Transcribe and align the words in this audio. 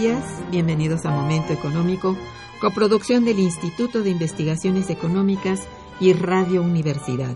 Días, 0.00 0.24
bienvenidos 0.50 1.06
a 1.06 1.10
Momento 1.10 1.54
Económico, 1.54 2.18
coproducción 2.60 3.24
del 3.24 3.38
Instituto 3.38 4.02
de 4.02 4.10
Investigaciones 4.10 4.90
Económicas 4.90 5.60
y 6.00 6.12
Radio 6.12 6.60
Universidad. 6.60 7.34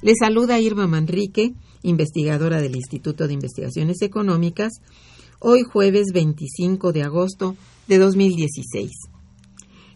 Les 0.00 0.14
saluda 0.18 0.58
Irma 0.58 0.86
Manrique, 0.86 1.52
investigadora 1.82 2.62
del 2.62 2.76
Instituto 2.76 3.26
de 3.26 3.34
Investigaciones 3.34 4.00
Económicas, 4.00 4.72
hoy 5.38 5.64
jueves 5.64 6.06
25 6.14 6.92
de 6.92 7.02
agosto 7.02 7.56
de 7.88 7.98
2016. 7.98 8.90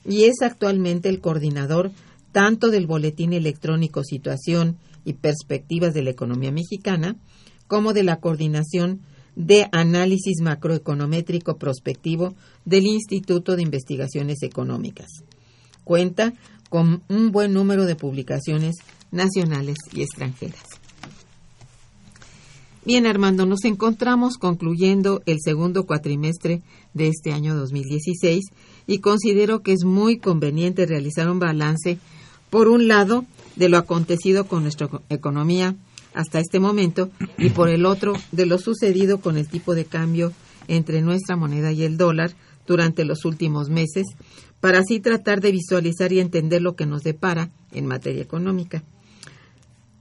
y 0.05 0.27
es 0.27 0.41
actualmente 0.41 1.09
el 1.09 1.21
coordinador 1.21 1.91
tanto 2.31 2.71
del 2.71 2.87
Boletín 2.87 3.33
Electrónico 3.33 4.05
Situación 4.05 4.79
y 5.05 5.15
Perspectivas 5.15 5.95
de 5.95 6.03
la 6.03 6.11
Economía 6.11 6.53
Mexicana, 6.53 7.17
como 7.67 7.93
de 7.93 8.05
la 8.05 8.21
Coordinación 8.21 9.01
de 9.41 9.69
Análisis 9.73 10.43
Macroeconométrico 10.43 11.57
Prospectivo 11.57 12.35
del 12.67 12.85
Instituto 12.85 13.57
de 13.57 13.63
Investigaciones 13.63 14.43
Económicas. 14.43 15.09
Cuenta 15.83 16.35
con 16.69 17.03
un 17.09 17.33
buen 17.33 17.55
número 17.55 17.87
de 17.87 17.97
publicaciones 17.97 18.77
nacionales 19.11 19.77
y 19.93 20.03
extranjeras. 20.03 20.63
Bien, 22.85 23.07
Armando, 23.07 23.47
nos 23.47 23.65
encontramos 23.65 24.37
concluyendo 24.37 25.23
el 25.25 25.39
segundo 25.43 25.87
cuatrimestre 25.87 26.61
de 26.93 27.09
este 27.09 27.33
año 27.33 27.57
2016 27.57 28.45
y 28.87 28.99
considero 28.99 29.63
que 29.63 29.73
es 29.73 29.85
muy 29.85 30.19
conveniente 30.19 30.85
realizar 30.85 31.31
un 31.31 31.39
balance, 31.39 31.99
por 32.51 32.69
un 32.69 32.89
lado, 32.89 33.25
de 33.57 33.69
lo 33.71 33.79
acontecido 33.79 34.47
con 34.47 34.63
nuestra 34.63 34.89
economía 35.09 35.77
hasta 36.15 36.41
este 36.41 36.61
momento 36.61 37.11
y 37.39 37.51
por 37.51 37.69
el 37.69 37.87
otro, 37.87 38.15
de 38.33 38.47
lo 38.47 38.59
sucedido 38.59 39.21
con 39.21 39.37
el 39.37 39.49
tipo 39.49 39.75
de 39.75 39.85
cambio 39.85 40.33
entre 40.69 41.03
nuestra 41.03 41.37
moneda 41.37 41.73
y 41.73 41.85
el 41.85 41.97
dólar, 41.97 42.33
durante 42.67 43.05
los 43.05 43.25
últimos 43.25 43.69
meses, 43.69 44.07
para 44.61 44.79
así 44.79 45.01
tratar 45.01 45.41
de 45.41 45.51
visualizar 45.51 46.13
y 46.13 46.21
entender 46.21 46.63
lo 46.63 46.77
que 46.77 46.87
nos 46.87 47.03
depara 47.03 47.51
en 47.73 47.87
materia 47.87 48.23
económica. 48.23 48.85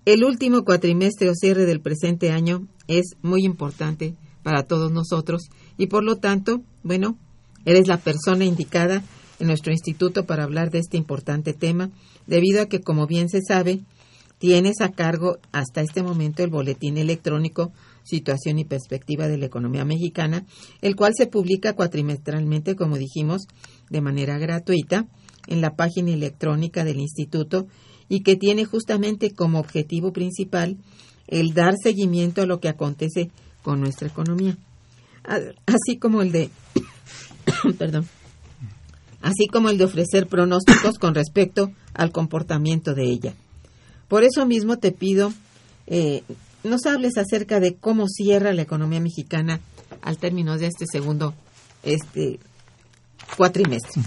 El 0.06 0.24
último 0.24 0.64
cuatrimestre 0.64 1.30
o 1.30 1.34
cierre 1.34 1.66
del 1.66 1.82
presente 1.82 2.32
año 2.32 2.68
es 2.88 3.16
muy 3.22 3.44
importante 3.44 4.16
para 4.44 4.64
todos 4.64 4.92
nosotros 4.92 5.50
y 5.78 5.88
por 5.88 6.04
lo 6.04 6.18
tanto, 6.18 6.62
bueno, 6.84 7.18
eres 7.66 7.88
la 7.88 7.98
persona 7.98 8.46
indicada 8.46 9.04
en 9.40 9.48
nuestro 9.48 9.72
instituto 9.72 10.26
para 10.26 10.44
hablar 10.44 10.70
de 10.70 10.80
este 10.80 10.98
importante 10.98 11.54
tema, 11.54 11.90
debido 12.28 12.62
a 12.62 12.66
que, 12.68 12.82
como 12.82 13.08
bien 13.08 13.30
se 13.30 13.42
sabe, 13.42 13.80
tienes 14.40 14.82
a 14.82 14.90
cargo 14.90 15.38
hasta 15.52 15.82
este 15.82 16.02
momento 16.02 16.44
el 16.44 16.50
boletín 16.50 16.98
electrónico 16.98 17.72
Situación 18.04 18.58
y 18.58 18.66
Perspectiva 18.66 19.28
de 19.28 19.38
la 19.38 19.46
Economía 19.46 19.86
Mexicana, 19.86 20.46
el 20.82 20.96
cual 20.96 21.14
se 21.16 21.28
publica 21.28 21.74
cuatrimestralmente, 21.74 22.76
como 22.76 22.98
dijimos, 22.98 23.44
de 23.90 24.02
manera 24.02 24.40
gratuita 24.40 25.06
en 25.48 25.62
la 25.62 25.76
página 25.76 26.12
electrónica 26.12 26.84
del 26.84 27.00
instituto 27.00 27.68
y 28.08 28.22
que 28.22 28.36
tiene 28.36 28.66
justamente 28.66 29.32
como 29.32 29.60
objetivo 29.60 30.12
principal 30.12 30.78
el 31.28 31.54
dar 31.54 31.76
seguimiento 31.82 32.42
a 32.42 32.48
lo 32.48 32.60
que 32.60 32.70
acontece 32.70 33.30
con 33.62 33.80
nuestra 33.80 34.08
economía, 34.08 34.58
así 35.68 35.98
como 36.00 36.22
el 36.24 36.32
de 36.32 36.50
perdón, 37.78 38.08
así 39.22 39.48
como 39.48 39.70
el 39.70 39.78
de 39.78 39.86
ofrecer 39.86 40.28
pronósticos 40.28 40.98
con 40.98 41.14
respecto 41.14 41.72
al 41.94 42.12
comportamiento 42.12 42.96
de 42.96 43.04
ella. 43.04 43.36
Por 44.10 44.26
eso 44.26 44.46
mismo 44.46 44.78
te 44.78 44.92
pido 44.92 45.32
eh, 45.88 46.24
nos 46.64 46.86
hables 46.86 47.18
acerca 47.18 47.60
de 47.60 47.76
cómo 47.76 48.08
cierra 48.08 48.54
la 48.54 48.62
economía 48.62 49.00
mexicana 49.00 49.60
al 50.02 50.18
término 50.18 50.58
de 50.58 50.68
este 50.68 50.86
segundo 50.92 51.34
este 51.84 52.40
cuatrimestre. 53.38 54.02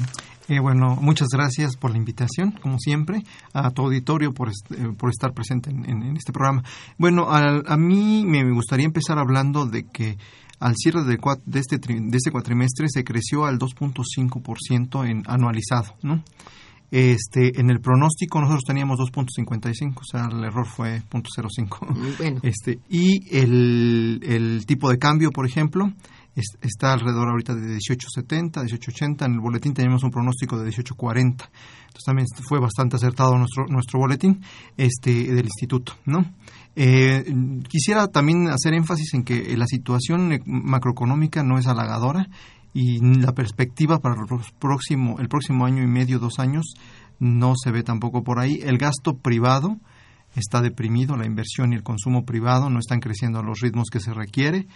Eh, 0.48 0.60
bueno, 0.60 0.96
muchas 1.00 1.28
gracias 1.28 1.76
por 1.76 1.92
la 1.92 1.96
invitación, 1.96 2.50
como 2.50 2.78
siempre, 2.78 3.22
a 3.52 3.70
tu 3.70 3.82
auditorio 3.82 4.32
por, 4.32 4.50
eh, 4.50 4.52
por 4.98 5.10
estar 5.10 5.32
presente 5.32 5.70
en, 5.70 6.16
este 6.16 6.32
programa. 6.32 6.62
Bueno, 6.98 7.28
a, 7.30 7.76
mí 7.76 8.24
me 8.26 8.52
gustaría 8.52 8.84
empezar 8.84 9.18
hablando 9.18 9.66
de 9.66 9.84
que 9.84 10.18
al 10.58 10.74
cierre 10.76 11.04
de, 11.04 11.18
de, 11.46 11.60
este, 11.60 11.78
de 11.78 12.16
este 12.16 12.30
cuatrimestre 12.30 12.86
se 12.88 13.02
creció 13.04 13.46
al 13.46 13.58
2.5% 13.58 15.08
en 15.08 15.22
anualizado, 15.26 15.94
¿no? 16.02 16.22
Este, 16.92 17.58
en 17.58 17.70
el 17.70 17.80
pronóstico 17.80 18.38
nosotros 18.38 18.64
teníamos 18.66 18.98
2.55, 18.98 19.94
o 19.96 20.04
sea, 20.04 20.26
el 20.30 20.44
error 20.44 20.66
fue 20.66 21.02
0.05. 21.10 22.18
Bueno. 22.18 22.40
Este, 22.42 22.80
y 22.90 23.34
el, 23.34 24.20
el 24.22 24.66
tipo 24.66 24.90
de 24.90 24.98
cambio, 24.98 25.30
por 25.30 25.46
ejemplo, 25.46 25.90
está 26.34 26.92
alrededor 26.92 27.30
ahorita 27.30 27.54
de 27.54 27.78
18.70, 27.78 28.62
18.80. 28.64 29.24
En 29.24 29.32
el 29.32 29.40
boletín 29.40 29.72
teníamos 29.72 30.02
un 30.02 30.10
pronóstico 30.10 30.58
de 30.58 30.70
18.40. 30.70 31.16
Entonces 31.18 32.04
también 32.04 32.26
fue 32.46 32.60
bastante 32.60 32.96
acertado 32.96 33.38
nuestro, 33.38 33.64
nuestro 33.68 33.98
boletín 33.98 34.42
este, 34.76 35.32
del 35.32 35.46
instituto, 35.46 35.94
¿no? 36.04 36.30
Eh, 36.76 37.24
quisiera 37.68 38.08
también 38.08 38.48
hacer 38.48 38.74
énfasis 38.74 39.14
en 39.14 39.24
que 39.24 39.56
la 39.56 39.66
situación 39.66 40.42
macroeconómica 40.44 41.42
no 41.42 41.58
es 41.58 41.66
halagadora 41.66 42.28
y 42.74 43.00
la 43.00 43.32
perspectiva 43.32 43.98
para 43.98 44.16
los 44.16 44.50
próximo, 44.52 45.18
el 45.20 45.28
próximo 45.28 45.66
año 45.66 45.82
y 45.82 45.86
medio, 45.86 46.18
dos 46.18 46.38
años, 46.38 46.74
no 47.18 47.54
se 47.56 47.70
ve 47.70 47.82
tampoco 47.82 48.22
por 48.22 48.38
ahí. 48.38 48.58
El 48.62 48.78
gasto 48.78 49.16
privado 49.16 49.78
está 50.34 50.62
deprimido, 50.62 51.16
la 51.16 51.26
inversión 51.26 51.72
y 51.72 51.76
el 51.76 51.82
consumo 51.82 52.24
privado 52.24 52.70
no 52.70 52.78
están 52.78 53.00
creciendo 53.00 53.38
a 53.38 53.42
los 53.42 53.60
ritmos 53.60 53.88
que 53.90 54.00
se 54.00 54.14
requiere. 54.14 54.66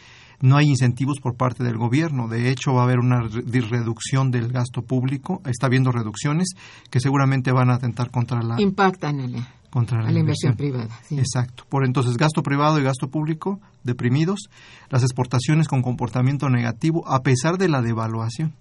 No 0.40 0.56
hay 0.58 0.66
incentivos 0.66 1.18
por 1.20 1.36
parte 1.36 1.64
del 1.64 1.78
gobierno. 1.78 2.28
De 2.28 2.50
hecho, 2.50 2.74
va 2.74 2.82
a 2.82 2.84
haber 2.84 2.98
una 2.98 3.22
reducción 3.22 4.30
del 4.30 4.52
gasto 4.52 4.82
público. 4.82 5.40
Está 5.46 5.66
habiendo 5.66 5.92
reducciones 5.92 6.48
que 6.90 7.00
seguramente 7.00 7.52
van 7.52 7.70
a 7.70 7.76
atentar 7.76 8.10
contra 8.10 8.42
la. 8.42 8.60
Impactan 8.60 9.46
contra 9.76 10.00
la, 10.10 10.18
inversión, 10.18 10.56
privada. 10.56 10.88
Exacto. 11.10 11.64
Por 11.68 11.84
entonces, 11.84 12.16
gasto 12.16 12.42
privado 12.42 12.80
y 12.80 12.82
gasto 12.82 13.10
público 13.10 13.60
deprimidos, 13.84 14.48
las 14.88 15.02
exportaciones 15.02 15.68
con 15.68 15.82
comportamiento 15.82 16.48
negativo 16.48 17.06
a 17.06 17.20
pesar 17.20 17.58
de 17.58 17.68
la 17.68 17.82
devaluación. 17.82 18.54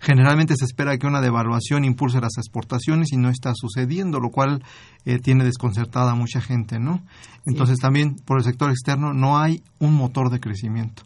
Generalmente 0.00 0.54
se 0.56 0.64
espera 0.64 0.96
que 0.96 1.06
una 1.06 1.20
devaluación 1.20 1.84
impulse 1.84 2.18
las 2.18 2.38
exportaciones 2.38 3.12
y 3.12 3.18
no 3.18 3.28
está 3.28 3.52
sucediendo, 3.54 4.20
lo 4.20 4.30
cual 4.30 4.64
eh, 5.04 5.18
tiene 5.18 5.44
desconcertada 5.44 6.12
a 6.12 6.14
mucha 6.14 6.40
gente, 6.40 6.78
¿no? 6.78 7.02
Entonces 7.44 7.76
también 7.78 8.16
por 8.16 8.38
el 8.38 8.44
sector 8.44 8.70
externo 8.70 9.12
no 9.12 9.36
hay 9.36 9.62
un 9.80 9.92
motor 9.92 10.30
de 10.30 10.40
crecimiento. 10.40 11.02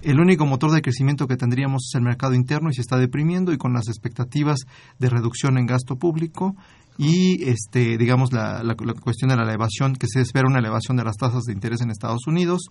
El 0.00 0.20
único 0.20 0.46
motor 0.46 0.70
de 0.70 0.80
crecimiento 0.80 1.26
que 1.26 1.36
tendríamos 1.36 1.90
es 1.90 1.94
el 1.96 2.02
mercado 2.02 2.32
interno 2.32 2.70
y 2.70 2.74
se 2.74 2.80
está 2.80 2.96
deprimiendo 2.96 3.52
y 3.52 3.58
con 3.58 3.74
las 3.74 3.88
expectativas 3.88 4.60
de 4.98 5.10
reducción 5.10 5.58
en 5.58 5.66
gasto 5.66 5.96
público 5.96 6.56
y 6.98 7.42
este 7.48 7.98
digamos 7.98 8.32
la, 8.32 8.62
la, 8.62 8.74
cuestión 8.74 9.30
de 9.30 9.36
la 9.36 9.42
elevación 9.42 9.94
que 9.94 10.06
se 10.08 10.20
espera 10.20 10.48
una 10.48 10.58
elevación 10.58 10.96
de 10.96 11.04
las 11.04 11.16
tasas 11.16 11.44
de 11.44 11.52
interés 11.52 11.80
en 11.80 11.90
Estados 11.90 12.26
Unidos. 12.26 12.62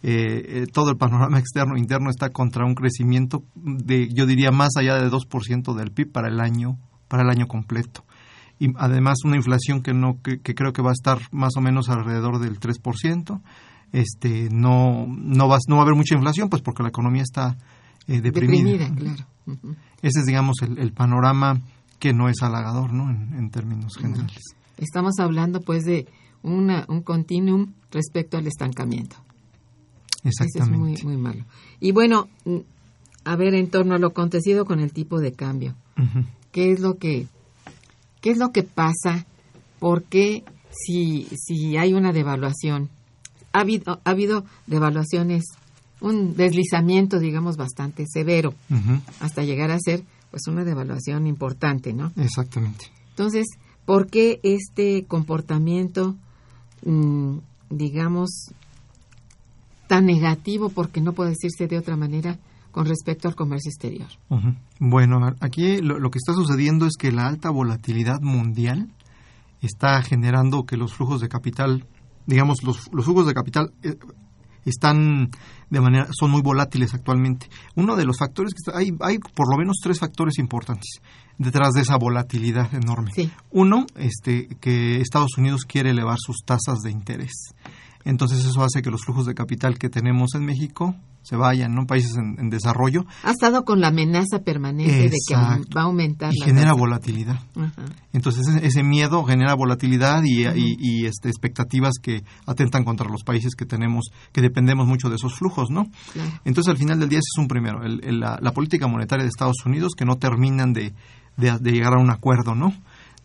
Eh, 0.00 0.62
eh, 0.62 0.66
todo 0.72 0.90
el 0.90 0.96
panorama 0.96 1.38
externo 1.40 1.74
e 1.74 1.80
interno 1.80 2.10
está 2.10 2.30
contra 2.30 2.64
un 2.64 2.74
crecimiento 2.74 3.42
de 3.56 4.08
yo 4.08 4.26
diría 4.26 4.52
más 4.52 4.76
allá 4.78 4.94
de 4.94 5.10
2% 5.10 5.74
del 5.74 5.90
PIB 5.90 6.12
para 6.12 6.28
el 6.28 6.40
año 6.40 6.78
para 7.08 7.22
el 7.22 7.30
año 7.30 7.46
completo. 7.46 8.04
Y 8.60 8.68
además 8.76 9.18
una 9.24 9.36
inflación 9.36 9.82
que 9.82 9.94
no 9.94 10.20
que, 10.22 10.38
creo 10.40 10.72
que 10.72 10.82
va 10.82 10.90
a 10.90 10.92
estar 10.92 11.18
más 11.30 11.56
o 11.56 11.60
menos 11.60 11.88
alrededor 11.88 12.38
del 12.40 12.58
3% 12.58 13.40
este 13.92 14.48
no 14.50 15.06
no 15.08 15.48
va 15.48 15.58
no 15.66 15.76
va 15.76 15.82
a 15.82 15.84
haber 15.84 15.94
mucha 15.94 16.14
inflación 16.14 16.48
pues 16.48 16.62
porque 16.62 16.82
la 16.82 16.90
economía 16.90 17.22
está 17.22 17.56
eh, 18.06 18.20
deprimida, 18.20 18.92
claro. 18.94 19.26
ese 20.02 20.20
es 20.20 20.26
digamos 20.26 20.56
el, 20.62 20.78
el 20.78 20.92
panorama 20.92 21.60
que 21.98 22.12
no 22.12 22.28
es 22.28 22.42
halagador, 22.42 22.92
¿no? 22.92 23.10
En, 23.10 23.50
términos 23.50 23.96
generales. 23.96 24.42
Estamos 24.76 25.18
hablando, 25.18 25.60
pues, 25.60 25.84
de 25.84 26.06
una, 26.42 26.84
un 26.88 27.02
continuum 27.02 27.72
respecto 27.90 28.36
al 28.36 28.46
estancamiento. 28.46 29.16
Exactamente. 30.24 30.94
es 30.94 31.04
muy, 31.04 31.14
muy 31.14 31.22
malo. 31.22 31.44
Y 31.80 31.92
bueno, 31.92 32.28
a 33.24 33.36
ver, 33.36 33.54
en 33.54 33.68
torno 33.68 33.94
a 33.94 33.98
lo 33.98 34.08
acontecido 34.08 34.64
con 34.64 34.80
el 34.80 34.92
tipo 34.92 35.20
de 35.20 35.32
cambio, 35.32 35.74
¿qué 36.52 36.72
es 36.72 36.80
lo 36.80 36.98
que 36.98 37.26
qué 38.20 38.30
es 38.30 38.38
lo 38.38 38.52
que 38.52 38.62
pasa? 38.62 39.26
¿Por 39.78 40.04
qué 40.04 40.44
si, 40.70 41.28
si 41.36 41.76
hay 41.76 41.94
una 41.94 42.12
devaluación? 42.12 42.88
Ha 43.52 43.60
habido, 43.60 44.00
ha 44.04 44.10
habido 44.10 44.44
devaluaciones, 44.66 45.44
un 46.00 46.36
deslizamiento, 46.36 47.18
digamos, 47.18 47.56
bastante 47.56 48.04
severo, 48.06 48.54
hasta 49.20 49.42
llegar 49.42 49.70
a 49.70 49.78
ser 49.80 50.02
pues 50.30 50.46
una 50.46 50.64
devaluación 50.64 51.26
importante, 51.26 51.92
¿no? 51.92 52.12
Exactamente. 52.16 52.86
Entonces, 53.10 53.46
¿por 53.84 54.08
qué 54.08 54.40
este 54.42 55.06
comportamiento, 55.06 56.16
mm, 56.84 57.38
digamos, 57.70 58.52
tan 59.86 60.06
negativo, 60.06 60.68
porque 60.68 61.00
no 61.00 61.12
puede 61.12 61.30
decirse 61.30 61.66
de 61.66 61.78
otra 61.78 61.96
manera, 61.96 62.38
con 62.70 62.86
respecto 62.86 63.26
al 63.26 63.34
comercio 63.34 63.70
exterior? 63.70 64.08
Bueno, 64.78 65.18
aquí 65.40 65.80
lo, 65.80 66.10
que 66.10 66.18
está 66.18 66.32
sucediendo 66.34 66.86
es 66.86 66.96
que 66.96 67.10
la 67.10 67.26
alta 67.26 67.50
volatilidad 67.50 68.20
mundial 68.20 68.88
está 69.62 70.00
generando 70.02 70.64
que 70.64 70.76
los 70.76 70.94
flujos 70.94 71.20
de 71.20 71.28
capital, 71.28 71.86
digamos, 72.26 72.62
los, 72.62 72.88
los 72.92 73.04
flujos 73.04 73.26
de 73.26 73.34
capital 73.34 73.72
eh, 73.82 73.96
están 74.68 75.30
de 75.70 75.80
manera 75.80 76.08
son 76.18 76.30
muy 76.30 76.42
volátiles 76.42 76.94
actualmente. 76.94 77.48
Uno 77.74 77.96
de 77.96 78.04
los 78.04 78.18
factores 78.18 78.54
que 78.54 78.70
hay 78.74 78.92
hay 79.00 79.18
por 79.18 79.50
lo 79.50 79.58
menos 79.58 79.76
tres 79.82 79.98
factores 79.98 80.38
importantes 80.38 81.00
detrás 81.38 81.72
de 81.72 81.82
esa 81.82 81.96
volatilidad 81.96 82.72
enorme. 82.74 83.12
Uno, 83.50 83.86
este 83.96 84.48
que 84.60 85.00
Estados 85.00 85.36
Unidos 85.38 85.64
quiere 85.64 85.90
elevar 85.90 86.18
sus 86.18 86.38
tasas 86.44 86.80
de 86.80 86.90
interés. 86.90 87.54
Entonces 88.04 88.44
eso 88.44 88.62
hace 88.62 88.82
que 88.82 88.90
los 88.90 89.02
flujos 89.04 89.26
de 89.26 89.34
capital 89.34 89.78
que 89.78 89.90
tenemos 89.90 90.34
en 90.34 90.44
México 90.44 90.94
se 91.28 91.36
vayan, 91.36 91.74
¿no? 91.74 91.86
Países 91.86 92.16
en, 92.16 92.48
desarrollo. 92.48 93.04
Ha 93.22 93.32
estado 93.32 93.66
con 93.66 93.82
la 93.82 93.88
amenaza 93.88 94.38
permanente 94.42 95.10
de 95.10 95.16
que 95.28 95.34
va 95.34 95.82
a 95.82 95.82
aumentar. 95.82 96.32
Y 96.32 96.40
genera 96.42 96.72
volatilidad. 96.72 97.38
Entonces 98.14 98.46
ese, 98.62 98.82
miedo 98.82 99.22
genera 99.24 99.54
volatilidad 99.54 100.22
y, 100.24 100.46
y, 100.56 101.04
este, 101.04 101.28
expectativas 101.28 101.94
que 102.00 102.22
atentan 102.46 102.84
contra 102.84 103.10
los 103.10 103.24
países 103.24 103.54
que 103.54 103.66
tenemos, 103.66 104.06
que 104.32 104.40
dependemos 104.40 104.86
mucho 104.86 105.10
de 105.10 105.16
esos 105.16 105.34
flujos, 105.34 105.68
¿no? 105.70 105.90
Entonces 106.46 106.70
al 106.70 106.78
final 106.78 106.98
del 106.98 107.10
día 107.10 107.18
ese 107.18 107.28
es 107.34 107.38
un 107.38 107.48
primero, 107.48 107.80
la, 107.82 108.38
la, 108.40 108.52
política 108.52 108.86
monetaria 108.86 109.24
de 109.24 109.28
Estados 109.28 109.66
Unidos 109.66 109.92
que 109.94 110.06
no 110.06 110.16
terminan 110.16 110.72
de, 110.72 110.94
de, 111.36 111.58
de 111.58 111.72
llegar 111.72 111.92
a 111.92 112.00
un 112.00 112.10
acuerdo, 112.10 112.54
¿no? 112.54 112.72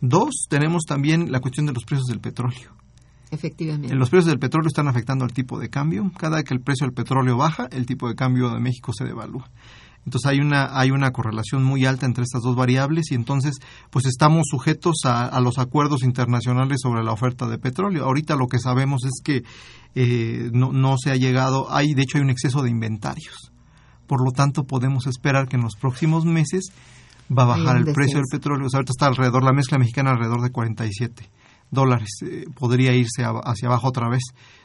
Dos, 0.02 0.46
tenemos 0.50 0.82
también 0.86 1.32
la 1.32 1.40
cuestión 1.40 1.64
de 1.64 1.72
los 1.72 1.84
precios 1.84 2.06
del 2.08 2.20
petróleo. 2.20 2.83
Efectivamente. 3.34 3.94
Los 3.94 4.10
precios 4.10 4.26
del 4.26 4.38
petróleo 4.38 4.68
están 4.68 4.88
afectando 4.88 5.24
al 5.24 5.32
tipo 5.32 5.58
de 5.58 5.68
cambio. 5.68 6.10
Cada 6.16 6.36
vez 6.36 6.44
que 6.44 6.54
el 6.54 6.60
precio 6.60 6.86
del 6.86 6.94
petróleo 6.94 7.36
baja, 7.36 7.68
el 7.72 7.84
tipo 7.84 8.08
de 8.08 8.14
cambio 8.14 8.50
de 8.50 8.60
México 8.60 8.92
se 8.92 9.04
devalúa. 9.04 9.50
Entonces 10.06 10.30
hay 10.30 10.38
una, 10.38 10.78
hay 10.78 10.90
una 10.90 11.12
correlación 11.12 11.64
muy 11.64 11.86
alta 11.86 12.04
entre 12.04 12.24
estas 12.24 12.42
dos 12.42 12.56
variables 12.56 13.10
y 13.10 13.14
entonces 13.14 13.56
pues 13.90 14.04
estamos 14.04 14.44
sujetos 14.50 14.96
a, 15.04 15.40
los 15.40 15.58
acuerdos 15.58 16.02
internacionales 16.02 16.80
sobre 16.82 17.02
la 17.02 17.12
oferta 17.12 17.48
de 17.48 17.58
petróleo. 17.58 18.04
Ahorita 18.04 18.36
lo 18.36 18.46
que 18.46 18.58
sabemos 18.58 19.04
es 19.04 19.22
que 19.24 19.44
eh, 19.94 20.50
no, 20.52 20.72
no 20.72 20.96
se 20.98 21.10
ha 21.10 21.16
llegado, 21.16 21.72
hay 21.72 21.94
de 21.94 22.02
hecho 22.02 22.18
hay 22.18 22.24
un 22.24 22.30
exceso 22.30 22.62
de 22.62 22.70
inventarios 22.70 23.52
Por 24.06 24.22
lo 24.22 24.32
tanto, 24.32 24.64
podemos 24.64 25.06
esperar 25.06 25.48
que 25.48 25.56
en 25.56 25.62
los 25.62 25.76
próximos 25.76 26.26
meses 26.26 26.64
va 27.30 27.44
a 27.44 27.56
bajar 27.56 27.78
el 27.78 27.84
precio 27.94 28.18
del 28.18 28.26
petróleo. 28.30 28.66
O 28.66 28.70
sea, 28.70 28.78
ahorita 28.78 28.92
está 28.94 29.06
alrededor, 29.06 29.42
la 29.42 29.54
mezcla 29.54 29.78
mexicana 29.78 30.10
alrededor 30.10 30.42
de 30.42 30.50
47 30.50 31.30
dólares. 31.74 32.08
Eh, 32.22 32.46
podría 32.54 32.94
irse 32.94 33.22
hacia 33.22 33.68
abajo 33.68 33.88
otra 33.88 34.08
vez. 34.08 34.22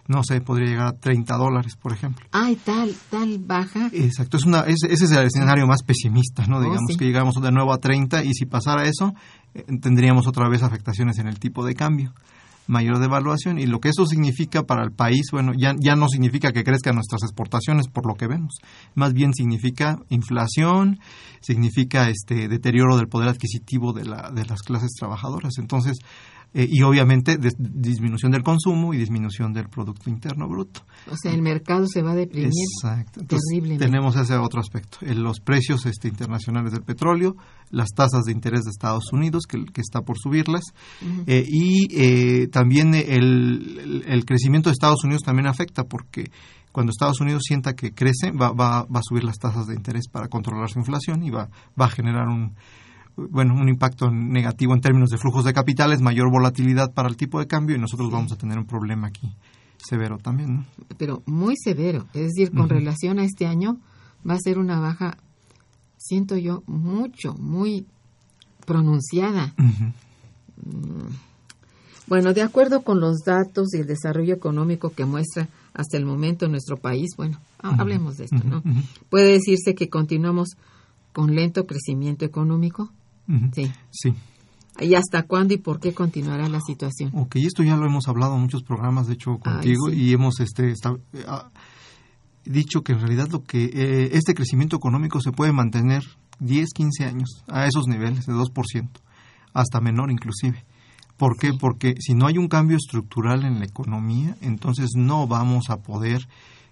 No 0.08 0.24
sé, 0.24 0.42
podría 0.42 0.70
llegar 0.70 0.88
a 0.88 0.94
30 0.94 1.36
dólares, 1.36 1.76
por 1.76 1.92
ejemplo. 1.94 2.26
Ay, 2.32 2.56
tal, 2.56 2.96
tal 3.12 3.38
baja. 3.40 3.90
Exacto, 3.94 4.38
es 4.38 4.46
una, 4.46 4.62
ese 4.62 4.88
es 4.92 5.12
el 5.12 5.26
escenario 5.26 5.68
más 5.68 5.84
pesimista, 5.84 6.48
¿no? 6.48 6.58
Oh, 6.58 6.62
Digamos 6.62 6.98
que 6.98 7.06
llegamos 7.06 7.36
de 7.36 7.52
nuevo 7.52 7.74
a 7.74 7.78
30 7.78 8.24
y 8.24 8.34
si 8.34 8.46
pasara 8.46 8.86
eso, 8.86 9.14
eh, 9.54 9.66
tendríamos 9.82 10.28
otra 10.28 10.48
vez 10.50 10.64
afectaciones 10.64 11.20
en 11.20 11.28
el 11.28 11.40
tipo 11.40 11.66
de 11.66 11.76
cambio 11.76 12.14
mayor 12.70 13.00
devaluación 13.00 13.58
y 13.58 13.66
lo 13.66 13.80
que 13.80 13.90
eso 13.90 14.06
significa 14.06 14.62
para 14.64 14.84
el 14.84 14.92
país, 14.92 15.30
bueno, 15.32 15.54
ya, 15.58 15.74
ya 15.80 15.96
no 15.96 16.08
significa 16.08 16.52
que 16.52 16.64
crezcan 16.64 16.94
nuestras 16.94 17.24
exportaciones 17.24 17.88
por 17.88 18.06
lo 18.06 18.14
que 18.14 18.28
vemos, 18.28 18.60
más 18.94 19.14
bien 19.14 19.34
significa 19.34 19.98
inflación, 20.10 21.00
significa 21.42 22.10
este 22.10 22.48
deterioro 22.48 22.96
del 22.96 23.08
poder 23.08 23.30
adquisitivo 23.30 23.92
de, 23.92 24.06
la, 24.06 24.30
de 24.30 24.46
las 24.46 24.62
clases 24.62 24.92
trabajadoras. 24.92 25.58
Entonces, 25.58 25.98
eh, 26.54 26.68
y 26.68 26.82
obviamente 26.82 27.38
disminución 27.58 28.32
del 28.32 28.42
consumo 28.42 28.94
y 28.94 28.98
disminución 28.98 29.54
del 29.54 29.70
Producto 29.70 30.10
Interno 30.10 30.48
Bruto. 30.48 30.82
O 31.12 31.16
sea, 31.16 31.32
el 31.32 31.44
mercado 31.44 31.86
se 31.88 32.02
va 32.02 32.12
a 32.12 32.16
deprimir 32.16 32.52
Exacto. 32.84 33.22
tenemos 33.78 34.16
ese 34.16 34.36
otro 34.36 34.60
aspecto, 34.60 34.98
los 35.02 35.40
precios 35.42 35.86
este, 35.86 36.08
internacionales 36.08 36.72
del 36.72 36.82
petróleo, 36.82 37.36
las 37.70 37.90
tasas 37.90 38.24
de 38.24 38.32
interés 38.32 38.64
de 38.64 38.72
Estados 38.72 39.14
Unidos, 39.14 39.44
que, 39.48 39.64
que 39.66 39.82
está 39.82 40.02
por 40.02 40.18
subirlas, 40.18 40.64
eh, 41.28 41.46
y 41.48 41.88
eh, 41.96 42.48
también 42.48 42.96
el, 42.96 44.04
el, 44.08 44.26
crecimiento 44.26 44.70
de 44.70 44.74
Estados 44.74 45.04
Unidos 45.04 45.22
también 45.24 45.46
afecta 45.46 45.84
porque 45.84 46.32
cuando 46.72 46.92
Estados 46.92 47.20
Unidos 47.22 47.44
sienta 47.46 47.74
que 47.74 47.94
crece, 47.94 48.32
va, 48.32 48.52
va, 48.52 48.84
va 48.84 49.00
a 49.00 49.04
subir 49.04 49.24
las 49.24 49.38
tasas 49.38 49.68
de 49.68 49.76
interés 49.76 50.08
para 50.08 50.28
controlar 50.28 50.70
su 50.70 50.80
inflación 50.80 51.24
y 51.24 51.30
va, 51.30 51.50
va 51.80 51.86
a 51.86 51.90
generar 51.90 52.28
un 52.28 52.56
bueno, 53.30 53.56
un 53.56 53.70
impacto 53.70 54.10
negativo 54.12 54.74
en 54.74 54.82
términos 54.82 55.10
de 55.10 55.18
flujos 55.18 55.46
de 55.46 55.54
capitales, 55.54 56.02
mayor 56.02 56.32
volatilidad 56.32 56.94
para 56.94 57.10
el 57.10 57.18
tipo 57.18 57.40
de 57.40 57.48
cambio 57.48 57.76
y 57.76 57.80
nosotros 57.80 58.12
vamos 58.12 58.32
a 58.32 58.38
tener 58.38 58.58
un 58.58 58.66
problema 58.66 59.08
aquí 59.08 59.34
severo 59.78 60.18
también, 60.18 60.56
¿no? 60.56 60.66
Pero 60.98 61.24
muy 61.26 61.56
severo, 61.58 62.06
es 62.14 62.34
decir, 62.34 62.52
con 62.52 62.70
relación 62.70 63.20
a 63.20 63.24
este 63.24 63.46
año 63.46 63.78
va 64.28 64.34
a 64.34 64.40
ser 64.40 64.58
una 64.58 64.80
baja, 64.80 65.18
siento 65.98 66.38
yo, 66.38 66.64
mucho, 66.68 67.34
muy 67.36 67.86
pronunciada. 68.66 69.54
Mm. 69.58 71.08
Bueno, 72.08 72.34
de 72.34 72.42
acuerdo 72.42 72.82
con 72.82 73.00
los 73.00 73.20
datos 73.20 73.74
y 73.74 73.78
el 73.78 73.88
desarrollo 73.88 74.34
económico 74.34 74.90
que 74.90 75.06
muestra 75.06 75.48
hasta 75.74 75.96
el 75.96 76.06
momento 76.06 76.48
nuestro 76.48 76.78
país, 76.78 77.12
bueno, 77.16 77.40
hablemos 77.60 78.18
de 78.18 78.26
esto, 78.26 78.42
¿no? 78.44 78.64
Puede 79.10 79.34
decirse 79.34 79.76
que 79.76 79.90
continuamos 79.90 80.58
con 81.14 81.36
lento 81.36 81.68
crecimiento 81.68 82.26
económico, 82.26 82.92
Sí. 83.54 83.72
Sí. 83.92 84.14
¿Y 84.80 84.96
hasta 84.96 85.24
cuándo 85.24 85.54
y 85.54 85.58
por 85.58 85.80
qué 85.80 85.94
continuará 85.94 86.48
la 86.48 86.62
situación? 86.62 87.12
Ok, 87.14 87.36
esto 87.38 87.64
ya 87.64 87.76
lo 87.76 87.86
hemos 87.86 88.08
hablado 88.08 88.36
en 88.36 88.42
muchos 88.42 88.64
programas, 88.64 89.08
de 89.08 89.14
hecho, 89.14 89.38
contigo, 89.38 89.90
y 89.90 90.14
hemos 90.14 90.40
este, 90.40 90.74
ah, 91.28 91.50
dicho 92.46 92.82
que 92.82 92.94
en 92.94 93.00
realidad 93.00 93.28
lo 93.30 93.44
que 93.44 93.66
eh, 93.66 94.10
este 94.14 94.34
crecimiento 94.34 94.78
económico 94.78 95.20
se 95.20 95.32
puede 95.32 95.52
mantener 95.52 96.04
10, 96.40 96.70
15 96.74 97.06
años 97.06 97.44
a 97.48 97.68
esos 97.68 97.88
niveles 97.88 98.26
de 98.26 98.34
2%, 98.34 98.90
hasta 99.54 99.82
menor 99.82 100.12
inclusive. 100.12 100.66
¿Por 101.18 101.38
qué? 101.38 101.52
Porque 101.54 101.96
si 102.00 102.14
no 102.14 102.28
hay 102.28 102.38
un 102.38 102.48
cambio 102.48 102.78
estructural 102.78 103.44
en 103.44 103.60
la 103.60 103.66
economía, 103.66 104.38
entonces 104.42 104.92
no 104.96 105.28
vamos 105.28 105.70
a 105.70 105.82
poder 105.82 106.26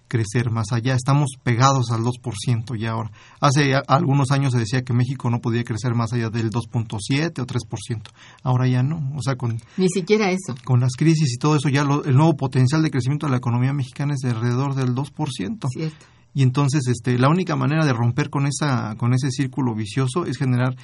crecer 0.08 0.50
más 0.50 0.72
allá. 0.72 0.94
Estamos 0.94 1.28
pegados 1.42 1.90
al 1.92 2.00
2% 2.00 2.76
ya 2.78 2.92
ahora. 2.92 3.10
Hace 3.40 3.74
algunos 3.86 4.30
años 4.30 4.52
se 4.52 4.58
decía 4.58 4.82
que 4.82 4.92
México 4.92 5.30
no 5.30 5.40
podía 5.40 5.64
crecer 5.64 5.94
más 5.94 6.12
allá 6.12 6.30
del 6.30 6.50
2.7 6.50 7.40
o 7.40 7.46
3%. 7.46 8.02
Ahora 8.42 8.66
ya 8.66 8.82
no. 8.82 9.12
O 9.16 9.22
sea, 9.22 9.36
con... 9.36 9.60
Ni 9.76 9.88
siquiera 9.88 10.30
eso. 10.30 10.54
Con 10.64 10.80
las 10.80 10.96
crisis 10.96 11.34
y 11.34 11.38
todo 11.38 11.56
eso, 11.56 11.68
ya 11.68 11.82
el 11.82 12.16
nuevo 12.16 12.36
potencial 12.36 12.82
de 12.82 12.90
crecimiento 12.90 13.26
de 13.26 13.32
la 13.32 13.38
economía 13.38 13.72
mexicana 13.72 14.14
es 14.14 14.20
de 14.20 14.30
alrededor 14.30 14.74
del 14.74 14.94
2%. 14.94 15.66
Cierto. 15.68 16.06
Y 16.34 16.42
entonces 16.42 16.86
este, 16.88 17.18
la 17.18 17.28
única 17.28 17.56
manera 17.56 17.84
de 17.84 17.92
romper 17.92 18.30
con, 18.30 18.46
esa, 18.46 18.94
con 18.96 19.14
ese 19.14 19.30
círculo 19.30 19.74
vicioso 19.74 20.24
es 20.24 20.36
generar 20.36 20.74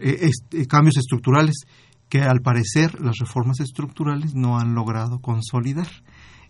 eh, 0.00 0.18
este, 0.20 0.66
cambios 0.66 0.96
estructurales 0.96 1.64
que 2.08 2.20
al 2.20 2.42
parecer 2.42 3.00
las 3.00 3.16
reformas 3.18 3.60
estructurales 3.60 4.34
no 4.34 4.58
han 4.58 4.74
logrado 4.74 5.20
consolidar. 5.20 5.88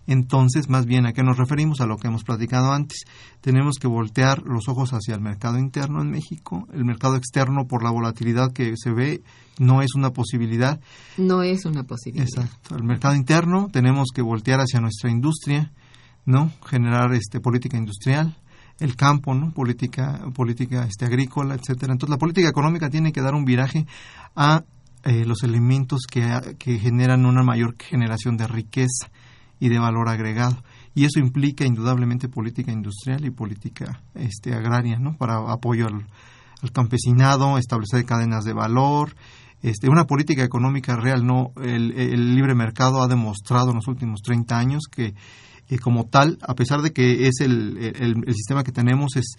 Entonces, 0.06 0.68
más 0.68 0.86
bien, 0.86 1.06
¿a 1.06 1.12
qué 1.12 1.22
nos 1.22 1.38
referimos? 1.38 1.80
A 1.80 1.86
lo 1.86 1.96
que 1.96 2.08
hemos 2.08 2.24
platicado 2.24 2.72
antes. 2.72 3.04
Tenemos 3.40 3.76
que 3.78 3.86
voltear 3.86 4.42
los 4.42 4.68
ojos 4.68 4.90
hacia 4.92 5.14
el 5.14 5.20
mercado 5.20 5.58
interno 5.58 6.02
en 6.02 6.10
México. 6.10 6.66
El 6.72 6.84
mercado 6.84 7.16
externo, 7.16 7.66
por 7.66 7.84
la 7.84 7.90
volatilidad 7.90 8.52
que 8.52 8.74
se 8.76 8.90
ve, 8.90 9.22
no 9.58 9.82
es 9.82 9.94
una 9.94 10.10
posibilidad. 10.10 10.80
No 11.16 11.42
es 11.42 11.64
una 11.64 11.84
posibilidad. 11.84 12.26
Exacto. 12.26 12.76
El 12.76 12.84
mercado 12.84 13.14
interno 13.14 13.68
tenemos 13.72 14.08
que 14.14 14.22
voltear 14.22 14.60
hacia 14.60 14.80
nuestra 14.80 15.10
industria, 15.10 15.72
¿no? 16.24 16.50
Generar 16.66 17.12
este 17.14 17.40
política 17.40 17.76
industrial, 17.76 18.36
el 18.80 18.96
campo, 18.96 19.34
¿no? 19.34 19.52
Política, 19.52 20.20
política 20.34 20.84
este, 20.84 21.04
agrícola, 21.04 21.54
etcétera. 21.54 21.92
Entonces, 21.92 22.10
la 22.10 22.18
política 22.18 22.48
económica 22.48 22.90
tiene 22.90 23.12
que 23.12 23.20
dar 23.20 23.34
un 23.34 23.44
viraje 23.44 23.86
a 24.34 24.64
eh, 25.04 25.24
los 25.24 25.44
elementos 25.44 26.06
que, 26.10 26.56
que 26.58 26.78
generan 26.78 27.24
una 27.24 27.42
mayor 27.42 27.76
generación 27.78 28.36
de 28.36 28.48
riqueza 28.48 29.10
y 29.62 29.68
de 29.68 29.78
valor 29.78 30.08
agregado. 30.08 30.60
Y 30.92 31.04
eso 31.04 31.20
implica 31.20 31.64
indudablemente 31.64 32.28
política 32.28 32.72
industrial 32.72 33.24
y 33.24 33.30
política 33.30 34.02
este, 34.12 34.54
agraria, 34.54 34.98
¿no? 34.98 35.16
Para 35.16 35.36
apoyo 35.52 35.86
al, 35.86 36.04
campesinado, 36.72 37.58
establecer 37.58 38.04
cadenas 38.04 38.42
de 38.42 38.54
valor, 38.54 39.14
este, 39.62 39.88
una 39.88 40.04
política 40.04 40.42
económica 40.42 40.96
real. 40.96 41.24
No, 41.24 41.52
el, 41.62 42.34
libre 42.34 42.56
mercado 42.56 43.02
ha 43.02 43.06
demostrado 43.06 43.70
en 43.70 43.76
los 43.76 43.86
últimos 43.86 44.20
30 44.22 44.58
años 44.58 44.82
que 44.90 45.14
como 45.80 46.06
tal, 46.06 46.38
a 46.42 46.54
pesar 46.54 46.82
de 46.82 46.92
que 46.92 47.28
es 47.28 47.40
el, 47.40 47.78
el, 47.78 48.34
sistema 48.34 48.64
que 48.64 48.72
tenemos, 48.72 49.14
es, 49.14 49.36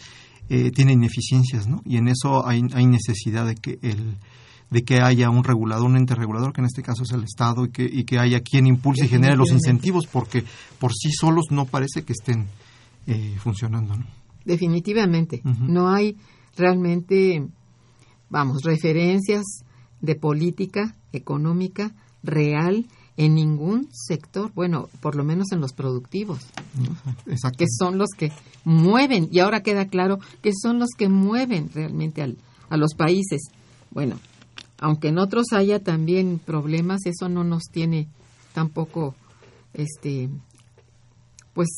eh, 0.47 0.71
tiene 0.71 0.93
ineficiencias, 0.93 1.67
¿no? 1.67 1.81
Y 1.85 1.97
en 1.97 2.07
eso 2.07 2.47
hay, 2.47 2.61
hay 2.73 2.87
necesidad 2.87 3.45
de 3.45 3.55
que 3.55 3.77
el, 3.81 4.17
de 4.73 4.83
que 4.83 4.99
haya 4.99 5.29
un 5.29 5.43
regulador, 5.43 5.85
un 5.85 5.97
ente 5.97 6.15
regulador, 6.15 6.51
que 6.51 6.61
en 6.61 6.65
este 6.65 6.81
caso 6.81 7.03
es 7.03 7.11
el 7.11 7.23
Estado, 7.23 7.65
y 7.65 7.69
que, 7.69 7.83
y 7.83 8.05
que 8.05 8.17
haya 8.17 8.41
quien 8.41 8.65
impulse 8.65 9.05
y 9.05 9.07
genere 9.07 9.37
los 9.37 9.51
incentivos, 9.51 10.07
porque 10.07 10.43
por 10.79 10.91
sí 10.93 11.11
solos 11.11 11.45
no 11.51 11.65
parece 11.65 12.01
que 12.01 12.13
estén 12.13 12.47
eh, 13.05 13.35
funcionando. 13.37 13.95
¿no? 13.95 14.05
Definitivamente. 14.43 15.41
No 15.43 15.89
hay 15.89 16.17
realmente, 16.57 17.45
vamos, 18.31 18.63
referencias 18.63 19.43
de 20.01 20.15
política 20.15 20.95
económica 21.11 21.93
real 22.23 22.87
en 23.15 23.35
ningún 23.35 23.89
sector, 23.91 24.51
bueno, 24.55 24.89
por 25.01 25.15
lo 25.15 25.23
menos 25.23 25.51
en 25.51 25.61
los 25.61 25.73
productivos, 25.73 26.39
que 27.57 27.65
son 27.69 27.99
los 27.99 28.09
que 28.17 28.31
mueven, 28.65 29.29
y 29.31 29.37
ahora 29.37 29.61
queda 29.61 29.85
claro 29.85 30.17
que 30.41 30.49
son 30.59 30.79
los 30.79 30.89
que 30.97 31.09
mueven 31.09 31.69
realmente 31.71 32.23
al, 32.23 32.37
a 32.69 32.77
los 32.77 32.95
países. 32.95 33.41
Bueno, 33.91 34.15
aunque 34.83 35.07
en 35.07 35.17
otros 35.17 35.53
haya 35.53 35.79
también 35.79 36.41
problemas, 36.45 37.05
eso 37.05 37.29
no 37.29 37.45
nos 37.45 37.63
tiene 37.71 38.09
tampoco, 38.53 39.15
este, 39.73 40.29
pues, 41.53 41.69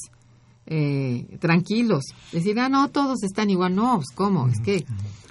eh, 0.65 1.37
tranquilos. 1.39 2.05
Decir, 2.31 2.59
ah, 2.59 2.67
no, 2.67 2.89
todos 2.89 3.21
están 3.21 3.51
igual. 3.51 3.75
No, 3.75 3.97
pues, 3.97 4.07
¿cómo? 4.15 4.47
Es 4.47 4.59
que 4.59 4.85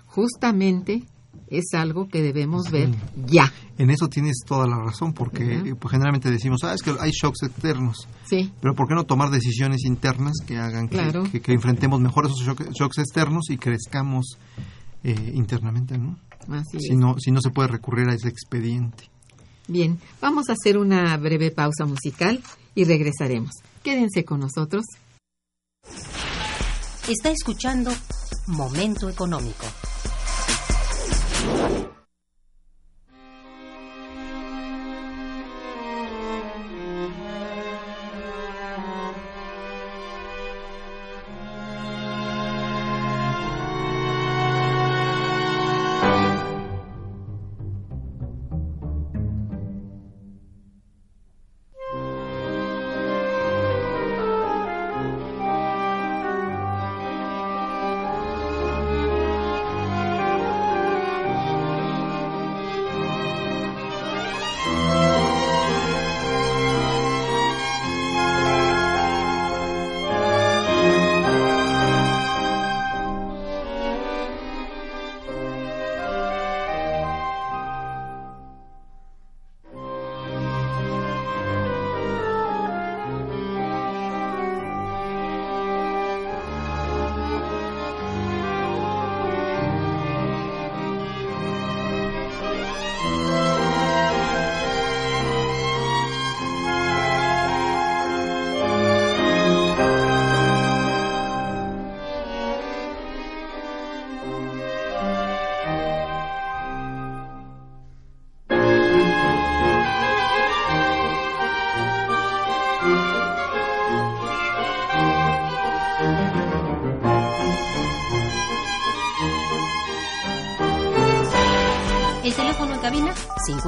justamente 0.06 1.02
es 1.48 1.74
algo 1.74 2.06
que 2.06 2.22
debemos 2.22 2.70
ver 2.70 2.90
ya. 3.26 3.52
En 3.76 3.90
eso 3.90 4.08
tienes 4.08 4.44
toda 4.46 4.68
la 4.68 4.78
razón, 4.78 5.12
porque 5.12 5.74
pues, 5.76 5.90
generalmente 5.90 6.30
decimos, 6.30 6.62
ah, 6.62 6.74
es 6.74 6.82
que 6.82 6.94
hay 7.00 7.10
shocks 7.10 7.42
externos. 7.42 8.06
Sí. 8.24 8.52
Pero 8.60 8.76
¿por 8.76 8.86
qué 8.86 8.94
no 8.94 9.02
tomar 9.02 9.30
decisiones 9.30 9.84
internas 9.84 10.34
que 10.46 10.58
hagan 10.58 10.88
que, 10.88 11.40
que, 11.40 11.52
enfrentemos 11.52 12.00
mejor 12.00 12.26
esos 12.26 12.56
shocks 12.72 12.98
externos 12.98 13.50
y 13.50 13.56
crezcamos 13.56 14.38
eh, 15.02 15.32
internamente, 15.34 15.98
¿no? 15.98 16.16
Si, 16.78 16.96
no, 16.96 17.16
si 17.18 17.30
no 17.30 17.40
se 17.40 17.50
puede 17.50 17.68
recurrir 17.68 18.08
a 18.08 18.14
ese 18.14 18.28
expediente. 18.28 19.08
Bien, 19.66 19.98
vamos 20.20 20.48
a 20.48 20.52
hacer 20.52 20.76
una 20.76 21.16
breve 21.16 21.50
pausa 21.50 21.86
musical 21.86 22.42
y 22.74 22.84
regresaremos. 22.84 23.52
Quédense 23.82 24.24
con 24.24 24.40
nosotros. 24.40 24.84
Está 27.08 27.30
escuchando 27.30 27.90
Momento 28.46 29.08
Económico. 29.08 29.64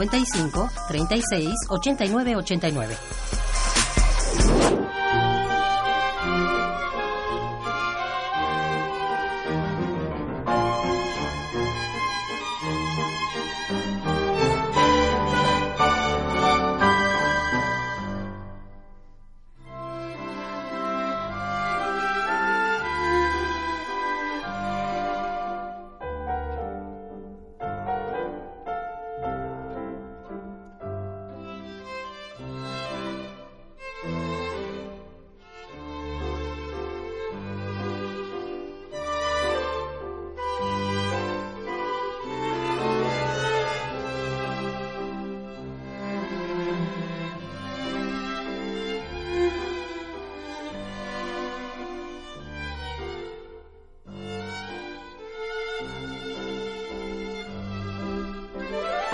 55 0.09 0.69
36 0.89 1.53
89 1.69 2.35
89. 2.37 3.16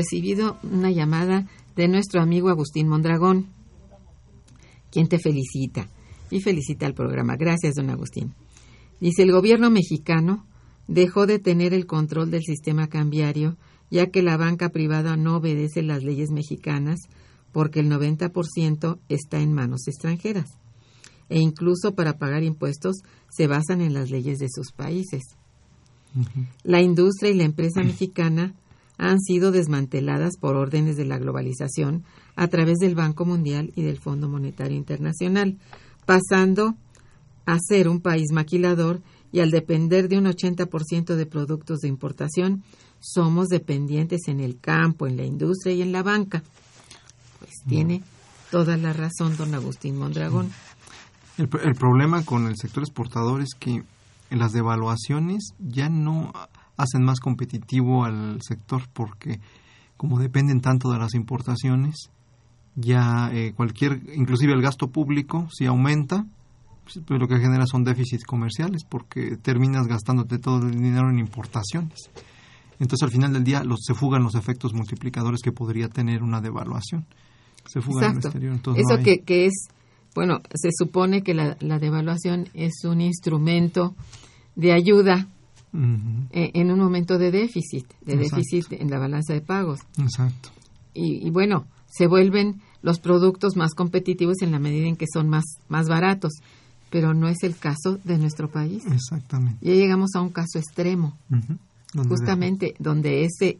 Recibido 0.00 0.56
una 0.62 0.90
llamada 0.90 1.46
de 1.76 1.86
nuestro 1.86 2.22
amigo 2.22 2.48
Agustín 2.48 2.88
Mondragón 2.88 3.48
quien 4.90 5.08
te 5.08 5.18
felicita 5.18 5.88
y 6.30 6.40
felicita 6.40 6.86
al 6.86 6.94
programa. 6.94 7.36
Gracias, 7.36 7.74
don 7.74 7.90
Agustín. 7.90 8.34
Dice, 8.98 9.22
el 9.22 9.32
gobierno 9.32 9.70
mexicano 9.70 10.46
dejó 10.88 11.26
de 11.26 11.38
tener 11.38 11.74
el 11.74 11.86
control 11.86 12.30
del 12.30 12.42
sistema 12.42 12.88
cambiario, 12.88 13.56
ya 13.90 14.06
que 14.06 14.22
la 14.22 14.38
banca 14.38 14.70
privada 14.70 15.18
no 15.18 15.36
obedece 15.36 15.82
las 15.82 16.02
leyes 16.02 16.30
mexicanas 16.30 16.98
porque 17.52 17.80
el 17.80 17.90
90% 17.90 18.98
está 19.10 19.40
en 19.40 19.52
manos 19.52 19.86
extranjeras. 19.86 20.48
E 21.28 21.40
incluso 21.40 21.94
para 21.94 22.16
pagar 22.16 22.42
impuestos 22.42 22.96
se 23.28 23.46
basan 23.46 23.82
en 23.82 23.92
las 23.92 24.10
leyes 24.10 24.38
de 24.38 24.48
sus 24.48 24.72
países. 24.72 25.22
La 26.64 26.80
industria 26.80 27.30
y 27.30 27.34
la 27.34 27.44
empresa 27.44 27.82
mexicana 27.82 28.54
han 29.00 29.18
sido 29.18 29.50
desmanteladas 29.50 30.36
por 30.36 30.56
órdenes 30.56 30.98
de 30.98 31.06
la 31.06 31.18
globalización 31.18 32.04
a 32.36 32.48
través 32.48 32.76
del 32.78 32.94
Banco 32.94 33.24
Mundial 33.24 33.72
y 33.74 33.82
del 33.82 33.98
Fondo 33.98 34.28
Monetario 34.28 34.76
Internacional, 34.76 35.56
pasando 36.04 36.74
a 37.46 37.56
ser 37.58 37.88
un 37.88 38.02
país 38.02 38.30
maquilador 38.30 39.00
y 39.32 39.40
al 39.40 39.50
depender 39.50 40.08
de 40.08 40.18
un 40.18 40.26
80% 40.26 41.14
de 41.14 41.24
productos 41.24 41.78
de 41.78 41.88
importación, 41.88 42.62
somos 43.00 43.48
dependientes 43.48 44.28
en 44.28 44.38
el 44.38 44.60
campo, 44.60 45.06
en 45.06 45.16
la 45.16 45.24
industria 45.24 45.72
y 45.72 45.80
en 45.80 45.92
la 45.92 46.02
banca. 46.02 46.42
Pues 47.38 47.52
tiene 47.66 48.02
toda 48.50 48.76
la 48.76 48.92
razón 48.92 49.34
don 49.38 49.54
Agustín 49.54 49.96
Mondragón. 49.96 50.50
El, 51.38 51.48
el 51.64 51.74
problema 51.74 52.22
con 52.22 52.46
el 52.48 52.56
sector 52.58 52.82
exportador 52.82 53.40
es 53.40 53.54
que 53.58 53.82
las 54.28 54.52
devaluaciones 54.52 55.54
ya 55.58 55.88
no 55.88 56.34
hacen 56.80 57.04
más 57.04 57.20
competitivo 57.20 58.04
al 58.04 58.40
sector 58.42 58.82
porque 58.92 59.40
como 59.96 60.18
dependen 60.18 60.60
tanto 60.60 60.90
de 60.90 60.98
las 60.98 61.14
importaciones, 61.14 62.10
ya 62.74 63.30
eh, 63.34 63.52
cualquier, 63.54 64.00
inclusive 64.14 64.54
el 64.54 64.62
gasto 64.62 64.88
público, 64.88 65.46
si 65.52 65.66
aumenta, 65.66 66.24
pues, 66.84 67.04
pues, 67.06 67.20
lo 67.20 67.28
que 67.28 67.38
genera 67.38 67.66
son 67.66 67.84
déficits 67.84 68.24
comerciales 68.24 68.84
porque 68.88 69.36
terminas 69.36 69.86
gastándote 69.86 70.38
todo 70.38 70.66
el 70.66 70.72
dinero 70.72 71.10
en 71.10 71.18
importaciones. 71.18 72.10
Entonces 72.78 73.02
al 73.02 73.10
final 73.10 73.34
del 73.34 73.44
día 73.44 73.62
los, 73.62 73.80
se 73.82 73.92
fugan 73.92 74.22
los 74.22 74.34
efectos 74.34 74.72
multiplicadores 74.72 75.42
que 75.42 75.52
podría 75.52 75.88
tener 75.88 76.22
una 76.22 76.40
devaluación. 76.40 77.04
Se 77.66 77.82
fugan 77.82 78.16
Exacto. 78.16 78.74
Eso 78.74 79.02
que, 79.04 79.20
que 79.20 79.46
es, 79.46 79.68
bueno, 80.14 80.40
se 80.54 80.70
supone 80.72 81.22
que 81.22 81.34
la, 81.34 81.58
la 81.60 81.78
devaluación 81.78 82.48
es 82.54 82.84
un 82.84 83.02
instrumento 83.02 83.94
de 84.56 84.72
ayuda 84.72 85.28
uh 85.72 85.78
-huh. 85.78 86.28
en 86.30 86.70
un 86.70 86.78
momento 86.78 87.18
de 87.18 87.30
déficit, 87.30 87.86
de 88.04 88.14
Exacto. 88.14 88.36
déficit 88.36 88.72
en 88.80 88.90
la 88.90 88.98
balanza 88.98 89.32
de 89.32 89.40
pagos. 89.40 89.80
Exacto. 89.98 90.50
Y, 90.94 91.26
y, 91.26 91.30
bueno, 91.30 91.66
se 91.86 92.06
vuelven 92.06 92.60
los 92.82 92.98
productos 92.98 93.56
más 93.56 93.74
competitivos 93.74 94.42
en 94.42 94.52
la 94.52 94.58
medida 94.58 94.86
en 94.86 94.96
que 94.96 95.06
son 95.12 95.28
más, 95.28 95.44
más 95.68 95.86
baratos, 95.88 96.32
pero 96.90 97.14
no 97.14 97.28
es 97.28 97.42
el 97.42 97.56
caso 97.56 97.98
de 98.04 98.18
nuestro 98.18 98.48
país. 98.50 98.84
Exactamente. 98.86 99.58
Ya 99.64 99.74
llegamos 99.74 100.10
a 100.14 100.20
un 100.20 100.30
caso 100.30 100.58
extremo, 100.58 101.16
uh 101.30 101.36
-huh. 101.36 101.58
¿Donde 101.94 102.08
justamente 102.08 102.74
donde 102.78 103.24
ese, 103.24 103.58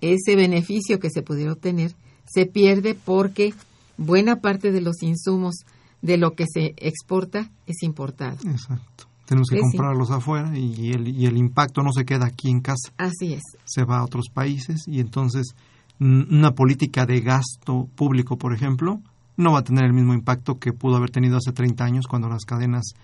ese 0.00 0.36
beneficio 0.36 0.98
que 0.98 1.10
se 1.10 1.22
pudiera 1.22 1.52
obtener 1.52 1.94
se 2.26 2.46
pierde 2.46 2.94
porque 2.94 3.54
buena 3.96 4.40
parte 4.40 4.72
de 4.72 4.80
los 4.80 5.02
insumos 5.02 5.64
de 6.02 6.16
lo 6.16 6.34
que 6.34 6.46
se 6.52 6.74
exporta 6.76 7.50
es 7.66 7.82
importado. 7.82 8.36
Exacto. 8.44 9.06
Tenemos 9.26 9.48
que 9.48 9.60
comprarlos 9.60 10.08
sí. 10.08 10.14
afuera 10.14 10.58
y 10.58 10.92
el, 10.92 11.08
y 11.08 11.26
el 11.26 11.36
impacto 11.36 11.82
no 11.82 11.92
se 11.92 12.04
queda 12.04 12.26
aquí 12.26 12.50
en 12.50 12.60
casa. 12.60 12.92
Así 12.98 13.34
es. 13.34 13.42
Se 13.64 13.84
va 13.84 13.98
a 13.98 14.04
otros 14.04 14.26
países 14.32 14.82
y 14.86 15.00
entonces 15.00 15.54
una 16.00 16.54
política 16.54 17.06
de 17.06 17.20
gasto 17.20 17.88
público, 17.94 18.36
por 18.36 18.54
ejemplo, 18.54 19.00
no 19.36 19.52
va 19.52 19.60
a 19.60 19.64
tener 19.64 19.84
el 19.84 19.92
mismo 19.92 20.14
impacto 20.14 20.58
que 20.58 20.72
pudo 20.72 20.96
haber 20.96 21.10
tenido 21.10 21.36
hace 21.36 21.52
30 21.52 21.84
años 21.84 22.06
cuando 22.06 22.28
las 22.28 22.44
cadenas 22.44 22.94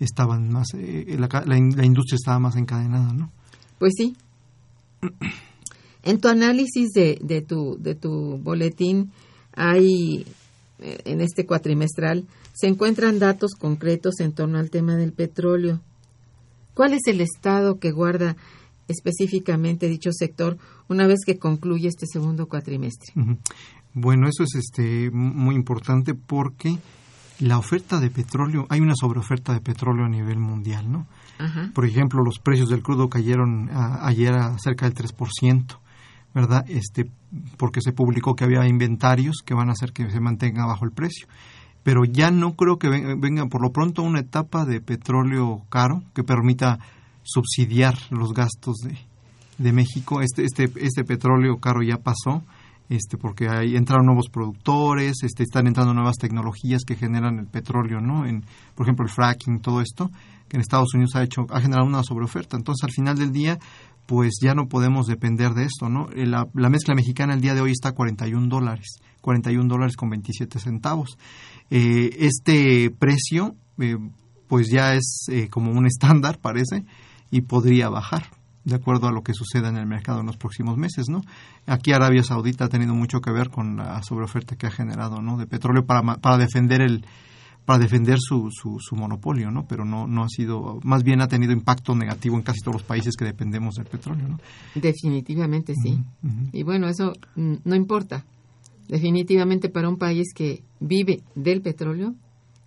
estaban 0.00 0.50
más, 0.50 0.68
eh, 0.74 1.16
la, 1.18 1.28
la, 1.28 1.42
la, 1.46 1.84
industria 1.84 2.16
estaba 2.16 2.38
más 2.38 2.56
encadenada, 2.56 3.12
¿no? 3.12 3.30
Pues 3.78 3.92
sí. 3.96 4.16
En 6.02 6.20
tu 6.20 6.28
análisis 6.28 6.90
de, 6.90 7.18
de, 7.22 7.42
tu, 7.42 7.76
de 7.78 7.94
tu 7.94 8.38
boletín 8.38 9.12
hay, 9.52 10.26
eh, 10.78 10.98
en 11.04 11.20
este 11.20 11.46
cuatrimestral, 11.46 12.26
se 12.60 12.66
encuentran 12.66 13.18
datos 13.18 13.52
concretos 13.58 14.20
en 14.20 14.32
torno 14.32 14.58
al 14.58 14.70
tema 14.70 14.96
del 14.96 15.12
petróleo. 15.12 15.80
¿Cuál 16.74 16.92
es 16.92 17.06
el 17.06 17.22
estado 17.22 17.78
que 17.78 17.90
guarda 17.90 18.36
específicamente 18.86 19.88
dicho 19.88 20.10
sector 20.12 20.58
una 20.88 21.06
vez 21.06 21.20
que 21.24 21.38
concluye 21.38 21.88
este 21.88 22.06
segundo 22.06 22.48
cuatrimestre? 22.48 23.14
Bueno, 23.94 24.28
eso 24.28 24.44
es 24.44 24.56
este 24.56 25.10
muy 25.10 25.54
importante 25.54 26.14
porque 26.14 26.78
la 27.38 27.56
oferta 27.56 27.98
de 27.98 28.10
petróleo, 28.10 28.66
hay 28.68 28.80
una 28.80 28.94
sobreoferta 28.94 29.54
de 29.54 29.60
petróleo 29.60 30.04
a 30.04 30.10
nivel 30.10 30.38
mundial, 30.38 30.92
¿no? 30.92 31.06
Ajá. 31.38 31.70
Por 31.74 31.86
ejemplo, 31.86 32.22
los 32.22 32.38
precios 32.38 32.68
del 32.68 32.82
crudo 32.82 33.08
cayeron 33.08 33.70
a, 33.70 34.06
ayer 34.06 34.34
a 34.34 34.58
cerca 34.58 34.84
del 34.84 34.94
3%, 34.94 35.78
¿verdad? 36.34 36.66
Este, 36.68 37.10
porque 37.56 37.80
se 37.80 37.92
publicó 37.92 38.34
que 38.34 38.44
había 38.44 38.66
inventarios 38.68 39.38
que 39.44 39.54
van 39.54 39.70
a 39.70 39.72
hacer 39.72 39.92
que 39.92 40.10
se 40.10 40.20
mantenga 40.20 40.66
bajo 40.66 40.84
el 40.84 40.92
precio. 40.92 41.26
Pero 41.82 42.04
ya 42.04 42.30
no 42.30 42.54
creo 42.54 42.78
que 42.78 42.88
venga, 42.88 43.46
por 43.46 43.62
lo 43.62 43.70
pronto 43.72 44.02
una 44.02 44.20
etapa 44.20 44.64
de 44.64 44.80
petróleo 44.80 45.62
caro 45.70 46.02
que 46.14 46.22
permita 46.22 46.78
subsidiar 47.22 47.96
los 48.10 48.34
gastos 48.34 48.76
de, 48.78 48.98
de 49.58 49.72
México. 49.72 50.20
Este, 50.20 50.44
este, 50.44 50.70
este 50.76 51.04
petróleo 51.04 51.58
caro 51.58 51.82
ya 51.82 51.96
pasó 51.96 52.42
este, 52.90 53.16
porque 53.16 53.48
ahí 53.48 53.76
entraron 53.76 54.06
nuevos 54.06 54.28
productores, 54.28 55.22
este, 55.22 55.44
están 55.44 55.68
entrando 55.68 55.94
nuevas 55.94 56.16
tecnologías 56.16 56.82
que 56.84 56.96
generan 56.96 57.38
el 57.38 57.46
petróleo, 57.46 58.00
¿no? 58.00 58.26
En, 58.26 58.44
por 58.74 58.84
ejemplo, 58.84 59.06
el 59.06 59.12
fracking, 59.12 59.60
todo 59.60 59.80
esto, 59.80 60.10
que 60.48 60.56
en 60.56 60.60
Estados 60.60 60.92
Unidos 60.94 61.14
ha 61.14 61.22
hecho, 61.22 61.46
ha 61.50 61.60
generado 61.60 61.86
una 61.86 62.02
sobreoferta. 62.02 62.56
Entonces, 62.56 62.82
al 62.82 62.90
final 62.90 63.16
del 63.16 63.30
día, 63.30 63.60
pues 64.06 64.38
ya 64.42 64.54
no 64.54 64.68
podemos 64.68 65.06
depender 65.06 65.52
de 65.54 65.64
esto, 65.64 65.88
¿no? 65.88 66.08
Eh, 66.14 66.26
la, 66.26 66.48
la 66.54 66.68
mezcla 66.68 66.94
mexicana 66.94 67.34
el 67.34 67.40
día 67.40 67.54
de 67.54 67.60
hoy 67.60 67.72
está 67.72 67.90
a 67.90 67.94
41 67.94 68.48
dólares, 68.48 69.00
41 69.20 69.68
dólares 69.68 69.96
con 69.96 70.10
27 70.10 70.58
centavos. 70.58 71.16
Eh, 71.70 72.16
este 72.18 72.90
precio, 72.90 73.54
eh, 73.78 73.96
pues 74.48 74.68
ya 74.70 74.94
es 74.94 75.26
eh, 75.30 75.48
como 75.48 75.70
un 75.70 75.86
estándar, 75.86 76.38
parece, 76.38 76.84
y 77.30 77.42
podría 77.42 77.88
bajar 77.88 78.24
de 78.64 78.74
acuerdo 78.74 79.08
a 79.08 79.12
lo 79.12 79.22
que 79.22 79.32
suceda 79.32 79.68
en 79.68 79.76
el 79.76 79.86
mercado 79.86 80.20
en 80.20 80.26
los 80.26 80.36
próximos 80.36 80.76
meses, 80.76 81.08
¿no? 81.08 81.22
Aquí 81.66 81.92
Arabia 81.92 82.22
Saudita 82.22 82.66
ha 82.66 82.68
tenido 82.68 82.94
mucho 82.94 83.20
que 83.20 83.30
ver 83.30 83.48
con 83.48 83.76
la 83.76 84.02
sobreoferta 84.02 84.56
que 84.56 84.66
ha 84.66 84.70
generado, 84.70 85.22
¿no? 85.22 85.38
De 85.38 85.46
petróleo 85.46 85.86
para, 85.86 86.02
para 86.16 86.36
defender 86.36 86.82
el 86.82 87.06
para 87.70 87.84
defender 87.84 88.16
su, 88.18 88.48
su, 88.50 88.78
su, 88.80 88.96
monopolio, 88.96 89.52
¿no? 89.52 89.64
Pero 89.64 89.84
no, 89.84 90.08
no 90.08 90.24
ha 90.24 90.28
sido, 90.28 90.80
más 90.82 91.04
bien 91.04 91.20
ha 91.20 91.28
tenido 91.28 91.52
impacto 91.52 91.94
negativo 91.94 92.34
en 92.34 92.42
casi 92.42 92.58
todos 92.62 92.78
los 92.78 92.82
países 92.82 93.14
que 93.14 93.24
dependemos 93.24 93.76
del 93.76 93.86
petróleo, 93.86 94.26
¿no? 94.26 94.40
Definitivamente 94.74 95.74
sí. 95.80 96.02
Y 96.50 96.64
bueno, 96.64 96.88
eso 96.88 97.12
mm, 97.36 97.54
no 97.64 97.76
importa. 97.76 98.24
Definitivamente 98.88 99.68
para 99.68 99.88
un 99.88 99.98
país 99.98 100.34
que 100.34 100.64
vive 100.80 101.22
del 101.36 101.62
petróleo, 101.62 102.16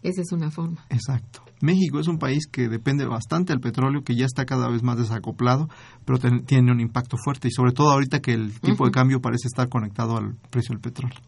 esa 0.03 0.21
es 0.21 0.31
una 0.31 0.51
forma. 0.51 0.85
Exacto. 0.89 1.41
México 1.59 1.99
es 1.99 2.07
un 2.07 2.17
país 2.17 2.47
que 2.49 2.69
depende 2.69 3.05
bastante 3.05 3.51
del 3.51 3.59
petróleo, 3.59 4.05
que 4.05 4.15
ya 4.15 4.23
está 4.23 4.45
cada 4.45 4.69
vez 4.69 4.83
más 4.83 4.97
desacoplado, 4.97 5.67
pero 6.05 6.17
tiene 6.45 6.71
un 6.71 6.79
impacto 6.79 7.17
fuerte 7.17 7.49
y 7.49 7.51
sobre 7.51 7.73
todo 7.73 7.91
ahorita 7.91 8.21
que 8.21 8.31
el 8.31 8.57
tipo 8.61 8.85
de 8.85 8.91
cambio 8.91 9.19
parece 9.19 9.49
estar 9.49 9.67
conectado 9.67 10.15
al 10.15 10.35
precio 10.49 10.73
del 10.73 10.79
petróleo. 10.79 11.19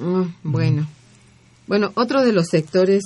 Mm, 0.00 0.50
bueno. 0.50 0.84
Bueno, 1.66 1.92
otro 1.94 2.22
de 2.22 2.32
los 2.32 2.48
sectores 2.48 3.02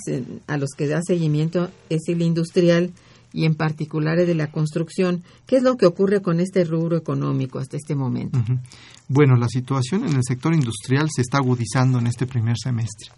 a 0.47 0.57
los 0.57 0.71
que 0.77 0.88
da 0.88 1.01
seguimiento 1.03 1.71
es 1.88 2.03
el 2.09 2.23
industrial 2.23 2.92
y 3.33 3.44
en 3.44 3.55
particular 3.55 4.18
el 4.18 4.27
de 4.27 4.35
la 4.35 4.51
construcción. 4.51 5.23
¿Qué 5.47 5.57
es 5.57 5.62
lo 5.62 5.77
que 5.77 5.87
ocurre 5.87 6.23
con 6.23 6.40
este 6.40 6.64
rubro 6.64 6.97
económico 6.97 7.59
hasta 7.59 7.77
este 7.77 7.94
momento? 7.94 8.42
Bueno, 9.09 9.37
la 9.37 9.49
situación 9.49 10.05
en 10.07 10.16
el 10.16 10.25
sector 10.25 10.55
industrial 10.55 11.09
se 11.14 11.23
está 11.23 11.38
agudizando 11.38 11.99
en 11.99 12.07
este 12.07 12.27
primer 12.27 12.57
semestre 12.59 13.11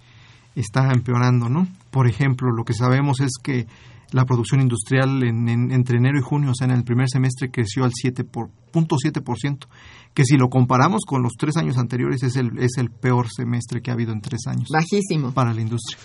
está 0.55 0.93
empeorando, 0.93 1.49
¿no? 1.49 1.69
Por 1.91 2.09
ejemplo, 2.09 2.51
lo 2.51 2.65
que 2.65 2.75
sabemos 2.75 3.21
es 3.21 3.33
que 3.43 3.67
la 4.13 4.25
producción 4.25 4.61
industrial 4.61 5.23
en, 5.23 5.49
entre 5.73 5.99
enero 5.99 6.19
y 6.19 6.23
junio, 6.23 6.51
o 6.51 6.55
sea, 6.55 6.67
en 6.67 6.73
el 6.73 6.85
primer 6.85 7.09
semestre 7.09 7.51
creció 7.51 7.85
al 7.85 7.93
7.7%, 7.93 9.67
que 10.15 10.25
si 10.25 10.37
lo 10.37 10.49
comparamos 10.49 11.03
con 11.07 11.23
los 11.23 11.33
tres 11.39 11.57
años 11.57 11.79
anteriores 11.79 12.23
es 12.23 12.37
el, 12.37 12.59
es 12.59 12.79
el 12.79 12.91
peor 12.91 13.29
semestre 13.31 13.81
que 13.81 13.91
ha 13.91 13.95
habido 13.95 14.13
en 14.13 14.21
tres 14.21 14.47
años. 14.47 14.69
Bajísimo. 14.73 15.33
Para 15.33 15.55
la 15.55 15.61
industria. 15.61 15.99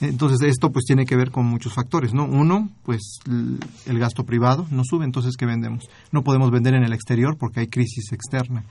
Entonces, 0.00 0.40
esto 0.48 0.70
pues 0.70 0.84
tiene 0.84 1.04
que 1.06 1.16
ver 1.16 1.32
con 1.32 1.44
muchos 1.46 1.74
factores, 1.74 2.14
¿no? 2.14 2.24
Uno, 2.24 2.70
pues 2.84 3.18
el 3.26 3.98
gasto 3.98 4.24
privado 4.24 4.64
no 4.70 4.82
sube, 4.84 5.04
entonces, 5.04 5.36
¿qué 5.36 5.44
vendemos? 5.44 5.88
No 6.12 6.22
podemos 6.22 6.52
vender 6.52 6.74
en 6.74 6.84
el 6.84 6.92
exterior 6.92 7.36
porque 7.36 7.60
hay 7.60 7.66
crisis 7.66 8.12
externa 8.12 8.64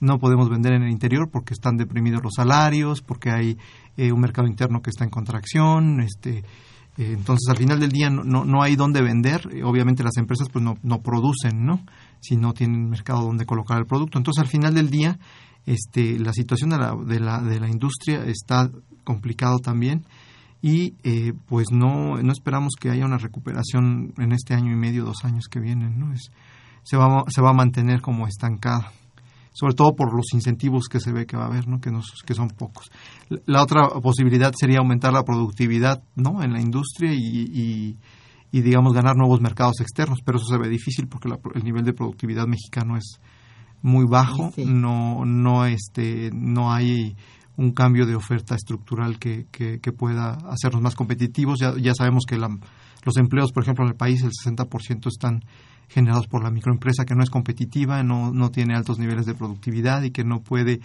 no 0.00 0.18
podemos 0.18 0.48
vender 0.48 0.74
en 0.74 0.82
el 0.82 0.90
interior 0.90 1.28
porque 1.30 1.54
están 1.54 1.76
deprimidos 1.76 2.22
los 2.22 2.34
salarios, 2.34 3.00
porque 3.00 3.30
hay 3.30 3.58
eh, 3.96 4.12
un 4.12 4.20
mercado 4.20 4.46
interno 4.46 4.82
que 4.82 4.90
está 4.90 5.04
en 5.04 5.10
contracción, 5.10 6.00
este, 6.00 6.44
entonces 6.96 7.48
al 7.48 7.56
final 7.56 7.80
del 7.80 7.90
día 7.90 8.08
no, 8.10 8.44
no, 8.44 8.62
hay 8.62 8.76
dónde 8.76 9.02
vender, 9.02 9.48
eh, 9.52 9.62
obviamente 9.64 10.04
las 10.04 10.16
empresas 10.16 10.48
pues 10.52 10.64
no, 10.64 10.76
no 10.82 11.02
producen, 11.02 11.64
¿no? 11.64 11.84
Si 12.20 12.36
no 12.36 12.52
tienen 12.52 12.88
mercado 12.88 13.22
donde 13.22 13.46
colocar 13.46 13.78
el 13.78 13.86
producto. 13.86 14.18
Entonces 14.18 14.42
al 14.42 14.48
final 14.48 14.74
del 14.74 14.90
día 14.90 15.18
este, 15.66 16.18
la 16.18 16.32
situación 16.32 16.70
de 16.70 16.78
la, 16.78 16.94
de 16.94 17.20
la, 17.20 17.40
de 17.40 17.58
la 17.60 17.68
industria 17.68 18.24
está 18.24 18.70
complicado 19.02 19.58
también 19.58 20.04
y 20.62 20.92
pues 21.46 21.66
no, 21.72 22.16
no 22.22 22.32
esperamos 22.32 22.72
que 22.80 22.90
haya 22.90 23.04
una 23.04 23.18
recuperación 23.18 24.14
en 24.16 24.32
este 24.32 24.54
año 24.54 24.72
y 24.72 24.76
medio, 24.76 25.04
dos 25.04 25.24
años 25.24 25.46
que 25.48 25.60
vienen, 25.60 25.98
¿no? 25.98 26.14
Es, 26.14 26.30
se, 26.84 26.96
va, 26.96 27.24
se 27.28 27.42
va 27.42 27.50
a 27.50 27.54
mantener 27.54 28.00
como 28.00 28.26
estancada 28.26 28.90
sobre 29.54 29.74
todo 29.74 29.94
por 29.94 30.12
los 30.12 30.26
incentivos 30.34 30.88
que 30.88 30.98
se 30.98 31.12
ve 31.12 31.26
que 31.26 31.36
va 31.36 31.44
a 31.44 31.46
haber, 31.46 31.68
¿no? 31.68 31.80
que, 31.80 31.90
que 32.26 32.34
son 32.34 32.48
pocos. 32.48 32.90
La 33.46 33.62
otra 33.62 33.88
posibilidad 34.02 34.52
sería 34.52 34.78
aumentar 34.78 35.12
la 35.12 35.22
productividad 35.22 36.02
¿no? 36.16 36.42
en 36.42 36.52
la 36.52 36.60
industria 36.60 37.12
y, 37.14 37.96
y, 38.50 38.60
digamos, 38.60 38.92
ganar 38.92 39.16
nuevos 39.16 39.40
mercados 39.40 39.80
externos, 39.80 40.18
pero 40.24 40.38
eso 40.38 40.46
se 40.46 40.58
ve 40.58 40.68
difícil 40.68 41.06
porque 41.06 41.28
el 41.54 41.64
nivel 41.64 41.84
de 41.84 41.92
productividad 41.92 42.46
mexicano 42.46 42.96
es 42.96 43.20
muy 43.80 44.06
bajo, 44.08 44.52
no, 44.56 45.24
no, 45.24 45.66
este, 45.66 46.30
no 46.32 46.72
hay 46.72 47.14
un 47.56 47.72
cambio 47.72 48.06
de 48.06 48.16
oferta 48.16 48.56
estructural 48.56 49.20
que, 49.20 49.46
que, 49.52 49.92
pueda 49.92 50.38
hacernos 50.48 50.82
más 50.82 50.96
competitivos. 50.96 51.60
Ya, 51.60 51.74
ya 51.80 51.94
sabemos 51.94 52.24
que 52.26 52.36
los 52.36 53.16
empleos, 53.16 53.52
por 53.52 53.62
ejemplo, 53.62 53.84
en 53.84 53.90
el 53.90 53.96
país, 53.96 54.22
el 54.22 54.30
60% 54.30 55.06
están 55.06 55.44
generados 55.88 56.26
por 56.26 56.42
la 56.42 56.50
microempresa 56.50 57.04
que 57.04 57.14
no 57.14 57.22
es 57.22 57.30
competitiva, 57.30 58.02
no, 58.02 58.32
no 58.32 58.50
tiene 58.50 58.74
altos 58.74 58.98
niveles 58.98 59.26
de 59.26 59.34
productividad 59.34 60.02
y 60.02 60.10
que 60.10 60.24
no 60.24 60.40
puede 60.40 60.80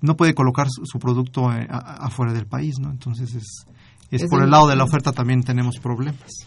no 0.00 0.16
puede 0.16 0.34
colocar 0.34 0.68
su, 0.70 0.98
producto 0.98 1.52
eh, 1.52 1.66
afuera 1.68 2.32
del 2.32 2.46
país, 2.46 2.76
¿no? 2.80 2.90
Entonces 2.90 3.34
es, 3.34 3.66
es, 4.10 4.28
por 4.30 4.42
el 4.42 4.50
lado 4.50 4.68
de 4.68 4.76
la 4.76 4.84
oferta 4.84 5.12
también 5.12 5.42
tenemos 5.42 5.78
problemas. 5.78 6.46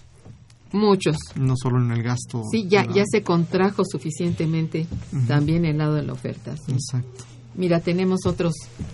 Muchos. 0.71 1.17
No 1.35 1.55
solo 1.57 1.81
en 1.81 1.91
el 1.91 2.01
gasto. 2.01 2.43
Sí, 2.49 2.67
ya, 2.69 2.85
ya 2.85 3.03
se 3.05 3.23
contrajo 3.23 3.83
suficientemente 3.83 4.87
también 5.27 5.65
el 5.65 5.77
lado 5.77 5.95
de 5.95 6.03
la 6.03 6.13
oferta. 6.13 6.55
Exacto. 6.69 7.25
Mira, 7.55 7.81
tenemos 7.81 8.25
otros, 8.25 8.53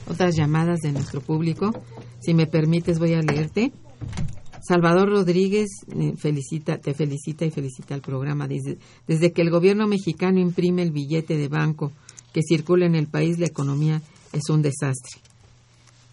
otras 0.10 0.36
llamadas 0.36 0.80
de 0.80 0.92
nuestro 0.92 1.22
público. 1.22 1.72
Si 2.20 2.34
me 2.34 2.48
permites, 2.48 2.98
voy 2.98 3.14
a 3.14 3.22
leerte. 3.22 3.72
Salvador 4.68 5.10
Rodríguez 5.10 5.70
eh, 5.96 6.14
felicita, 6.18 6.78
te 6.78 6.94
felicita 6.94 7.46
y 7.46 7.52
felicita 7.52 7.94
al 7.94 8.02
programa. 8.02 8.48
Desde, 8.48 8.78
desde 9.08 9.32
que 9.32 9.42
el 9.42 9.50
gobierno 9.50 9.88
mexicano 9.88 10.40
imprime 10.40 10.82
el 10.82 10.92
billete 10.92 11.38
de 11.38 11.48
banco 11.48 11.94
que 12.34 12.42
circula 12.42 12.86
en 12.86 12.96
el 12.96 13.08
país, 13.08 13.40
la 13.40 13.46
economía 13.46 14.02
es 14.34 14.50
un 14.50 14.62
desastre. 14.62 15.22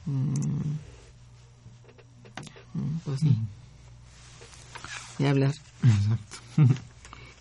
Mm. 0.07 0.31
Mm, 2.75 2.99
pues 3.05 3.21
sí. 3.21 3.37
De 5.19 5.29
hablar. 5.29 5.55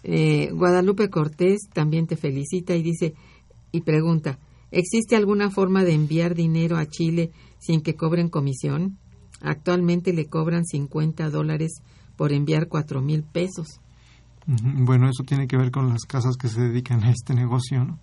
Eh, 0.05 0.49
Guadalupe 0.51 1.09
Cortés 1.09 1.69
también 1.71 2.07
te 2.07 2.17
felicita 2.17 2.75
y 2.75 2.83
dice 2.83 3.13
y 3.71 3.79
pregunta, 3.83 4.37
¿existe 4.69 5.15
alguna 5.15 5.49
forma 5.49 5.85
de 5.85 5.93
enviar 5.93 6.35
dinero 6.35 6.75
a 6.75 6.85
Chile 6.85 7.31
sin 7.57 7.79
que 7.79 7.95
cobren 7.95 8.27
comisión? 8.27 8.97
Actualmente 9.43 10.13
le 10.13 10.25
cobran 10.25 10.65
50 10.65 11.29
dólares 11.29 11.81
por 12.15 12.31
enviar 12.31 12.67
4 12.67 13.01
mil 13.01 13.23
pesos. 13.23 13.79
Bueno, 14.45 15.09
eso 15.09 15.23
tiene 15.23 15.47
que 15.47 15.57
ver 15.57 15.71
con 15.71 15.89
las 15.89 16.03
casas 16.03 16.35
que 16.37 16.47
se 16.47 16.61
dedican 16.61 17.03
a 17.03 17.11
este 17.11 17.33
negocio, 17.33 17.85
¿no? 17.85 17.99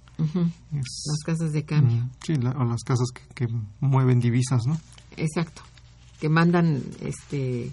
las 0.72 1.22
casas 1.24 1.53
de 1.53 1.64
cambio. 1.64 2.07
sí, 2.22 2.35
o 2.35 2.64
las 2.64 2.83
casas 2.83 3.09
que, 3.35 3.46
mueven 3.81 4.20
divisas, 4.20 4.66
¿no? 4.66 4.79
Exacto. 5.16 5.62
Que 6.20 6.29
mandan, 6.29 6.83
este, 7.00 7.70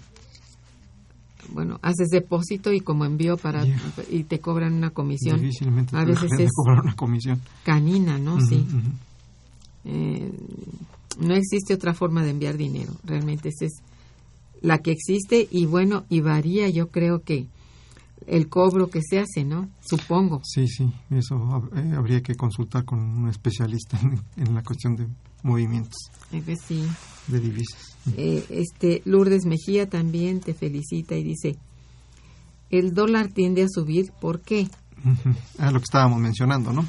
bueno, 1.50 1.78
haces 1.82 2.08
depósito 2.08 2.72
y 2.72 2.80
como 2.80 3.04
envío 3.04 3.36
para 3.36 3.66
y 4.10 4.24
te 4.24 4.40
cobran 4.40 4.72
una 4.72 4.90
comisión. 4.90 5.40
Difícilmente 5.40 5.94
a 5.94 6.04
veces 6.06 6.30
es 6.38 6.50
cobrar 6.54 6.80
una 6.82 6.94
comisión. 6.94 7.40
Canina, 7.64 8.18
¿no? 8.18 8.40
sí. 8.40 8.66
Eh, 9.84 10.32
no 11.18 11.34
existe 11.34 11.74
otra 11.74 11.94
forma 11.94 12.22
de 12.22 12.30
enviar 12.30 12.56
dinero. 12.56 12.92
Realmente 13.04 13.48
esa 13.48 13.66
es 13.66 13.82
la 14.60 14.78
que 14.78 14.90
existe 14.90 15.48
y 15.50 15.66
bueno, 15.66 16.04
y 16.08 16.20
varía 16.20 16.68
yo 16.68 16.88
creo 16.88 17.22
que 17.22 17.46
el 18.26 18.48
cobro 18.48 18.90
que 18.90 19.00
se 19.02 19.18
hace, 19.18 19.44
¿no? 19.44 19.68
Supongo. 19.80 20.42
Sí, 20.44 20.66
sí, 20.68 20.92
eso 21.10 21.68
eh, 21.74 21.92
habría 21.96 22.20
que 22.22 22.34
consultar 22.34 22.84
con 22.84 22.98
un 22.98 23.28
especialista 23.28 23.98
en, 24.36 24.54
la 24.54 24.62
cuestión 24.62 24.96
de 24.96 25.06
movimientos. 25.42 25.96
sí. 26.66 26.84
De 27.26 27.40
divisas. 27.40 27.96
Eh, 28.16 28.44
este 28.50 29.02
Lourdes 29.04 29.44
Mejía 29.44 29.88
también 29.88 30.40
te 30.40 30.54
felicita 30.54 31.14
y 31.14 31.24
dice, 31.24 31.58
el 32.70 32.94
dólar 32.94 33.28
tiende 33.28 33.62
a 33.62 33.68
subir, 33.68 34.12
¿por 34.20 34.40
qué? 34.40 34.68
Ah, 35.58 35.70
lo 35.70 35.78
que 35.78 35.84
estábamos 35.84 36.20
mencionando, 36.20 36.72
¿no? 36.72 36.86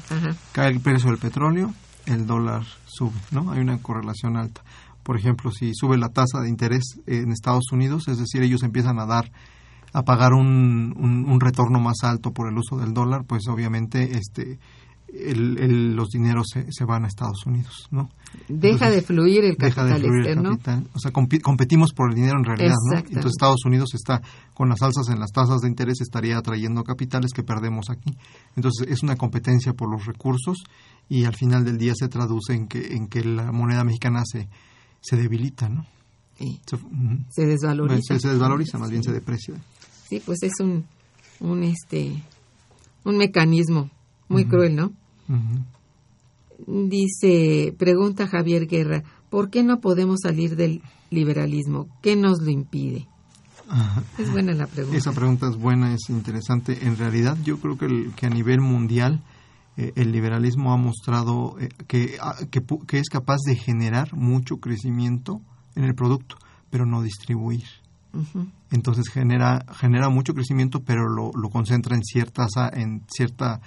Cae 0.52 0.72
el 0.72 0.80
precio 0.80 1.10
del 1.10 1.18
petróleo, 1.18 1.72
el 2.10 2.26
dólar 2.26 2.64
sube, 2.86 3.18
¿no? 3.30 3.50
Hay 3.52 3.60
una 3.60 3.78
correlación 3.78 4.36
alta. 4.36 4.62
Por 5.02 5.16
ejemplo, 5.16 5.50
si 5.50 5.74
sube 5.74 5.96
la 5.96 6.10
tasa 6.10 6.40
de 6.40 6.48
interés 6.48 7.00
en 7.06 7.32
Estados 7.32 7.72
Unidos, 7.72 8.08
es 8.08 8.18
decir, 8.18 8.42
ellos 8.42 8.62
empiezan 8.62 8.98
a 8.98 9.06
dar 9.06 9.30
a 9.92 10.02
pagar 10.02 10.34
un, 10.34 10.94
un, 10.96 11.40
retorno 11.40 11.80
más 11.80 12.04
alto 12.04 12.30
por 12.30 12.48
el 12.48 12.56
uso 12.56 12.76
del 12.76 12.94
dólar, 12.94 13.24
pues 13.24 13.48
obviamente 13.48 14.16
este 14.16 14.60
el, 15.12 15.94
los 15.94 16.10
dineros 16.10 16.46
se, 16.52 16.66
se, 16.70 16.84
van 16.84 17.04
a 17.04 17.08
Estados 17.08 17.44
Unidos, 17.46 17.88
¿no? 17.90 18.10
Deja 18.48 18.90
de 18.90 19.02
fluir 19.02 19.44
el 19.44 19.56
capital 19.56 20.04
externo. 20.04 20.58
O 20.94 20.98
sea, 20.98 21.12
competimos 21.12 21.92
por 21.92 22.10
el 22.10 22.16
dinero 22.16 22.38
en 22.38 22.44
realidad, 22.44 22.76
¿no? 22.90 22.98
Entonces 22.98 23.32
Estados 23.32 23.64
Unidos 23.64 23.94
está 23.94 24.22
con 24.54 24.68
las 24.68 24.82
alzas 24.82 25.08
en 25.08 25.18
las 25.18 25.32
tasas 25.32 25.60
de 25.60 25.68
interés 25.68 26.00
estaría 26.00 26.38
atrayendo 26.38 26.84
capitales 26.84 27.32
que 27.32 27.42
perdemos 27.42 27.90
aquí. 27.90 28.16
Entonces 28.56 28.88
es 28.88 29.02
una 29.02 29.16
competencia 29.16 29.72
por 29.72 29.90
los 29.90 30.06
recursos 30.06 30.58
y 31.08 31.24
al 31.24 31.34
final 31.34 31.64
del 31.64 31.78
día 31.78 31.94
se 31.96 32.08
traduce 32.08 32.54
en 32.54 32.68
que, 32.68 32.94
en 32.94 33.08
que 33.08 33.24
la 33.24 33.52
moneda 33.52 33.84
mexicana 33.84 34.22
se, 34.24 34.48
se 35.00 35.16
debilita, 35.16 35.68
¿no? 35.68 35.86
Se, 37.30 37.44
desvaloriza. 37.44 38.18
Se, 38.18 38.28
desvaloriza, 38.28 38.78
más 38.78 38.90
bien 38.90 39.02
se 39.02 39.12
deprecia. 39.12 39.54
Sí, 40.08 40.22
pues 40.24 40.42
es 40.42 40.52
un, 40.60 40.86
un, 41.40 41.62
este, 41.62 42.14
un 43.04 43.18
mecanismo 43.18 43.90
muy 44.30 44.46
cruel, 44.46 44.76
¿no? 44.76 44.92
Dice, 46.66 47.74
pregunta 47.78 48.26
Javier 48.26 48.66
Guerra, 48.66 49.02
¿por 49.30 49.50
qué 49.50 49.62
no 49.62 49.80
podemos 49.80 50.20
salir 50.22 50.56
del 50.56 50.82
liberalismo? 51.10 51.88
¿Qué 52.02 52.16
nos 52.16 52.40
lo 52.42 52.50
impide? 52.50 53.06
Es 54.18 54.30
buena 54.30 54.52
la 54.52 54.66
pregunta. 54.66 54.98
Esa 54.98 55.12
pregunta 55.12 55.48
es 55.48 55.56
buena, 55.56 55.94
es 55.94 56.10
interesante. 56.10 56.86
En 56.86 56.96
realidad, 56.96 57.38
yo 57.44 57.58
creo 57.60 57.78
que, 57.78 57.86
el- 57.86 58.12
que 58.14 58.26
a 58.26 58.30
nivel 58.30 58.60
mundial 58.60 59.22
eh, 59.76 59.92
el 59.94 60.10
liberalismo 60.12 60.72
ha 60.72 60.76
mostrado 60.76 61.56
eh, 61.60 61.68
que, 61.86 62.16
ah, 62.20 62.34
que, 62.50 62.98
es 62.98 63.08
capaz 63.08 63.38
de 63.46 63.54
generar 63.56 64.14
mucho 64.14 64.56
crecimiento 64.58 65.40
en 65.76 65.84
el 65.84 65.94
producto, 65.94 66.36
pero 66.68 66.84
no 66.84 67.02
distribuir. 67.02 67.64
Entonces 68.72 69.08
genera, 69.08 69.64
genera 69.72 70.08
mucho 70.08 70.34
crecimiento, 70.34 70.80
pero 70.80 71.08
lo, 71.08 71.30
lo 71.32 71.48
concentra 71.48 71.94
en, 71.94 72.02
ciertas, 72.02 72.50
en 72.72 73.02
cierta 73.08 73.60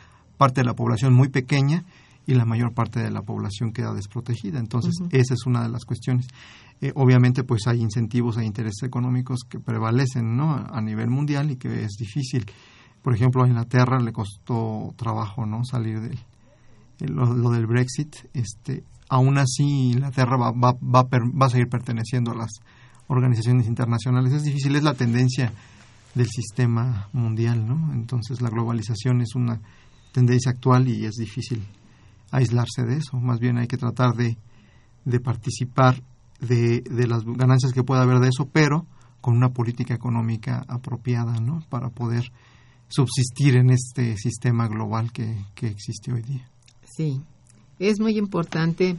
parte 0.44 0.60
de 0.60 0.66
la 0.66 0.74
población 0.74 1.14
muy 1.14 1.30
pequeña 1.30 1.86
y 2.28 2.34
la 2.34 2.44
mayor 2.44 2.74
parte 2.74 3.00
de 3.00 3.10
la 3.10 3.22
población 3.22 3.72
queda 3.72 3.94
desprotegida. 3.94 4.60
Entonces, 4.60 4.94
esa 5.12 5.34
es 5.34 5.46
una 5.46 5.64
de 5.64 5.70
las 5.70 5.86
cuestiones. 5.86 6.28
Eh, 6.82 6.92
obviamente, 6.96 7.46
pues 7.46 7.66
hay 7.66 7.80
incentivos 7.80 8.38
e 8.38 8.44
intereses 8.44 8.84
económicos 8.84 9.40
que 9.48 9.58
prevalecen 9.62 10.36
¿no? 10.36 10.54
a, 10.54 10.82
nivel 10.82 11.10
mundial 11.10 11.50
y 11.50 11.56
que 11.56 11.86
es 11.86 11.92
difícil. 11.98 12.46
Por 13.02 13.16
ejemplo, 13.16 13.42
a 13.42 13.48
Inglaterra 13.48 14.02
le 14.02 14.12
costó 14.12 14.94
trabajo 14.98 15.46
no 15.46 15.64
salir 15.64 16.02
del 16.02 16.18
eh, 17.00 17.08
lo, 17.08 17.34
lo 17.34 17.50
del 17.52 17.66
Brexit. 17.66 18.18
Este, 18.34 18.84
aún 19.08 19.38
así, 19.38 19.92
Inglaterra 19.94 20.36
va, 20.36 20.52
va, 20.52 20.74
va, 20.74 21.08
per- 21.08 21.32
va 21.42 21.46
a 21.46 21.50
seguir 21.52 21.70
perteneciendo 21.70 22.32
a 22.32 22.36
las 22.36 22.52
organizaciones 23.08 23.66
internacionales. 23.68 24.34
Es 24.34 24.44
difícil, 24.44 24.76
es 24.76 24.84
la 24.84 24.94
tendencia 24.94 25.54
del 26.16 26.28
sistema 26.28 27.08
mundial, 27.14 27.66
¿no? 27.66 27.94
Entonces 27.94 28.42
la 28.42 28.50
globalización 28.50 29.22
es 29.22 29.36
una 29.36 29.62
tendencia 30.14 30.52
actual 30.52 30.88
y 30.88 31.06
es 31.06 31.16
difícil 31.16 31.62
aislarse 32.32 32.84
de 32.84 32.98
eso. 32.98 33.18
Más 33.18 33.40
bien 33.40 33.58
hay 33.58 33.68
que 33.68 33.78
tratar 33.78 34.16
de, 34.16 34.38
de 35.04 35.20
participar 35.20 36.02
de, 36.40 36.82
de 36.82 37.08
las 37.08 37.26
ganancias 37.26 37.74
que 37.74 37.84
pueda 37.84 38.04
haber 38.04 38.20
de 38.20 38.30
eso, 38.30 38.48
pero 38.52 38.86
con 39.20 39.36
una 39.36 39.50
política 39.50 39.94
económica 39.94 40.64
apropiada, 40.68 41.40
¿no? 41.40 41.64
Para 41.70 41.90
poder 41.90 42.32
subsistir 42.88 43.56
en 43.56 43.70
este 43.72 44.16
sistema 44.18 44.68
global 44.68 45.12
que, 45.12 45.36
que 45.56 45.68
existe 45.68 46.14
hoy 46.14 46.22
día. 46.22 46.48
Sí, 46.96 47.22
es 47.80 48.00
muy 48.00 48.18
importante 48.18 48.98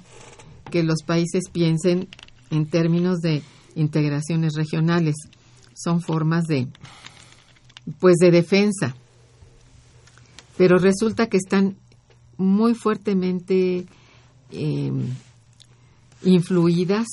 que 0.70 0.82
los 0.82 1.02
países 1.06 1.44
piensen 1.52 2.08
en 2.50 2.66
términos 2.66 3.20
de 3.20 3.42
integraciones 3.74 4.54
regionales. 4.54 5.14
Son 5.74 6.00
formas 6.00 6.44
de, 6.44 6.68
pues, 8.00 8.16
de 8.16 8.30
defensa. 8.30 8.96
Pero 10.56 10.78
resulta 10.78 11.28
que 11.28 11.36
están 11.36 11.76
muy 12.36 12.74
fuertemente 12.74 13.86
eh, 14.50 14.92
influidas 16.22 17.06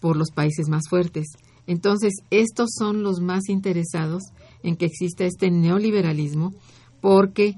por 0.00 0.16
los 0.16 0.30
países 0.30 0.68
más 0.68 0.88
fuertes. 0.88 1.26
Entonces, 1.66 2.14
estos 2.30 2.70
son 2.76 3.02
los 3.02 3.20
más 3.20 3.48
interesados 3.48 4.22
en 4.62 4.76
que 4.76 4.86
exista 4.86 5.24
este 5.24 5.50
neoliberalismo 5.50 6.52
porque 7.00 7.56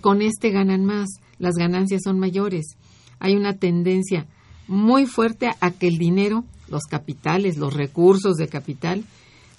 con 0.00 0.22
este 0.22 0.50
ganan 0.50 0.84
más, 0.84 1.08
las 1.38 1.54
ganancias 1.54 2.02
son 2.04 2.18
mayores. 2.18 2.76
Hay 3.18 3.34
una 3.34 3.56
tendencia 3.56 4.26
muy 4.66 5.06
fuerte 5.06 5.50
a 5.60 5.70
que 5.70 5.88
el 5.88 5.98
dinero, 5.98 6.44
los 6.68 6.84
capitales, 6.84 7.56
los 7.56 7.74
recursos 7.74 8.36
de 8.36 8.48
capital, 8.48 9.04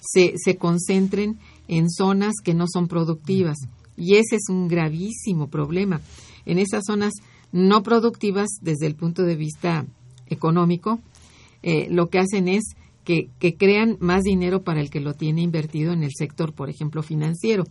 se, 0.00 0.32
se 0.36 0.56
concentren 0.56 1.38
en 1.68 1.90
zonas 1.90 2.34
que 2.42 2.54
no 2.54 2.64
son 2.66 2.88
productivas. 2.88 3.58
Y 4.02 4.16
ese 4.16 4.34
es 4.34 4.48
un 4.48 4.66
gravísimo 4.66 5.46
problema. 5.46 6.00
En 6.44 6.58
esas 6.58 6.82
zonas 6.84 7.12
no 7.52 7.84
productivas, 7.84 8.48
desde 8.60 8.86
el 8.86 8.96
punto 8.96 9.22
de 9.22 9.36
vista 9.36 9.86
económico, 10.26 10.98
eh, 11.62 11.86
lo 11.88 12.08
que 12.08 12.18
hacen 12.18 12.48
es 12.48 12.64
que, 13.04 13.30
que 13.38 13.54
crean 13.54 13.98
más 14.00 14.24
dinero 14.24 14.62
para 14.62 14.80
el 14.80 14.90
que 14.90 14.98
lo 14.98 15.14
tiene 15.14 15.42
invertido 15.42 15.92
en 15.92 16.02
el 16.02 16.10
sector, 16.18 16.52
por 16.52 16.68
ejemplo, 16.68 17.04
financiero, 17.04 17.62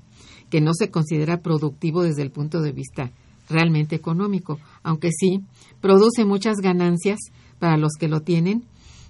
que 0.50 0.62
no 0.62 0.74
se 0.74 0.90
considera 0.90 1.42
productivo 1.42 2.02
desde 2.02 2.22
el 2.22 2.32
punto 2.32 2.62
de 2.62 2.72
vista 2.72 3.12
realmente 3.50 3.98
económico, 3.98 4.58
aunque 4.84 5.10
sí 5.12 5.42
produce 5.82 6.24
muchas 6.24 6.58
ganancias 6.58 7.20
para 7.60 7.76
los 7.76 7.92
que 8.00 8.08
lo 8.08 8.22
tienen, 8.22 8.64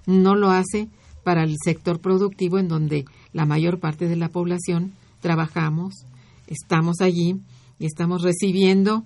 no 0.06 0.34
lo 0.34 0.50
hace 0.50 0.88
para 1.22 1.44
el 1.44 1.54
sector 1.64 2.00
productivo 2.00 2.58
en 2.58 2.66
donde 2.66 3.04
la 3.32 3.46
mayor 3.46 3.78
parte 3.78 4.08
de 4.08 4.16
la 4.16 4.28
población 4.28 4.92
trabajamos, 5.20 6.04
estamos 6.52 7.00
allí 7.00 7.36
y 7.78 7.86
estamos 7.86 8.22
recibiendo 8.22 9.04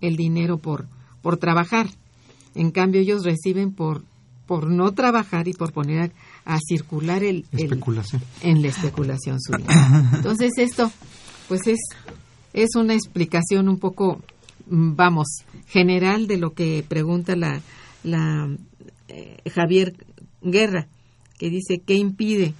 el 0.00 0.16
dinero 0.16 0.58
por, 0.58 0.86
por 1.22 1.36
trabajar. 1.36 1.88
En 2.54 2.70
cambio, 2.70 3.00
ellos 3.00 3.24
reciben 3.24 3.72
por, 3.72 4.02
por 4.46 4.68
no 4.70 4.92
trabajar 4.92 5.48
y 5.48 5.52
por 5.54 5.72
poner 5.72 6.12
a, 6.44 6.54
a 6.56 6.58
circular 6.60 7.22
el, 7.24 7.46
el- 7.52 7.60
Especulación. 7.64 8.22
en 8.42 8.60
la 8.62 8.68
especulación 8.68 9.40
su 9.40 9.52
dinero. 9.52 9.74
Entonces, 10.14 10.52
esto, 10.58 10.90
pues 11.48 11.66
es, 11.66 11.78
es 12.52 12.74
una 12.76 12.94
explicación 12.94 13.68
un 13.68 13.78
poco, 13.78 14.20
mm, 14.68 14.94
vamos, 14.96 15.26
general 15.68 16.26
de 16.26 16.36
lo 16.36 16.52
que 16.52 16.84
pregunta 16.86 17.36
la, 17.36 17.60
la 18.04 18.54
eh, 19.08 19.38
Javier 19.54 19.94
Guerra, 20.42 20.88
que 21.38 21.48
dice, 21.48 21.78
¿qué 21.84 21.94
impide? 21.94 22.52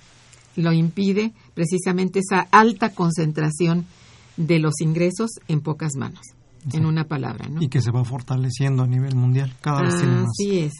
Lo 0.56 0.72
impide 0.72 1.32
precisamente 1.54 2.20
esa 2.20 2.40
alta 2.50 2.90
concentración 2.94 3.84
de 4.36 4.58
los 4.58 4.80
ingresos 4.80 5.30
en 5.48 5.60
pocas 5.60 5.92
manos, 5.96 6.20
en 6.72 6.86
una 6.86 7.04
palabra, 7.04 7.48
¿no? 7.48 7.62
Y 7.62 7.68
que 7.68 7.80
se 7.80 7.90
va 7.90 8.04
fortaleciendo 8.04 8.82
a 8.82 8.86
nivel 8.86 9.14
mundial. 9.16 9.52
Cada 9.60 9.82
vez 9.82 9.96
tiene 9.96 10.12
más. 10.16 10.28
Así 10.38 10.58
es. 10.60 10.72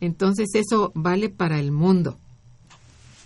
Entonces 0.00 0.48
eso 0.54 0.92
vale 0.94 1.28
para 1.28 1.58
el 1.60 1.72
mundo. 1.72 2.16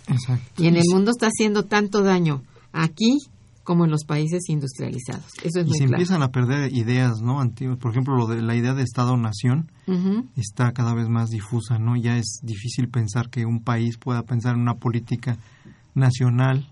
Exacto. 0.07 0.63
Y 0.63 0.67
en 0.67 0.75
el 0.75 0.83
mundo 0.91 1.11
está 1.11 1.27
haciendo 1.27 1.63
tanto 1.63 2.03
daño 2.03 2.43
aquí 2.73 3.17
como 3.63 3.85
en 3.85 3.89
los 3.91 4.05
países 4.05 4.47
industrializados. 4.49 5.25
Eso 5.41 5.61
es 5.61 5.65
y 5.65 5.69
muy 5.69 5.77
se 5.77 5.85
claro. 5.85 5.95
empiezan 5.95 6.21
a 6.21 6.29
perder 6.31 6.71
ideas 6.71 7.19
no 7.21 7.39
antiguas 7.41 7.79
por 7.79 7.89
ejemplo 7.91 8.15
lo 8.15 8.27
de 8.27 8.39
la 8.43 8.55
idea 8.55 8.75
de 8.75 8.83
estado 8.83 9.17
nación 9.17 9.71
Ujú. 9.87 10.25
está 10.35 10.71
cada 10.71 10.93
vez 10.93 11.09
más 11.09 11.29
difusa 11.31 11.79
no 11.79 11.95
ya 11.95 12.15
es 12.17 12.41
difícil 12.43 12.89
pensar 12.89 13.29
que 13.31 13.43
un 13.47 13.63
país 13.63 13.97
pueda 13.97 14.21
pensar 14.21 14.53
en 14.53 14.61
una 14.61 14.75
política 14.75 15.39
nacional 15.95 16.69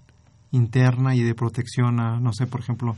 interna 0.53 1.13
y 1.15 1.21
de 1.23 1.35
protección 1.35 1.99
a 1.99 2.19
no 2.21 2.31
sé 2.33 2.47
por 2.47 2.61
ejemplo 2.61 2.95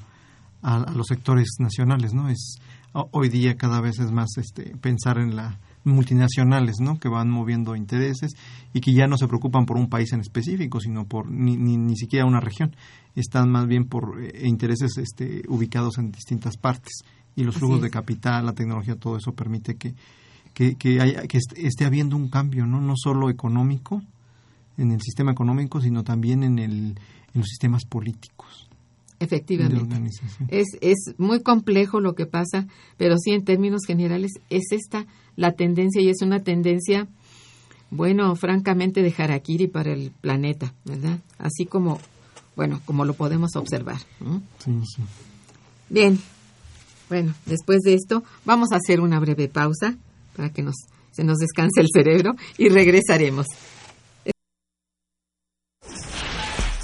a, 0.62 0.76
a 0.76 0.92
los 0.92 1.08
sectores 1.08 1.56
nacionales 1.60 2.14
no 2.14 2.30
es 2.30 2.58
ho- 2.94 3.10
hoy 3.12 3.30
día 3.30 3.56
cada 3.58 3.82
vez 3.82 3.98
es 4.00 4.12
más 4.12 4.38
este 4.38 4.76
pensar 4.78 5.18
en 5.18 5.36
la 5.36 5.58
multinacionales 5.86 6.80
no 6.80 7.00
que 7.00 7.10
van 7.10 7.30
moviendo 7.30 7.76
intereses 7.76 8.34
y 8.74 8.82
que 8.82 8.94
ya 8.94 9.08
no 9.08 9.18
se 9.18 9.28
preocupan 9.28 9.66
por 9.66 9.78
un 9.78 9.88
país 9.90 10.12
en 10.14 10.20
específico 10.22 10.80
sino 10.80 11.06
por 11.06 11.30
ni, 11.32 11.58
ni, 11.58 11.78
ni 11.78 11.96
siquiera 11.96 12.26
una 12.26 12.40
región. 12.40 12.76
Están 13.16 13.50
más 13.50 13.66
bien 13.68 13.86
por 13.86 14.22
eh, 14.22 14.48
intereses 14.48 14.98
este, 14.98 15.44
ubicados 15.48 15.98
en 15.98 16.12
distintas 16.12 16.58
partes. 16.58 17.04
Y 17.36 17.44
los 17.46 17.56
flujos 17.56 17.82
de 17.82 17.90
capital 17.92 18.46
la 18.46 18.54
tecnología 18.54 18.96
todo 18.96 19.18
eso 19.18 19.32
permite 19.34 19.76
que 19.76 19.94
que, 20.54 20.76
que, 20.76 21.02
haya- 21.02 21.22
que 21.28 21.38
est- 21.38 21.54
esté 21.58 21.86
habiendo 21.86 22.16
un 22.16 22.30
cambio 22.30 22.66
no 22.66 22.82
no 22.82 22.94
solo 22.98 23.30
económico 23.30 24.02
en 24.78 24.92
el 24.92 25.02
sistema 25.02 25.32
económico 25.34 25.82
sino 25.82 26.04
también 26.04 26.44
en 26.44 26.60
el 26.60 27.00
en 27.36 27.42
los 27.42 27.50
sistemas 27.50 27.86
políticos 27.86 28.66
Efectivamente. 29.20 30.12
Es, 30.50 30.68
es 30.82 31.16
muy 31.18 31.42
complejo 31.42 32.00
lo 32.00 32.16
que 32.16 32.26
pasa, 32.26 32.68
pero 32.98 33.18
sí 33.18 33.32
en 33.32 33.46
términos 33.46 33.82
generales 33.88 34.34
es 34.50 34.64
esta 34.72 35.06
la 35.36 35.54
tendencia 35.54 36.02
y 36.02 36.10
es 36.10 36.22
una 36.22 36.44
tendencia, 36.44 37.08
bueno, 37.92 38.36
francamente 38.36 39.02
de 39.02 39.14
harakiri 39.18 39.68
para 39.68 39.94
el 39.94 40.12
planeta, 40.12 40.74
¿verdad? 40.84 41.20
Así 41.38 41.66
como, 41.66 42.00
bueno, 42.56 42.82
como 42.86 43.06
lo 43.06 43.14
podemos 43.14 43.56
observar. 43.56 44.00
¿no? 44.20 44.42
Sí, 44.64 44.72
sí. 44.96 45.02
Bien, 45.90 46.20
bueno, 47.10 47.34
después 47.46 47.80
de 47.82 47.94
esto 47.94 48.24
vamos 48.44 48.72
a 48.72 48.78
hacer 48.78 49.00
una 49.00 49.20
breve 49.20 49.48
pausa 49.48 49.96
para 50.36 50.52
que 50.52 50.62
nos, 50.62 50.76
se 51.12 51.24
nos 51.24 51.38
descanse 51.38 51.80
el 51.80 51.88
cerebro 51.92 52.36
y 52.58 52.70
regresaremos. 52.70 53.46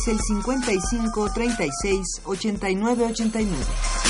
Es 0.00 0.08
el 0.08 0.20
55 0.20 1.30
36 1.34 2.22
89 2.24 3.04
89. 3.10 4.09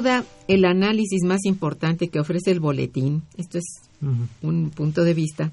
Duda, 0.00 0.24
el 0.48 0.64
análisis 0.64 1.22
más 1.24 1.44
importante 1.44 2.08
que 2.08 2.20
ofrece 2.20 2.50
el 2.50 2.60
boletín, 2.60 3.22
esto 3.36 3.58
es 3.58 3.64
un 4.42 4.70
punto 4.70 5.04
de 5.04 5.14
vista, 5.14 5.52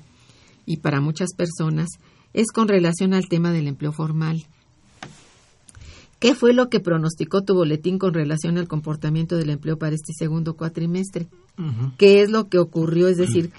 y 0.66 0.78
para 0.78 1.02
muchas 1.02 1.30
personas, 1.36 1.90
es 2.34 2.52
con 2.52 2.68
relación 2.68 3.14
al 3.14 3.28
tema 3.28 3.52
del 3.52 3.68
empleo 3.68 3.92
formal. 3.92 4.46
¿Qué 6.20 6.34
fue 6.34 6.54
lo 6.54 6.70
que 6.70 6.80
pronosticó 6.80 7.44
tu 7.44 7.54
boletín 7.54 8.00
con 8.00 8.14
relación 8.14 8.58
al 8.58 8.68
comportamiento 8.68 9.36
del 9.38 9.52
empleo 9.52 9.78
para 9.78 9.96
este 9.96 10.14
segundo 10.18 10.56
cuatrimestre? 10.56 11.28
¿Qué 11.98 12.22
es 12.22 12.30
lo 12.30 12.48
que 12.48 12.58
ocurrió? 12.58 13.08
Es 13.08 13.18
decir, 13.18 13.52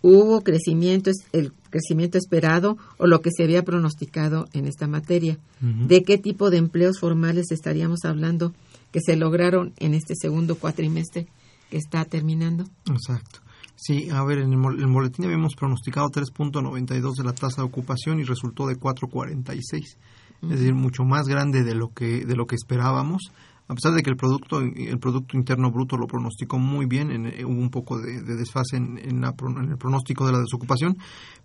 ¿hubo 0.00 0.40
crecimiento, 0.42 1.10
el 1.32 1.52
crecimiento 1.70 2.16
esperado 2.16 2.78
o 2.96 3.06
lo 3.06 3.20
que 3.20 3.30
se 3.36 3.44
había 3.44 3.64
pronosticado 3.64 4.46
en 4.52 4.66
esta 4.66 4.86
materia? 4.86 5.38
¿De 5.60 6.04
qué 6.04 6.16
tipo 6.16 6.50
de 6.50 6.58
empleos 6.58 7.00
formales 7.00 7.50
estaríamos 7.50 8.04
hablando 8.04 8.54
que 8.92 9.00
se 9.00 9.16
lograron 9.16 9.72
en 9.78 9.94
este 9.94 10.14
segundo 10.16 10.56
cuatrimestre 10.56 11.26
que 11.70 11.76
está 11.76 12.04
terminando? 12.04 12.64
Exacto. 12.90 13.40
Sí, 13.78 14.08
a 14.10 14.24
ver, 14.24 14.38
en 14.38 14.52
el, 14.52 14.58
boletín 14.58 15.26
habíamos 15.26 15.54
pronosticado 15.54 16.08
3.92 16.08 17.14
de 17.16 17.24
la 17.24 17.32
tasa 17.34 17.60
de 17.60 17.66
ocupación 17.68 18.18
y 18.20 18.24
resultó 18.24 18.66
de 18.66 18.76
4.46. 18.76 19.96
Es 20.42 20.48
decir, 20.48 20.74
mucho 20.74 21.04
más 21.04 21.26
grande 21.28 21.62
de 21.62 21.74
lo 21.74 21.88
que 21.92 22.24
de 22.24 22.36
lo 22.36 22.46
que 22.46 22.54
esperábamos. 22.56 23.22
A 23.68 23.74
pesar 23.74 23.92
de 23.94 24.02
que 24.02 24.10
el 24.10 24.16
producto 24.16 24.60
el 24.60 24.98
producto 24.98 25.36
interno 25.36 25.70
bruto 25.72 25.96
lo 25.96 26.06
pronosticó 26.06 26.58
muy 26.58 26.86
bien, 26.86 27.10
en- 27.10 27.26
eh, 27.26 27.44
hubo 27.44 27.60
un 27.60 27.70
poco 27.70 27.98
de, 27.98 28.22
de 28.22 28.36
desfase 28.36 28.76
en, 28.76 28.96
en 28.98 29.20
la 29.20 29.34
en 29.40 29.70
el 29.70 29.76
pronóstico 29.76 30.24
de 30.24 30.32
la 30.32 30.38
desocupación, 30.38 30.96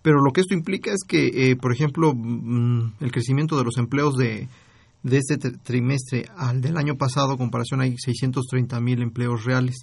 pero 0.03 0.21
lo 0.21 0.31
que 0.31 0.41
esto 0.41 0.53
implica 0.53 0.91
es 0.91 0.99
que, 1.07 1.51
eh, 1.51 1.55
por 1.55 1.73
ejemplo, 1.73 2.13
mm, 2.15 2.93
el 2.99 3.11
crecimiento 3.11 3.57
de 3.57 3.63
los 3.63 3.77
empleos 3.77 4.15
de, 4.17 4.47
de 5.03 5.17
este 5.17 5.37
tri- 5.39 5.59
trimestre 5.63 6.25
al 6.37 6.61
del 6.61 6.77
año 6.77 6.95
pasado, 6.95 7.31
en 7.33 7.37
comparación 7.37 7.81
hay 7.81 7.95
630 7.97 8.79
mil 8.81 9.01
empleos 9.01 9.43
reales, 9.45 9.77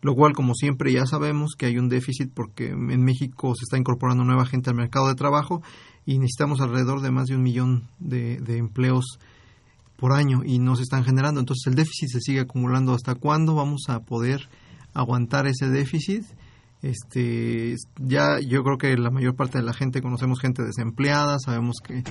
lo 0.00 0.14
cual, 0.14 0.32
como 0.32 0.54
siempre, 0.54 0.92
ya 0.92 1.06
sabemos 1.06 1.52
que 1.58 1.66
hay 1.66 1.78
un 1.78 1.88
déficit 1.88 2.30
porque 2.32 2.68
en 2.68 3.02
México 3.02 3.54
se 3.54 3.64
está 3.64 3.78
incorporando 3.78 4.24
nueva 4.24 4.46
gente 4.46 4.70
al 4.70 4.76
mercado 4.76 5.08
de 5.08 5.14
trabajo 5.14 5.62
y 6.06 6.18
necesitamos 6.18 6.60
alrededor 6.60 7.00
de 7.00 7.10
más 7.10 7.26
de 7.26 7.36
un 7.36 7.42
millón 7.42 7.84
de, 7.98 8.38
de 8.40 8.58
empleos 8.58 9.18
por 9.96 10.12
año 10.12 10.42
y 10.44 10.60
no 10.60 10.76
se 10.76 10.82
están 10.82 11.04
generando. 11.04 11.40
Entonces 11.40 11.66
el 11.66 11.74
déficit 11.74 12.10
se 12.10 12.20
sigue 12.20 12.40
acumulando. 12.40 12.94
¿Hasta 12.94 13.16
cuándo 13.16 13.54
vamos 13.56 13.82
a 13.88 14.00
poder 14.00 14.48
aguantar 14.94 15.46
ese 15.48 15.68
déficit? 15.68 16.22
Este, 16.80 17.74
ya 17.98 18.38
yo 18.38 18.62
creo 18.62 18.78
que 18.78 18.96
la 18.96 19.10
mayor 19.10 19.34
parte 19.34 19.58
de 19.58 19.64
la 19.64 19.72
gente 19.72 20.00
conocemos 20.00 20.38
gente 20.40 20.62
desempleada, 20.62 21.36
sabemos 21.44 21.78
que, 21.82 22.04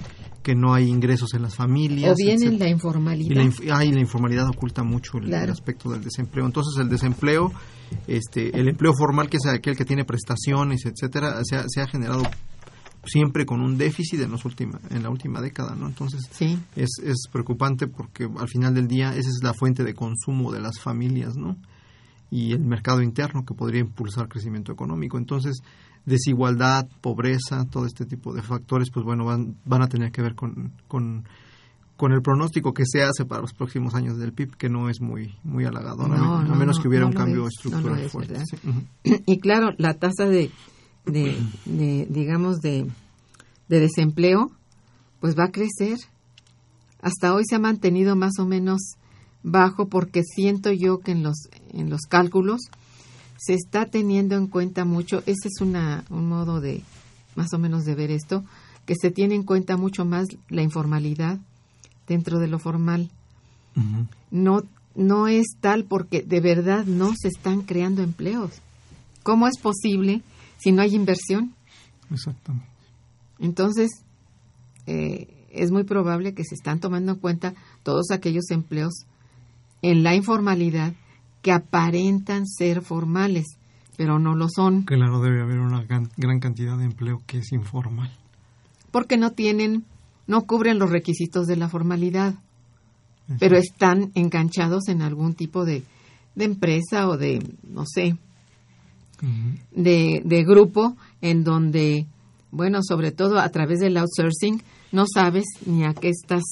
que 0.44 0.56
no 0.56 0.74
hay 0.74 0.90
ingresos 0.90 1.34
en 1.34 1.44
las 1.44 1.56
familias. 1.56 2.12
O 2.12 2.16
bien 2.16 2.44
en 2.44 2.60
la 2.60 2.68
Y 2.68 2.72
informalidad. 2.72 3.36
la, 3.36 3.44
inf- 3.44 3.72
ah, 3.74 3.86
y 3.86 3.92
la 3.94 4.02
informalidad 4.02 4.48
oculta 4.50 4.84
mucho 4.84 5.20
el, 5.20 5.34
aspecto 5.34 5.90
del 5.90 6.04
desempleo. 6.04 6.46
Entonces, 6.46 6.74
el 6.82 6.90
desempleo, 6.90 7.52
este, 8.08 8.60
el 8.60 8.68
empleo 8.68 8.92
formal, 8.94 9.30
que 9.30 9.38
es 9.38 9.46
aquel 9.46 9.78
que 9.78 9.86
tiene 9.86 10.04
prestaciones, 10.04 10.86
etcétera, 10.86 11.40
se 11.44 11.56
ha, 11.56 11.64
se 11.68 11.80
ha 11.82 11.88
generado 11.88 12.24
siempre 13.06 13.46
con 13.46 13.62
un 13.62 13.78
déficit 13.78 14.20
en, 14.20 14.32
los 14.32 14.44
última, 14.44 14.82
en 14.90 15.02
la 15.02 15.10
última 15.10 15.40
década, 15.40 15.76
¿no? 15.76 15.88
Entonces, 15.88 16.28
Sí. 16.32 16.60
es, 16.76 16.90
es 17.06 17.24
preocupante 17.32 17.88
porque 17.88 18.28
al 18.38 18.50
final 18.50 18.74
del 18.74 18.90
día 18.90 19.12
esa 19.16 19.30
es 19.30 19.40
la 19.42 19.54
fuente 19.54 19.86
de 19.86 19.94
consumo 19.94 20.52
de 20.52 20.60
las 20.60 20.78
familias, 20.82 21.38
¿no? 21.38 21.56
Y 22.30 22.52
el 22.52 22.60
mercado 22.60 23.02
interno 23.02 23.46
que 23.46 23.54
podría 23.54 23.80
impulsar 23.82 24.28
crecimiento 24.28 24.72
económico. 24.72 25.18
Entonces, 25.18 25.62
desigualdad, 26.06 26.88
pobreza, 27.02 27.66
todo 27.70 27.86
este 27.86 28.06
tipo 28.06 28.34
de 28.34 28.42
factores, 28.42 28.90
pues 28.92 29.06
bueno, 29.06 29.26
van, 29.26 29.56
van 29.66 29.82
a 29.82 29.88
tener 29.88 30.12
que 30.12 30.22
ver 30.22 30.36
con, 30.36 30.72
con, 30.88 31.24
con 31.96 32.12
el 32.12 32.22
pronóstico 32.22 32.74
que 32.74 32.84
se 32.86 33.04
hace 33.04 33.26
para 33.26 33.42
los 33.42 33.54
próximos 33.54 33.94
años 33.96 34.18
del 34.18 34.34
PIB, 34.34 34.56
que 34.56 34.70
no 34.70 34.90
es 34.90 35.02
muy, 35.02 35.36
muy 35.44 35.66
halagador, 35.66 36.06
a 36.14 36.18
No, 36.18 36.38
men- 36.38 36.46
a 36.46 36.50
no, 36.50 36.56
menos 36.56 36.78
no, 36.78 36.82
que 36.82 36.88
hubiera 36.90 37.06
un 37.06 37.14
cambio 37.14 37.44
es, 37.48 37.54
estructural 37.58 38.00
es, 38.00 38.12
fuerte. 38.12 38.42
Y 39.26 39.40
claro, 39.40 39.72
la 39.78 39.94
tasa 39.96 40.26
de, 40.26 40.52
de, 41.06 41.38
de, 41.66 42.08
digamos, 42.10 42.58
de, 42.60 42.88
de 43.70 43.80
desempleo, 43.80 44.52
pues 45.20 45.38
va 45.38 45.46
a 45.46 45.52
crecer. 45.52 45.98
Hasta 47.02 47.34
hoy 47.34 47.44
se 47.48 47.56
ha 47.56 47.60
mantenido 47.60 48.16
más 48.16 48.34
o 48.40 48.46
menos 48.46 48.80
bajo 49.48 49.88
porque 49.88 50.24
siento 50.24 50.72
yo 50.72 51.00
que 51.00 51.12
en 51.12 51.24
los, 51.24 51.50
en 51.72 51.90
los 51.90 52.02
cálculos 52.02 52.62
se 53.38 53.54
está 53.54 53.86
teniendo 53.86 54.36
en 54.36 54.48
cuenta 54.48 54.84
mucho, 54.84 55.20
ese 55.26 55.48
es 55.48 55.62
una, 55.62 56.04
un 56.10 56.28
modo 56.28 56.60
de, 56.60 56.84
más 57.36 57.54
o 57.54 57.60
menos 57.60 57.86
de 57.86 57.96
ver 57.96 58.12
esto, 58.12 58.44
que 58.86 58.96
se 59.00 59.12
tiene 59.12 59.36
en 59.36 59.44
cuenta 59.44 59.78
mucho 59.78 60.06
más 60.06 60.28
la 60.50 60.64
informalidad 60.64 61.40
dentro 62.08 62.40
de 62.40 62.48
lo 62.48 62.60
formal. 62.60 63.10
No, 64.32 64.64
no 64.96 65.28
es 65.28 65.46
tal 65.62 65.84
porque 65.84 66.24
de 66.24 66.42
verdad 66.42 66.86
no 66.86 67.14
se 67.16 67.28
están 67.28 67.62
creando 67.62 68.02
empleos. 68.02 68.52
¿Cómo 69.24 69.48
es 69.48 69.60
posible 69.60 70.24
si 70.58 70.72
no 70.72 70.82
hay 70.82 70.96
inversión? 70.96 71.54
Exactamente. 72.10 72.68
Entonces, 73.40 73.92
eh, 74.88 75.28
es 75.52 75.70
muy 75.70 75.84
probable 75.84 76.34
que 76.34 76.44
se 76.44 76.56
están 76.56 76.80
tomando 76.80 77.12
en 77.12 77.20
cuenta 77.20 77.54
todos 77.84 78.10
aquellos 78.10 78.50
empleos 78.50 79.06
en 79.82 80.04
la 80.04 80.16
informalidad 80.16 80.94
que 81.42 81.52
aparentan 81.52 82.48
ser 82.48 82.82
formales, 82.82 83.46
pero 83.96 84.20
no 84.20 84.36
lo 84.36 84.48
son, 84.50 84.84
Claro, 84.84 85.22
debe 85.22 85.42
haber 85.42 85.60
una 85.60 85.84
gran, 85.84 86.10
gran 86.18 86.40
cantidad 86.40 86.78
de 86.78 86.86
empleo 86.86 87.22
que 87.26 87.40
es 87.40 87.52
informal. 87.52 88.12
porque 88.92 89.18
no 89.18 89.32
tienen, 89.32 89.86
no 90.28 90.42
cubren 90.44 90.80
los 90.80 90.90
requisitos 90.90 91.46
de 91.48 91.56
la 91.58 91.70
formalidad, 91.70 92.36
pero 93.40 93.58
están 93.58 94.12
enganchados 94.16 94.88
en 94.88 95.02
algún 95.02 95.34
tipo 95.34 95.66
de, 95.66 95.84
de 96.36 96.46
empresa 96.46 97.08
o 97.10 97.18
de, 97.18 97.40
no 97.64 97.84
sé, 97.86 98.16
de, 99.72 100.22
de 100.24 100.44
grupo 100.44 100.96
en 101.22 101.44
donde, 101.44 102.08
bueno, 102.52 102.80
sobre 102.84 103.12
todo 103.12 103.40
a 103.40 103.50
través 103.50 103.80
del 103.80 103.98
outsourcing, 103.98 104.62
no 104.92 105.06
sabes 105.12 105.46
ni 105.66 105.84
a 105.84 105.94
qué 105.94 106.10
estás 106.10 106.44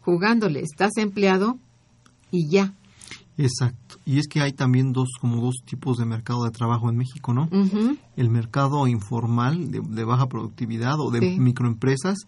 jugándole. 0.00 0.60
Estás 0.60 0.96
empleado 0.96 1.58
y 2.34 2.48
ya. 2.50 2.72
Exacto. 3.36 3.96
Y 4.06 4.18
es 4.18 4.28
que 4.28 4.40
hay 4.42 4.52
también 4.52 4.92
dos, 4.92 5.08
como 5.20 5.40
dos 5.40 5.56
tipos 5.64 5.96
de 5.96 6.04
mercado 6.04 6.44
de 6.44 6.50
trabajo 6.52 6.88
en 6.88 6.96
México, 6.96 7.34
¿no? 7.34 7.48
El 8.16 8.28
mercado 8.30 8.86
informal 8.86 9.72
de, 9.72 9.80
de 9.80 10.04
baja 10.04 10.28
productividad 10.28 11.00
o 11.00 11.10
de 11.10 11.18
Sí. 11.20 11.40
microempresas, 11.40 12.18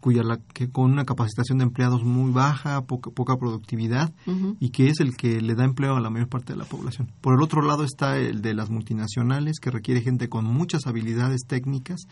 cuya 0.00 0.22
la, 0.22 0.36
que 0.36 0.68
con 0.70 0.92
una 0.92 1.04
capacitación 1.04 1.58
de 1.58 1.64
empleados 1.64 2.04
muy 2.04 2.30
baja, 2.30 2.82
poca, 2.82 3.10
poca 3.10 3.36
productividad, 3.38 4.12
y 4.60 4.68
que 4.70 4.86
es 4.88 5.00
el 5.00 5.16
que 5.16 5.40
le 5.40 5.54
da 5.56 5.64
empleo 5.64 5.96
a 5.96 6.00
la 6.00 6.10
mayor 6.10 6.28
parte 6.28 6.52
de 6.52 6.58
la 6.60 6.64
población. 6.64 7.10
Por 7.20 7.34
el 7.34 7.42
otro 7.42 7.60
lado 7.62 7.82
está 7.82 8.16
el 8.18 8.40
de 8.40 8.54
las 8.54 8.70
multinacionales, 8.70 9.58
que 9.58 9.70
requiere 9.72 10.00
gente 10.00 10.28
con 10.28 10.44
muchas 10.44 10.86
habilidades 10.86 11.40
técnicas 11.48 12.02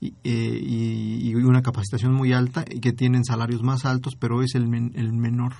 y, 0.00 0.14
eh, 0.24 0.60
y- 0.60 1.28
y 1.30 1.34
una 1.34 1.62
capacitación 1.62 2.12
muy 2.12 2.32
alta 2.32 2.64
y 2.68 2.80
que 2.80 2.92
tienen 2.92 3.24
salarios 3.24 3.62
más 3.62 3.84
altos, 3.84 4.16
pero 4.18 4.42
es 4.42 4.54
el, 4.56 4.66
men- 4.68 4.92
el 4.96 5.12
menor, 5.12 5.52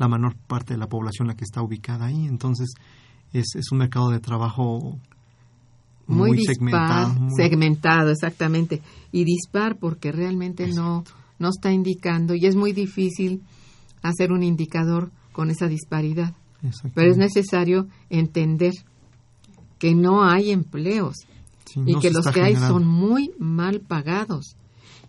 la 0.00 0.08
menor 0.08 0.34
parte 0.34 0.74
de 0.74 0.78
la 0.78 0.88
población 0.88 1.28
la 1.28 1.34
que 1.36 1.44
está 1.44 1.62
ubicada 1.62 2.06
ahí. 2.06 2.26
Entonces 2.26 2.70
es, 3.32 3.54
es 3.54 3.70
un 3.70 3.78
mercado 3.78 4.08
de 4.10 4.18
trabajo 4.18 4.98
muy, 6.06 6.30
muy, 6.30 6.36
dispar, 6.38 6.54
segmentado. 6.56 7.14
muy- 7.14 7.34
segmentado, 7.36 8.10
exactamente. 8.10 8.82
Y 9.12 9.24
dispar 9.24 9.76
porque 9.78 10.10
realmente 10.10 10.66
no, 10.68 11.04
no 11.38 11.48
está 11.50 11.70
indicando 11.70 12.34
y 12.34 12.46
es 12.46 12.56
muy 12.56 12.72
difícil 12.72 13.42
hacer 14.02 14.32
un 14.32 14.42
indicador 14.42 15.10
con 15.32 15.50
esa 15.50 15.68
disparidad. 15.68 16.34
Pero 16.94 17.10
es 17.10 17.16
necesario 17.16 17.86
entender 18.10 18.72
que 19.78 19.94
no 19.94 20.24
hay 20.24 20.50
empleos 20.50 21.14
Sí, 21.64 21.80
y 21.86 21.92
no 21.94 22.00
que 22.00 22.10
los 22.10 22.26
que 22.26 22.42
hay 22.42 22.56
son 22.56 22.86
muy 22.86 23.30
mal 23.38 23.80
pagados 23.80 24.56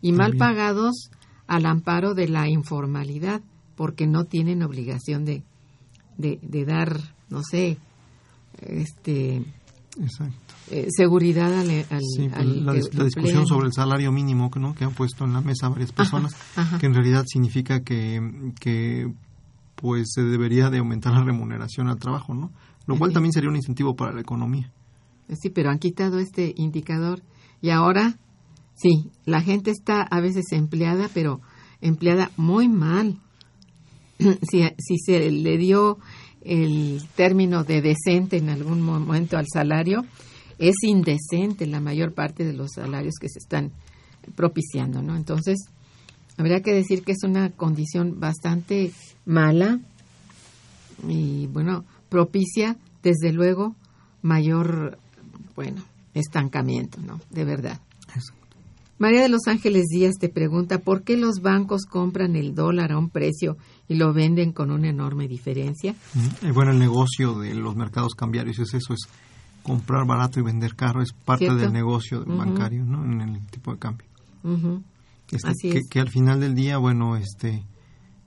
y 0.01 0.11
mal 0.11 0.37
pagados 0.37 1.09
al 1.47 1.65
amparo 1.65 2.13
de 2.13 2.27
la 2.29 2.47
informalidad 2.47 3.41
porque 3.75 4.07
no 4.07 4.25
tienen 4.25 4.63
obligación 4.63 5.25
de, 5.25 5.43
de, 6.17 6.39
de 6.41 6.65
dar, 6.65 6.97
no 7.29 7.41
sé, 7.43 7.77
este 8.61 9.43
Exacto. 9.99 10.33
eh, 10.71 10.87
seguridad 10.89 11.53
al, 11.53 11.69
al- 11.89 12.01
Sí, 12.01 12.27
pues, 12.29 12.33
al 12.33 12.65
la, 12.65 12.73
discusión 12.73 13.45
sobre 13.47 13.67
el 13.67 13.73
salario 13.73 14.11
mínimo 14.11 14.49
que, 14.51 14.59
¿no? 14.59 14.73
que 14.75 14.83
han 14.85 14.93
puesto 14.93 15.25
en 15.25 15.33
la 15.33 15.41
mesa 15.41 15.69
varias 15.69 15.91
personas, 15.91 16.35
ajá. 16.55 16.77
que 16.79 16.85
en 16.85 16.93
realidad 16.93 17.25
significa 17.27 17.81
que, 17.81 18.51
que 18.59 19.11
pues 19.75 20.11
se 20.13 20.21
debería 20.23 20.69
de 20.69 20.77
aumentar 20.79 21.13
la 21.13 21.23
remuneración 21.23 21.87
al 21.87 21.97
trabajo, 21.97 22.33
¿no? 22.35 22.51
Lo 22.87 22.97
cual 22.97 23.11
Sí. 23.11 23.13
también 23.15 23.33
sería 23.33 23.49
un 23.49 23.55
incentivo 23.55 23.95
para 23.95 24.11
la 24.13 24.21
economía. 24.21 24.71
Sí, 25.39 25.49
pero 25.49 25.69
han 25.69 25.79
quitado 25.79 26.19
este 26.19 26.53
indicador 26.57 27.21
y 27.61 27.69
ahora 27.69 28.17
sí, 28.75 29.09
la 29.25 29.41
gente 29.41 29.71
está 29.71 30.01
a 30.03 30.19
veces 30.19 30.51
empleada, 30.51 31.09
pero 31.13 31.41
empleada 31.79 32.31
muy 32.37 32.67
mal. 32.67 33.17
si, 34.49 34.63
si 34.77 34.97
se 34.97 35.31
le 35.31 35.57
dio 35.57 35.97
el 36.41 37.01
término 37.15 37.63
de 37.63 37.81
decente 37.81 38.37
en 38.37 38.49
algún 38.49 38.81
momento 38.81 39.37
al 39.37 39.47
salario, 39.51 40.05
es 40.57 40.75
indecente 40.83 41.65
la 41.65 41.79
mayor 41.79 42.13
parte 42.13 42.43
de 42.43 42.53
los 42.53 42.71
salarios 42.75 43.15
que 43.19 43.29
se 43.29 43.39
están 43.39 43.71
propiciando, 44.35 45.01
¿no? 45.01 45.15
Entonces, 45.15 45.57
habría 46.37 46.61
que 46.61 46.73
decir 46.73 47.03
que 47.03 47.13
es 47.13 47.23
una 47.23 47.49
condición 47.51 48.19
bastante 48.19 48.91
mala 49.25 49.79
y, 51.07 51.47
bueno, 51.47 51.83
propicia, 52.09 52.77
desde 53.01 53.31
luego, 53.31 53.75
mayor, 54.21 54.99
bueno, 55.55 55.83
estancamiento, 56.13 56.99
¿no? 57.01 57.19
De 57.31 57.45
verdad. 57.45 57.79
María 58.99 59.23
de 59.23 59.29
los 59.29 59.47
Ángeles 59.47 59.87
Díaz 59.87 60.13
te 60.19 60.29
pregunta, 60.29 60.77
¿por 60.77 61.01
qué 61.01 61.17
los 61.17 61.41
bancos 61.41 61.85
compran 61.85 62.35
el 62.35 62.53
dólar 62.53 62.91
a 62.91 62.99
un 62.99 63.09
precio 63.09 63.57
y 63.91 63.95
lo 63.95 64.13
venden 64.13 64.51
con 64.53 64.71
una 64.71 64.89
enorme 64.89 65.27
diferencia? 65.27 65.93
Ujú. 66.15 66.47
Eh, 66.47 66.51
bueno, 66.51 66.71
el 66.71 66.79
negocio 66.79 67.39
de 67.39 67.53
los 67.55 67.75
mercados 67.75 68.13
cambiarios 68.15 68.59
es 68.59 68.73
eso, 68.73 68.93
es 68.93 69.01
comprar 69.63 70.05
barato 70.07 70.39
y 70.39 70.43
vender 70.43 70.75
caro, 70.75 71.01
es 71.01 71.13
parte 71.13 71.45
¿Cierto? 71.45 71.57
del 71.61 71.73
negocio 71.73 72.21
Ujú. 72.21 72.37
bancario, 72.37 72.83
¿no? 72.85 73.03
En 73.03 73.21
el 73.21 73.45
tipo 73.47 73.71
de 73.73 73.79
cambio. 73.79 74.07
Ujú. 74.43 74.81
Este, 75.31 75.47
Así 75.49 75.69
que, 75.71 75.77
es. 75.79 75.87
que 75.89 75.99
al 75.99 76.09
final 76.09 76.39
del 76.39 76.55
día, 76.55 76.77
bueno, 76.77 77.15
este 77.15 77.63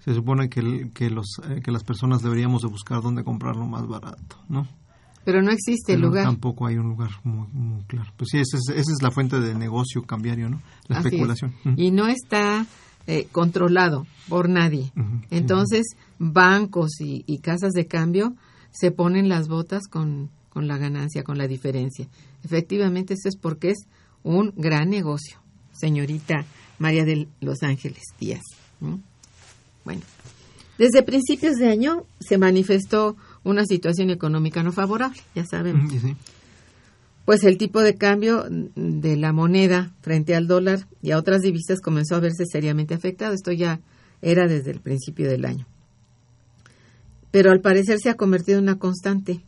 se 0.04 0.14
supone 0.14 0.48
que, 0.50 0.60
el- 0.60 0.92
que 0.92 1.08
los 1.10 1.26
eh, 1.48 1.60
que 1.64 1.70
las 1.70 1.82
personas 1.82 2.20
deberíamos 2.22 2.60
de 2.62 2.68
buscar 2.68 3.00
dónde 3.02 3.24
comprarlo 3.24 3.66
más 3.66 3.86
barato, 3.86 4.36
¿no? 4.48 4.66
Pero 5.24 5.40
no 5.40 5.50
existe 5.50 5.94
Pero 5.94 6.08
lugar. 6.08 6.24
tampoco 6.24 6.66
hay 6.66 6.76
un 6.76 6.88
lugar 6.90 7.08
muy, 7.24 7.46
muy 7.54 7.82
claro. 7.84 8.10
Pues 8.18 8.28
sí, 8.30 8.38
esa 8.38 8.58
es, 8.58 8.68
esa 8.68 8.92
es 8.92 9.02
la 9.02 9.10
fuente 9.10 9.40
del 9.40 9.58
negocio 9.58 10.02
cambiario, 10.02 10.50
¿no? 10.50 10.60
La 10.88 10.98
Así 10.98 11.08
es. 11.08 11.14
especulación. 11.14 11.54
Ujú. 11.64 11.74
Y 11.80 11.90
no 11.90 12.06
está 12.06 12.66
eh, 13.06 13.26
controlado 13.32 14.06
por 14.28 14.48
nadie. 14.48 14.92
Entonces, 15.30 15.84
bancos 16.18 17.00
y, 17.00 17.24
y 17.26 17.38
casas 17.38 17.72
de 17.72 17.86
cambio 17.86 18.34
se 18.70 18.90
ponen 18.90 19.28
las 19.28 19.48
botas 19.48 19.86
con, 19.88 20.30
con 20.48 20.68
la 20.68 20.78
ganancia, 20.78 21.22
con 21.22 21.38
la 21.38 21.46
diferencia. 21.46 22.08
Efectivamente, 22.44 23.14
eso 23.14 23.28
es 23.28 23.36
porque 23.36 23.70
es 23.70 23.78
un 24.22 24.52
gran 24.56 24.90
negocio, 24.90 25.38
señorita 25.72 26.44
María 26.78 27.04
de 27.04 27.28
Los 27.40 27.62
Ángeles 27.62 28.02
Díaz. 28.18 28.42
¿Mm? 28.80 28.96
Bueno, 29.84 30.02
desde 30.78 31.02
principios 31.02 31.56
de 31.56 31.68
año 31.68 32.04
se 32.20 32.38
manifestó 32.38 33.16
una 33.44 33.64
situación 33.64 34.10
económica 34.10 34.62
no 34.62 34.72
favorable, 34.72 35.20
ya 35.34 35.44
sabemos. 35.44 35.92
Ujú, 35.92 36.00
sí. 36.00 36.16
Pues 37.24 37.42
el 37.44 37.56
tipo 37.56 37.80
de 37.80 37.94
cambio 37.94 38.44
de 38.48 39.16
la 39.16 39.32
moneda 39.32 39.92
frente 40.02 40.34
al 40.34 40.46
dólar 40.46 40.86
y 41.00 41.12
a 41.12 41.18
otras 41.18 41.40
divisas 41.40 41.80
comenzó 41.80 42.16
a 42.16 42.20
verse 42.20 42.44
seriamente 42.44 42.94
afectado. 42.94 43.32
Esto 43.32 43.50
ya 43.50 43.80
era 44.20 44.46
desde 44.46 44.72
el 44.72 44.80
principio 44.80 45.28
del 45.28 45.46
año. 45.46 45.66
Pero 47.30 47.50
al 47.50 47.60
parecer 47.60 47.98
se 47.98 48.10
ha 48.10 48.14
convertido 48.14 48.58
en 48.58 48.64
una 48.64 48.78
constante, 48.78 49.42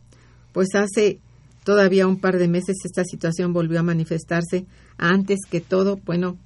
pues 0.51 0.69
hace 0.73 1.19
todavía 1.63 2.07
un 2.07 2.19
par 2.19 2.37
de 2.37 2.47
meses 2.47 2.77
esta 2.83 3.03
situación 3.03 3.53
volvió 3.53 3.79
a 3.79 3.83
manifestarse 3.83 4.65
antes 4.97 5.39
que 5.49 5.61
todo, 5.61 5.97
bueno, 6.05 6.37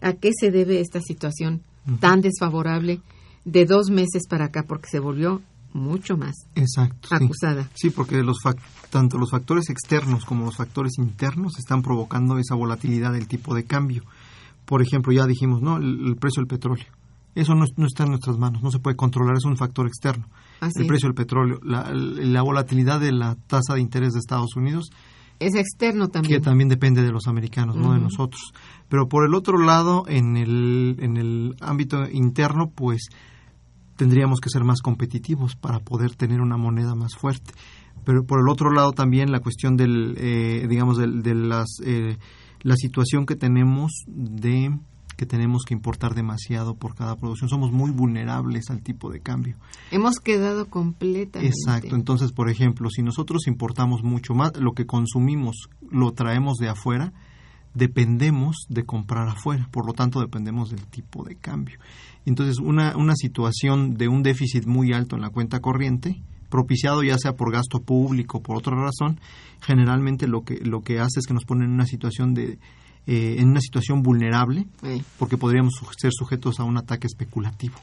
¿a 0.00 0.14
qué 0.14 0.30
se 0.38 0.50
debe 0.50 0.80
esta 0.80 1.00
situación 1.00 1.62
tan 2.00 2.22
desfavorable 2.22 3.00
de 3.44 3.66
dos 3.66 3.90
meses 3.90 4.26
para 4.28 4.46
acá? 4.46 4.64
Porque 4.66 4.88
se 4.90 4.98
volvió 4.98 5.42
mucho 5.72 6.16
más 6.16 6.34
Exacto. 6.54 7.08
acusada. 7.10 7.68
Sí, 7.74 7.90
porque 7.90 8.22
los 8.22 8.38
tanto 8.90 9.18
los 9.18 9.30
factores 9.30 9.70
externos 9.70 10.24
como 10.24 10.44
los 10.44 10.56
factores 10.56 10.92
internos 10.98 11.58
están 11.58 11.82
provocando 11.82 12.38
esa 12.38 12.54
volatilidad 12.54 13.12
del 13.12 13.26
tipo 13.28 13.54
de 13.54 13.64
cambio. 13.64 14.02
Por 14.64 14.82
ejemplo, 14.82 15.12
ya 15.12 15.26
dijimos, 15.26 15.62
¿no? 15.62 15.76
El, 15.78 16.06
el 16.06 16.16
precio 16.16 16.40
del 16.40 16.46
petróleo. 16.48 16.86
Eso 17.34 17.54
no, 17.54 17.64
no 17.76 17.86
está 17.86 18.02
en 18.04 18.10
nuestras 18.10 18.36
manos, 18.36 18.62
no 18.62 18.70
se 18.70 18.78
puede 18.78 18.94
controlar, 18.96 19.36
es 19.38 19.44
un 19.46 19.56
factor 19.56 19.86
externo. 19.86 20.26
Así 20.60 20.82
el 20.82 20.86
precio 20.86 21.08
del 21.08 21.14
petróleo, 21.14 21.58
la, 21.64 21.90
la 21.92 22.42
volatilidad 22.42 23.00
de 23.00 23.10
la 23.10 23.36
tasa 23.46 23.74
de 23.74 23.80
interés 23.80 24.12
de 24.12 24.18
Estados 24.18 24.54
Unidos, 24.54 24.90
Es 25.38 25.54
externo 25.54 26.06
que 26.08 26.12
también. 26.12 26.42
también 26.42 26.68
depende 26.68 27.02
de 27.02 27.10
los 27.10 27.26
americanos, 27.28 27.74
no 27.76 27.94
de 27.94 28.00
nosotros. 28.00 28.52
Pero 28.90 29.08
por 29.08 29.24
el 29.26 29.34
otro 29.34 29.56
lado, 29.58 30.04
en 30.08 30.36
el, 30.36 30.96
en 31.00 31.16
el 31.16 31.56
ámbito 31.62 32.06
interno, 32.10 32.70
pues 32.74 33.08
tendríamos 33.96 34.40
que 34.40 34.50
ser 34.50 34.64
más 34.64 34.80
competitivos 34.80 35.56
para 35.56 35.80
poder 35.80 36.14
tener 36.14 36.40
una 36.40 36.56
moneda 36.56 36.94
más 36.94 37.14
fuerte. 37.14 37.52
Pero 38.04 38.24
por 38.24 38.40
el 38.40 38.48
otro 38.48 38.72
lado 38.72 38.92
también 38.92 39.30
la 39.30 39.40
cuestión 39.40 39.76
del, 39.76 40.14
eh, 40.18 40.66
digamos, 40.68 40.98
del- 40.98 41.22
de, 41.22 41.34
las, 41.34 41.68
eh, 41.84 42.16
la 42.62 42.74
situación 42.76 43.26
que 43.26 43.36
tenemos 43.36 43.92
de 44.06 44.76
que 45.16 45.26
tenemos 45.26 45.62
que 45.64 45.74
importar 45.74 46.14
demasiado 46.14 46.74
por 46.74 46.96
cada 46.96 47.14
producción. 47.16 47.48
Somos 47.48 47.70
muy 47.70 47.90
vulnerables 47.92 48.70
al 48.70 48.82
tipo 48.82 49.10
de 49.12 49.20
cambio. 49.20 49.56
Hemos 49.92 50.18
quedado 50.18 50.68
completamente. 50.68 51.54
Exacto. 51.54 51.94
Entonces, 51.94 52.32
por 52.32 52.48
ejemplo, 52.48 52.88
si 52.90 53.02
nosotros 53.02 53.46
importamos 53.46 54.02
mucho 54.02 54.34
más, 54.34 54.56
lo 54.56 54.72
que 54.72 54.86
consumimos 54.86 55.68
lo 55.90 56.12
traemos 56.12 56.56
de 56.56 56.70
afuera, 56.70 57.12
dependemos 57.74 58.66
de 58.68 58.84
comprar 58.84 59.28
afuera. 59.28 59.68
Por 59.70 59.86
lo 59.86 59.92
tanto, 59.92 60.20
dependemos 60.20 60.70
del 60.70 60.86
tipo 60.86 61.24
de 61.24 61.36
cambio. 61.36 61.78
Entonces, 62.26 62.58
una, 62.58 62.96
una 62.96 63.14
situación 63.16 63.94
de 63.94 64.08
un 64.08 64.22
déficit 64.22 64.66
muy 64.66 64.92
alto 64.92 65.16
en 65.16 65.22
la 65.22 65.30
cuenta 65.30 65.60
corriente, 65.60 66.22
propiciado 66.48 67.02
ya 67.02 67.16
sea 67.18 67.34
por 67.34 67.52
gasto 67.52 67.80
público 67.80 68.38
o 68.38 68.42
por 68.42 68.56
otra 68.56 68.76
razón, 68.76 69.18
generalmente 69.60 70.26
lo 70.28 70.44
que, 70.44 70.56
lo 70.56 70.82
que 70.82 71.00
hace 71.00 71.20
es 71.20 71.26
que 71.26 71.34
nos 71.34 71.44
pone 71.44 71.64
en 71.64 71.72
una 71.72 71.86
situación 71.86 72.34
de 72.34 72.58
eh, 73.04 73.40
en 73.40 73.48
una 73.48 73.60
situación 73.60 74.02
vulnerable 74.02 74.64
porque 75.18 75.36
podríamos 75.36 75.74
ser 75.98 76.12
sujetos 76.12 76.60
a 76.60 76.64
un 76.64 76.76
ataque 76.78 77.08
especulativo 77.08 77.74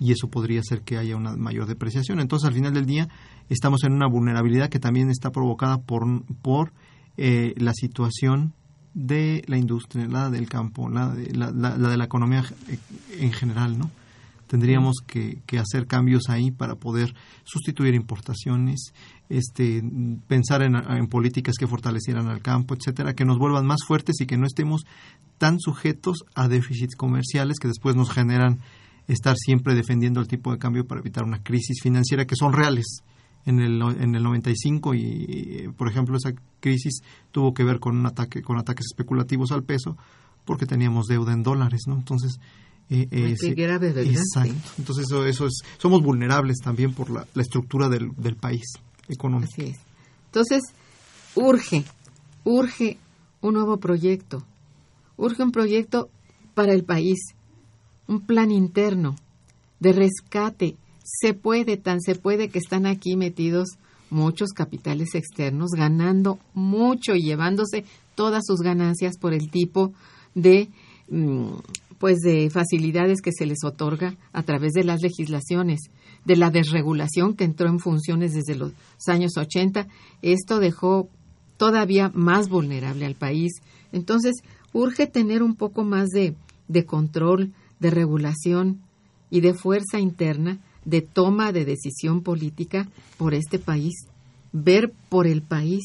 y 0.00 0.12
eso 0.12 0.28
podría 0.28 0.60
hacer 0.60 0.82
que 0.82 0.96
haya 0.96 1.16
una 1.16 1.36
mayor 1.36 1.66
depreciación. 1.66 2.20
Entonces, 2.20 2.46
al 2.46 2.54
final 2.54 2.72
del 2.72 2.86
día, 2.86 3.08
estamos 3.48 3.82
en 3.84 3.92
una 3.92 4.06
vulnerabilidad 4.06 4.70
que 4.70 4.78
también 4.78 5.10
está 5.10 5.32
provocada 5.32 5.78
por, 5.78 6.04
por 6.40 6.72
eh, 7.16 7.54
la 7.56 7.74
situación 7.74 8.54
de 8.94 9.42
la 9.46 9.56
industria, 9.56 10.06
la 10.08 10.30
del 10.30 10.48
campo, 10.48 10.88
la 10.88 11.08
de 11.14 11.34
la, 11.34 11.50
la- 11.50 11.76
la 11.76 11.88
de 11.88 11.96
la 11.96 12.04
economía 12.04 12.44
eh, 12.68 12.78
en 13.18 13.32
general, 13.32 13.78
¿no? 13.78 13.90
Tendríamos 14.48 14.96
que, 15.06 15.38
que 15.46 15.60
hacer 15.60 15.86
cambios 15.86 16.28
ahí 16.28 16.50
para 16.50 16.74
poder 16.74 17.14
sustituir 17.44 17.94
importaciones, 17.94 18.92
este, 19.28 19.80
pensar 20.26 20.62
en, 20.62 20.74
en 20.74 21.06
políticas 21.06 21.54
que 21.56 21.68
fortalecieran 21.68 22.26
al 22.26 22.42
campo, 22.42 22.74
etcétera, 22.74 23.14
que 23.14 23.24
nos 23.24 23.38
vuelvan 23.38 23.64
más 23.64 23.84
fuertes 23.86 24.20
y 24.20 24.26
que 24.26 24.36
no 24.36 24.46
estemos 24.46 24.82
tan 25.38 25.60
sujetos 25.60 26.24
a 26.34 26.48
déficits 26.48 26.96
comerciales 26.96 27.58
que 27.60 27.68
después 27.68 27.94
nos 27.94 28.10
generan 28.10 28.58
estar 29.06 29.36
siempre 29.36 29.76
defendiendo 29.76 30.20
el 30.20 30.26
tipo 30.26 30.50
de 30.50 30.58
cambio 30.58 30.84
para 30.84 31.00
evitar 31.00 31.22
una 31.22 31.42
crisis 31.44 31.80
financiera 31.80 32.24
que 32.26 32.34
son 32.34 32.52
reales. 32.52 33.04
En 33.46 33.58
el, 33.58 33.80
en 33.80 34.14
el 34.14 34.22
95 34.22 34.94
y, 34.94 35.70
por 35.76 35.88
ejemplo, 35.88 36.16
esa 36.16 36.32
crisis 36.60 37.00
tuvo 37.32 37.54
que 37.54 37.64
ver 37.64 37.80
con 37.80 37.96
un 37.96 38.04
ataque, 38.04 38.42
con 38.42 38.58
ataques 38.58 38.86
especulativos 38.86 39.50
al 39.50 39.62
peso, 39.62 39.96
porque 40.44 40.66
teníamos 40.66 41.06
deuda 41.06 41.32
en 41.32 41.42
dólares, 41.42 41.82
¿no? 41.86 41.94
Entonces, 41.94 42.38
eh, 42.90 43.08
eh, 43.10 43.36
qué 43.40 43.54
grave, 43.54 43.92
¿verdad? 43.92 44.12
Exacto. 44.12 44.54
Entonces, 44.78 45.06
eso, 45.06 45.24
eso 45.24 45.46
es, 45.46 45.62
somos 45.78 46.02
vulnerables 46.02 46.58
también 46.58 46.92
por 46.92 47.08
la, 47.08 47.26
la 47.34 47.42
estructura 47.42 47.88
del, 47.88 48.14
del 48.16 48.36
país 48.36 48.64
económico. 49.08 49.52
Así 49.52 49.70
es. 49.70 49.78
Entonces, 50.26 50.62
urge, 51.34 51.84
urge 52.44 52.98
un 53.40 53.54
nuevo 53.54 53.78
proyecto, 53.78 54.44
urge 55.16 55.42
un 55.42 55.52
proyecto 55.52 56.10
para 56.54 56.72
el 56.72 56.84
país, 56.84 57.18
un 58.06 58.20
plan 58.20 58.50
interno 58.50 59.16
de 59.78 59.92
rescate. 59.92 60.76
Se 61.02 61.34
puede, 61.34 61.76
tan 61.76 62.00
se 62.00 62.14
puede 62.14 62.48
que 62.48 62.58
están 62.58 62.86
aquí 62.86 63.16
metidos 63.16 63.78
muchos 64.10 64.50
capitales 64.50 65.14
externos 65.14 65.70
ganando 65.70 66.38
mucho 66.52 67.14
y 67.14 67.22
llevándose 67.22 67.84
todas 68.14 68.44
sus 68.44 68.60
ganancias 68.60 69.16
por 69.18 69.32
el 69.32 69.50
tipo 69.50 69.92
de 70.34 70.68
mm, 71.08 71.52
pues 71.98 72.18
de 72.20 72.48
facilidades 72.50 73.20
que 73.20 73.30
se 73.30 73.46
les 73.46 73.62
otorga 73.62 74.16
a 74.32 74.42
través 74.42 74.72
de 74.72 74.84
las 74.84 75.02
legislaciones, 75.02 75.80
de 76.24 76.36
la 76.36 76.50
desregulación 76.50 77.34
que 77.34 77.44
entró 77.44 77.68
en 77.68 77.78
funciones 77.78 78.32
desde 78.32 78.56
los 78.56 78.72
años 79.06 79.32
80, 79.36 79.86
esto 80.22 80.60
dejó 80.60 81.10
todavía 81.58 82.10
más 82.14 82.48
vulnerable 82.48 83.04
al 83.04 83.16
país. 83.16 83.52
Entonces, 83.92 84.36
urge 84.72 85.08
tener 85.08 85.42
un 85.42 85.54
poco 85.56 85.84
más 85.84 86.08
de, 86.08 86.34
de 86.68 86.86
control, 86.86 87.52
de 87.80 87.90
regulación 87.90 88.80
y 89.28 89.42
de 89.42 89.52
fuerza 89.52 90.00
interna 90.00 90.58
de 90.84 91.02
toma 91.02 91.52
de 91.52 91.64
decisión 91.64 92.22
política 92.22 92.88
por 93.18 93.34
este 93.34 93.58
país, 93.58 93.94
ver 94.52 94.92
por 95.08 95.26
el 95.26 95.42
país, 95.42 95.82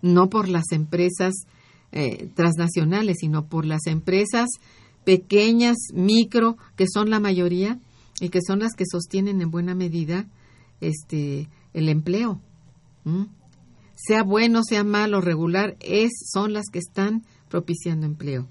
no 0.00 0.28
por 0.28 0.48
las 0.48 0.64
empresas 0.72 1.34
eh, 1.92 2.28
transnacionales, 2.34 3.18
sino 3.20 3.46
por 3.46 3.66
las 3.66 3.86
empresas 3.86 4.48
pequeñas, 5.04 5.76
micro, 5.94 6.56
que 6.76 6.86
son 6.92 7.10
la 7.10 7.20
mayoría 7.20 7.78
y 8.20 8.28
que 8.28 8.40
son 8.46 8.60
las 8.60 8.74
que 8.74 8.84
sostienen 8.90 9.40
en 9.40 9.50
buena 9.50 9.74
medida 9.74 10.26
este 10.80 11.48
el 11.74 11.88
empleo. 11.88 12.40
Sea 13.96 14.22
bueno, 14.22 14.62
sea 14.62 14.84
malo, 14.84 15.20
regular, 15.20 15.76
es, 15.80 16.10
son 16.32 16.52
las 16.52 16.66
que 16.72 16.78
están 16.78 17.24
propiciando 17.48 18.06
empleo. 18.06 18.46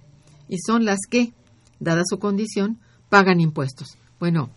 Y 0.48 0.58
son 0.60 0.86
las 0.86 1.00
que, 1.10 1.34
dada 1.80 2.04
su 2.06 2.20
condición, 2.20 2.80
pagan 3.10 3.40
impuestos. 3.40 3.98
Bueno, 4.20 4.50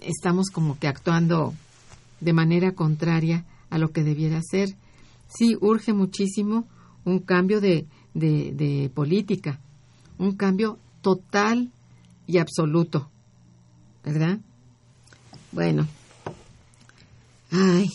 estamos 0.00 0.50
como 0.50 0.78
que 0.78 0.88
actuando 0.88 1.54
de 2.20 2.32
manera 2.32 2.72
contraria 2.72 3.44
a 3.70 3.78
lo 3.78 3.90
que 3.92 4.04
debiera 4.04 4.40
ser. 4.42 4.76
Sí, 5.28 5.56
urge 5.60 5.92
muchísimo 5.92 6.66
un 7.04 7.20
cambio 7.20 7.60
de, 7.60 7.86
de 8.14 8.90
política, 8.94 9.60
un 10.18 10.36
cambio 10.36 10.78
total 11.02 11.70
y 12.26 12.38
absoluto, 12.38 13.08
¿verdad? 14.04 14.40
Bueno, 15.52 15.86
ay, 17.50 17.88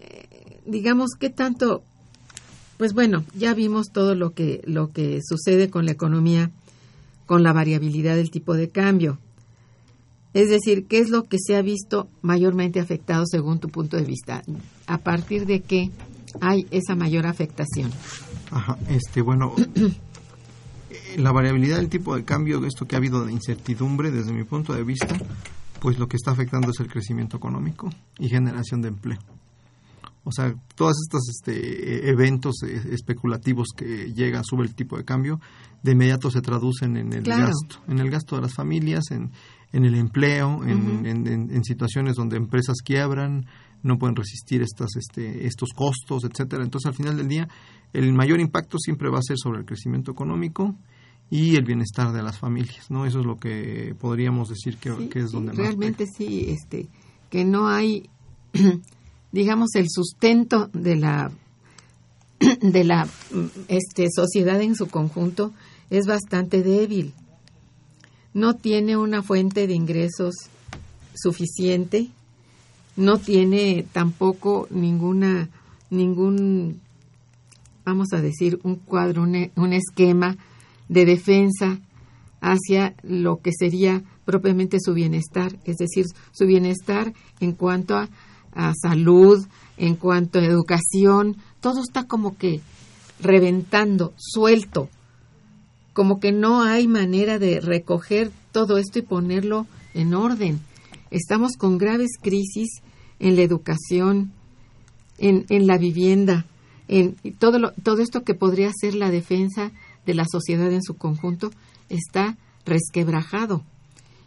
eh, 0.00 0.60
digamos 0.64 1.10
que 1.18 1.30
tanto, 1.30 1.82
pues 2.76 2.94
bueno, 2.94 3.24
ya 3.34 3.54
vimos 3.54 3.88
todo 3.92 4.14
lo 4.14 4.32
que 4.32 4.62
lo 4.64 4.92
que 4.92 5.20
sucede 5.22 5.70
con 5.70 5.84
la 5.84 5.92
economía, 5.92 6.50
con 7.26 7.42
la 7.42 7.52
variabilidad 7.52 8.16
del 8.16 8.30
tipo 8.30 8.54
de 8.54 8.70
cambio. 8.70 9.18
Es 10.38 10.50
decir, 10.50 10.86
¿qué 10.86 11.00
es 11.00 11.10
lo 11.10 11.24
que 11.24 11.36
se 11.44 11.56
ha 11.56 11.62
visto 11.62 12.06
mayormente 12.22 12.78
afectado 12.78 13.24
según 13.26 13.58
tu 13.58 13.70
punto 13.70 13.96
de 13.96 14.04
vista? 14.04 14.44
¿A 14.86 14.98
partir 14.98 15.46
de 15.46 15.62
qué 15.62 15.90
hay 16.40 16.64
esa 16.70 16.94
mayor 16.94 17.26
afectación? 17.26 17.90
Ajá, 18.52 18.78
este, 18.88 19.20
bueno, 19.20 19.52
la 21.16 21.32
variabilidad 21.32 21.78
del 21.78 21.88
tipo 21.88 22.14
de 22.14 22.24
cambio, 22.24 22.64
esto 22.66 22.86
que 22.86 22.94
ha 22.94 22.98
habido 22.98 23.24
de 23.24 23.32
incertidumbre 23.32 24.12
desde 24.12 24.32
mi 24.32 24.44
punto 24.44 24.74
de 24.74 24.84
vista, 24.84 25.18
pues 25.80 25.98
lo 25.98 26.06
que 26.06 26.14
está 26.14 26.30
afectando 26.30 26.70
es 26.70 26.78
el 26.78 26.86
crecimiento 26.86 27.36
económico 27.36 27.90
y 28.20 28.28
generación 28.28 28.80
de 28.80 28.88
empleo. 28.90 29.18
O 30.22 30.30
sea, 30.30 30.54
todos 30.76 30.94
estos 31.04 31.28
este, 31.30 32.10
eventos 32.10 32.62
eh, 32.62 32.90
especulativos 32.92 33.70
que 33.76 34.12
llegan, 34.12 34.44
sube 34.44 34.62
el 34.62 34.74
tipo 34.76 34.96
de 34.96 35.04
cambio, 35.04 35.40
de 35.82 35.92
inmediato 35.92 36.30
se 36.30 36.42
traducen 36.42 36.96
en 36.96 37.12
el 37.12 37.24
gasto, 37.24 37.80
en 37.88 37.98
el 37.98 38.08
gasto 38.08 38.36
de 38.36 38.42
las 38.42 38.54
familias, 38.54 39.10
en, 39.10 39.32
en 39.72 39.84
el 39.84 39.94
empleo, 39.94 40.64
en, 40.64 41.06
en, 41.06 41.64
situaciones 41.64 42.16
donde 42.16 42.36
empresas 42.36 42.78
quiebran, 42.82 43.46
no 43.82 43.98
pueden 43.98 44.16
resistir 44.16 44.62
estas, 44.62 44.96
este, 44.96 45.46
estos 45.46 45.70
costos, 45.74 46.24
etcétera. 46.24 46.64
Entonces, 46.64 46.88
al 46.88 46.94
final 46.94 47.16
del 47.16 47.28
día, 47.28 47.48
el 47.92 48.12
mayor 48.12 48.40
impacto 48.40 48.78
siempre 48.78 49.10
va 49.10 49.18
a 49.18 49.22
ser 49.22 49.36
sobre 49.38 49.60
el 49.60 49.66
crecimiento 49.66 50.10
económico 50.10 50.74
y 51.30 51.56
el 51.56 51.64
bienestar 51.64 52.12
de 52.12 52.22
las 52.22 52.38
familias, 52.38 52.90
¿no? 52.90 53.04
Eso 53.04 53.20
es 53.20 53.26
lo 53.26 53.36
que 53.36 53.94
podríamos 54.00 54.48
decir 54.48 54.78
que, 54.78 54.90
es 55.14 55.30
donde 55.30 55.52
realmente 55.52 56.06
sí, 56.06 56.46
este, 56.48 56.88
que 57.30 57.44
no 57.44 57.68
hay, 57.68 58.08
digamos, 59.32 59.74
el 59.74 59.86
sustento 59.88 60.70
de 60.72 60.96
la 60.96 61.30
de 62.62 62.84
la 62.84 63.08
este, 63.68 64.06
sociedad 64.14 64.60
en 64.62 64.74
su 64.74 64.86
conjunto 64.86 65.52
es 65.90 66.06
bastante 66.06 66.62
débil. 66.62 67.12
No 68.34 68.54
tiene 68.54 68.96
una 68.96 69.22
fuente 69.22 69.66
de 69.66 69.74
ingresos 69.74 70.34
suficiente, 71.14 72.08
no 72.96 73.18
tiene 73.18 73.84
tampoco 73.92 74.66
ninguna 74.70 75.48
ningún 75.90 76.80
vamos 77.84 78.08
a 78.12 78.20
decir 78.20 78.60
un 78.64 78.76
cuadro, 78.76 79.22
un 79.22 79.72
esquema 79.72 80.36
de 80.88 81.06
defensa 81.06 81.78
hacia 82.40 82.94
lo 83.02 83.40
que 83.40 83.50
sería 83.52 84.02
propiamente 84.26 84.78
su 84.78 84.92
bienestar, 84.92 85.56
es 85.64 85.76
decir, 85.76 86.04
su 86.32 86.46
bienestar 86.46 87.14
en 87.40 87.52
cuanto 87.52 87.96
a, 87.96 88.08
salud, 88.82 89.46
en 89.76 89.94
cuanto 89.94 90.38
a 90.38 90.44
educación, 90.44 91.36
todo 91.60 91.80
está 91.80 92.04
como 92.04 92.36
que 92.36 92.60
reventando, 93.20 94.12
suelto, 94.16 94.88
como 95.98 96.20
que 96.20 96.30
no 96.30 96.62
hay 96.62 96.86
manera 96.86 97.40
de 97.40 97.58
recoger 97.58 98.30
todo 98.52 98.78
esto 98.78 99.00
y 99.00 99.02
ponerlo 99.02 99.66
en 99.94 100.14
orden. 100.14 100.60
Estamos 101.10 101.56
con 101.56 101.76
graves 101.76 102.10
crisis 102.22 102.68
en 103.18 103.34
la 103.34 103.42
educación, 103.42 104.30
en, 105.18 105.44
en 105.48 105.66
la 105.66 105.76
vivienda, 105.76 106.46
en 106.86 107.16
todo, 107.40 107.58
lo, 107.58 107.72
todo 107.72 108.00
esto 108.00 108.22
que 108.22 108.34
podría 108.34 108.70
ser 108.72 108.94
la 108.94 109.10
defensa 109.10 109.72
de 110.06 110.14
la 110.14 110.24
sociedad 110.30 110.70
en 110.70 110.84
su 110.84 110.94
conjunto 110.94 111.50
está 111.88 112.38
resquebrajado. 112.64 113.64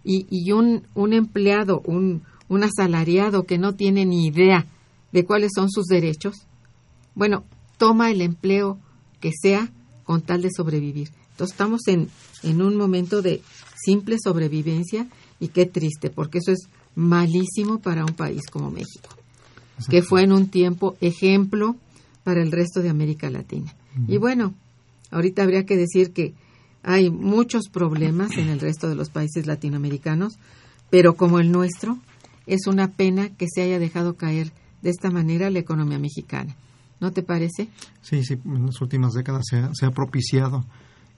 Y, 0.03 0.25
y 0.29 0.51
un, 0.51 0.85
un 0.93 1.13
empleado, 1.13 1.81
un, 1.85 2.23
un 2.49 2.65
asalariado 2.65 3.45
que 3.45 3.57
no 3.57 3.75
tiene 3.75 4.05
ni 4.05 4.27
idea 4.27 4.65
de 5.13 5.23
cuáles 5.23 5.51
son 5.55 5.71
sus 5.71 5.85
derechos, 5.85 6.35
bueno, 7.15 7.45
toma 7.77 8.11
el 8.11 8.19
empleo 8.19 8.77
que 9.21 9.31
sea 9.31 9.71
con 10.03 10.21
tal 10.21 10.41
de 10.41 10.49
sobrevivir. 10.53 11.11
Entonces 11.41 11.53
estamos 11.53 11.87
en, 11.87 12.09
en 12.43 12.61
un 12.61 12.77
momento 12.77 13.21
de 13.21 13.41
simple 13.83 14.17
sobrevivencia 14.23 15.07
y 15.39 15.49
qué 15.49 15.65
triste, 15.65 16.09
porque 16.09 16.37
eso 16.37 16.51
es 16.51 16.67
malísimo 16.95 17.79
para 17.79 18.05
un 18.05 18.13
país 18.13 18.41
como 18.51 18.69
México, 18.69 19.09
que 19.89 20.03
fue 20.03 20.23
en 20.23 20.31
un 20.31 20.49
tiempo 20.49 20.95
ejemplo 21.01 21.75
para 22.23 22.41
el 22.41 22.51
resto 22.51 22.81
de 22.81 22.89
América 22.89 23.29
Latina. 23.29 23.73
Y 24.07 24.17
bueno, 24.17 24.53
Ahorita 25.11 25.43
habría 25.43 25.65
que 25.65 25.77
decir 25.77 26.13
que 26.13 26.33
hay 26.83 27.09
muchos 27.09 27.67
problemas 27.69 28.37
en 28.37 28.47
el 28.47 28.59
resto 28.59 28.89
de 28.89 28.95
los 28.95 29.09
países 29.09 29.45
latinoamericanos, 29.45 30.39
pero 30.89 31.15
como 31.15 31.39
el 31.39 31.51
nuestro, 31.51 31.99
es 32.47 32.65
una 32.65 32.87
pena 32.87 33.29
que 33.29 33.47
se 33.53 33.61
haya 33.61 33.77
dejado 33.77 34.15
caer 34.15 34.51
de 34.81 34.89
esta 34.89 35.11
manera 35.11 35.51
la 35.51 35.59
economía 35.59 35.99
mexicana. 35.99 36.55
¿No 36.99 37.11
te 37.11 37.23
parece? 37.23 37.67
Sí, 38.01 38.23
sí, 38.23 38.39
en 38.45 38.65
las 38.67 38.81
últimas 38.81 39.13
décadas 39.13 39.43
se 39.49 39.85
ha, 39.85 39.91
propiciado 39.91 40.65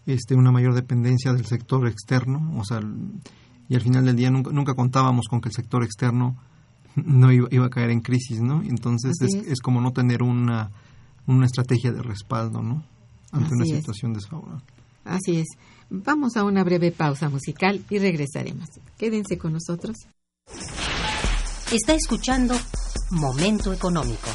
este, 0.06 0.36
una 0.36 0.52
mayor 0.52 0.74
dependencia 0.74 1.34
del 1.34 1.46
sector 1.46 1.88
externo, 1.88 2.60
o 2.60 2.66
sea, 2.66 2.82
y 3.70 3.76
al 3.76 3.82
final 3.82 4.06
del 4.06 4.16
día 4.16 4.30
nunca, 4.30 4.74
contábamos 4.74 5.28
con 5.30 5.42
que 5.42 5.50
el 5.50 5.56
sector 5.56 5.84
externo 5.84 6.38
no 6.96 7.32
iba, 7.32 7.66
a 7.66 7.70
caer 7.70 7.90
en 7.90 8.02
crisis, 8.02 8.42
¿no? 8.42 8.62
Entonces 8.62 9.14
es, 9.22 9.34
es. 9.34 9.62
como 9.62 9.82
no 9.82 9.92
tener 9.94 10.22
una, 10.22 10.72
una 11.26 11.46
estrategia 11.46 11.92
de 11.92 12.04
respaldo, 12.04 12.62
¿no? 12.62 12.84
ante 13.34 13.56
una 13.56 13.66
situación 13.66 14.14
desfavorable. 14.14 14.64
Así 15.04 15.40
es. 15.40 15.48
Vamos 15.90 16.38
a 16.38 16.44
una 16.44 16.64
breve 16.64 16.92
pausa 16.92 17.30
musical 17.30 17.84
y 17.90 18.00
regresaremos. 18.00 18.70
Quédense 18.98 19.38
con 19.38 19.54
nosotros. 19.54 19.98
Está 21.72 21.96
escuchando 21.96 22.56
Momento 23.12 23.74
Económico. 23.74 24.30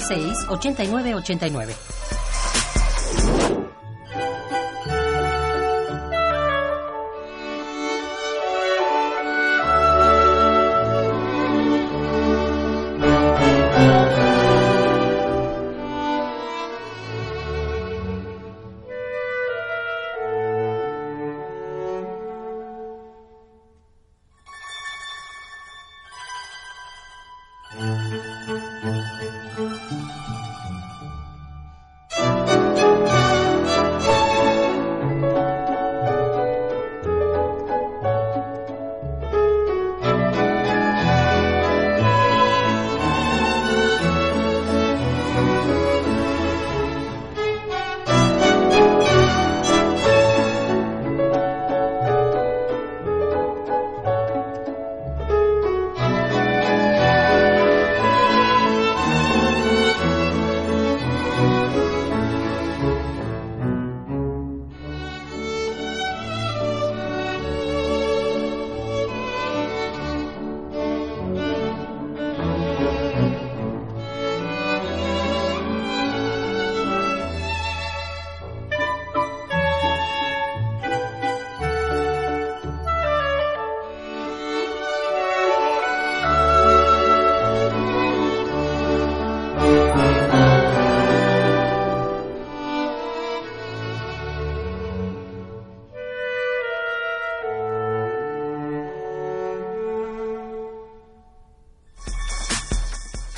36 0.00 0.46
89 0.48 1.14
89. 1.14 2.15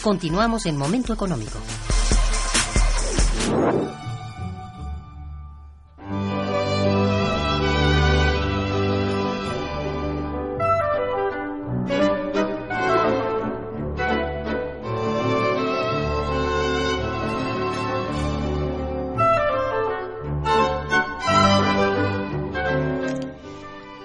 Continuamos 0.09 0.65
en 0.65 0.79
Momento 0.79 1.13
Económico. 1.13 1.59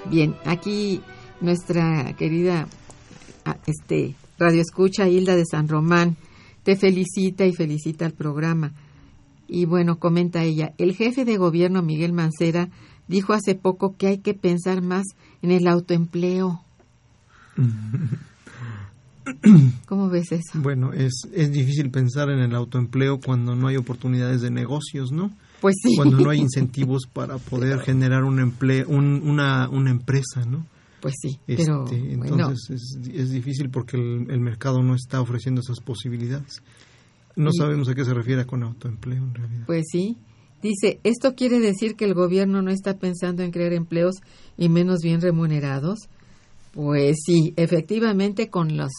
Bien, 0.10 0.36
aquí 0.44 1.02
nuestra 1.40 2.14
querida 2.18 2.68
ah, 3.46 3.56
este 3.66 4.16
Radio 4.44 4.62
Escucha 4.62 5.08
Hilda 5.08 5.38
de 5.38 5.46
San 5.46 5.70
Román 5.70 6.18
te 6.64 6.76
felicita 6.76 7.46
y 7.46 7.54
felicita 7.54 8.06
al 8.06 8.12
programa. 8.12 8.74
Y 9.48 9.64
bueno, 9.64 10.00
comenta 10.00 10.44
ella, 10.44 10.74
el 10.78 10.98
jefe 10.98 11.24
de 11.24 11.38
gobierno 11.38 11.82
Miguel 11.82 12.12
Mancera 12.12 12.68
dijo 13.08 13.32
hace 13.32 13.56
poco 13.56 13.96
que 13.96 14.08
hay 14.08 14.18
que 14.18 14.34
pensar 14.34 14.82
más 14.82 15.06
en 15.42 15.52
el 15.52 15.66
autoempleo. 15.66 16.62
¿Cómo 19.86 20.10
ves 20.10 20.34
eso? 20.34 20.52
Bueno, 20.56 20.92
es, 20.92 21.14
es 21.34 21.50
difícil 21.50 21.90
pensar 21.90 22.30
en 22.30 22.40
el 22.40 22.54
autoempleo 22.54 23.22
cuando 23.22 23.56
no 23.56 23.70
hay 23.70 23.78
oportunidades 23.78 24.42
de 24.42 24.52
negocios, 24.52 25.14
¿no? 25.14 25.32
Pues 25.62 25.76
sí. 25.82 25.96
Cuando 25.96 26.20
no 26.20 26.32
hay 26.32 26.40
incentivos 26.40 27.04
para 27.06 27.38
poder 27.38 27.80
generar 27.80 28.26
un 28.26 28.42
empleo, 28.42 28.90
una, 28.90 29.70
una 29.70 29.90
empresa, 29.90 30.44
¿no? 30.46 30.66
Pues 31.04 31.16
sí, 31.22 31.38
pero 31.46 31.84
este, 31.84 32.14
entonces 32.14 32.98
es, 33.14 33.30
difícil 33.30 33.70
porque 33.70 33.98
el, 33.98 34.40
mercado 34.40 34.82
no 34.82 34.96
está 34.96 35.20
ofreciendo 35.20 35.60
esas 35.60 35.82
posibilidades. 35.82 36.64
No 37.36 37.50
sabemos 37.52 37.90
a 37.90 37.94
qué 37.94 38.06
se 38.06 38.14
refiere 38.14 38.46
con 38.46 38.64
autoempleo 38.64 39.22
en 39.22 39.34
realidad. 39.34 39.66
Pues 39.66 39.84
sí. 39.92 40.16
Dice, 40.62 41.02
¿esto 41.04 41.36
quiere 41.36 41.60
decir 41.60 41.96
que 41.98 42.06
el 42.06 42.14
gobierno 42.14 42.62
no 42.62 42.72
está 42.72 42.98
pensando 43.00 43.44
en 43.44 43.52
crear 43.52 43.74
empleos 43.74 44.16
y 44.56 44.70
menos 44.70 45.00
bien 45.04 45.20
remunerados? 45.20 46.08
Pues 46.72 47.18
sí, 47.26 47.54
efectivamente 47.58 48.50
con 48.50 48.78
los, 48.78 48.92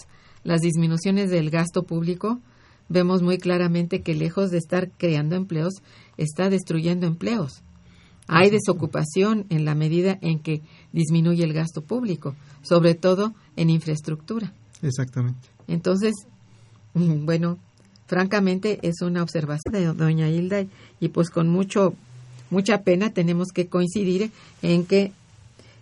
las 0.42 0.60
disminuciones 0.60 1.30
del 1.30 1.48
gasto 1.48 1.84
público 1.84 2.38
vemos 2.90 3.22
muy 3.22 3.38
claramente 3.38 4.02
que 4.02 4.12
lejos 4.12 4.50
de 4.50 4.58
estar 4.58 4.90
creando 4.90 5.36
empleos, 5.36 5.72
está 6.18 6.50
destruyendo 6.50 7.06
empleos. 7.06 7.62
Hay 8.26 8.50
desocupación 8.50 9.46
en 9.50 9.64
la 9.64 9.74
medida 9.74 10.18
en 10.22 10.38
que 10.38 10.62
disminuye 10.94 11.44
el 11.44 11.52
gasto 11.52 11.82
público, 11.82 12.34
sobre 12.62 12.94
todo 12.94 13.34
en 13.56 13.68
infraestructura. 13.68 14.52
Exactamente. 14.80 15.48
Entonces, 15.66 16.14
bueno, 16.94 17.58
francamente 18.06 18.78
es 18.82 19.02
una 19.02 19.22
observación 19.22 19.72
de 19.72 19.92
doña 19.92 20.28
Hilda 20.30 20.64
y 21.00 21.08
pues 21.08 21.28
con 21.28 21.48
mucho 21.48 21.94
mucha 22.50 22.82
pena 22.82 23.10
tenemos 23.10 23.48
que 23.48 23.66
coincidir 23.66 24.30
en 24.62 24.86
que 24.86 25.12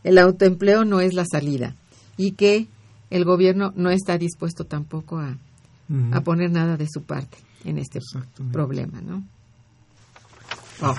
el 0.05 0.17
autoempleo 0.17 0.85
no 0.85 1.01
es 1.01 1.13
la 1.13 1.27
salida 1.31 1.75
y 2.17 2.33
que 2.33 2.67
el 3.11 3.25
gobierno 3.25 3.75
no 3.77 3.91
está 3.91 4.17
dispuesto 4.17 4.65
tampoco 4.65 5.19
a, 5.19 5.37
a 6.13 6.21
poner 6.23 6.51
nada 6.51 6.79
de 6.79 6.87
su 6.89 7.03
parte 7.03 7.37
en 7.65 7.79
este 7.79 8.01
problema, 8.53 9.03
¿no? 9.03 9.23
Oh. 10.81 10.95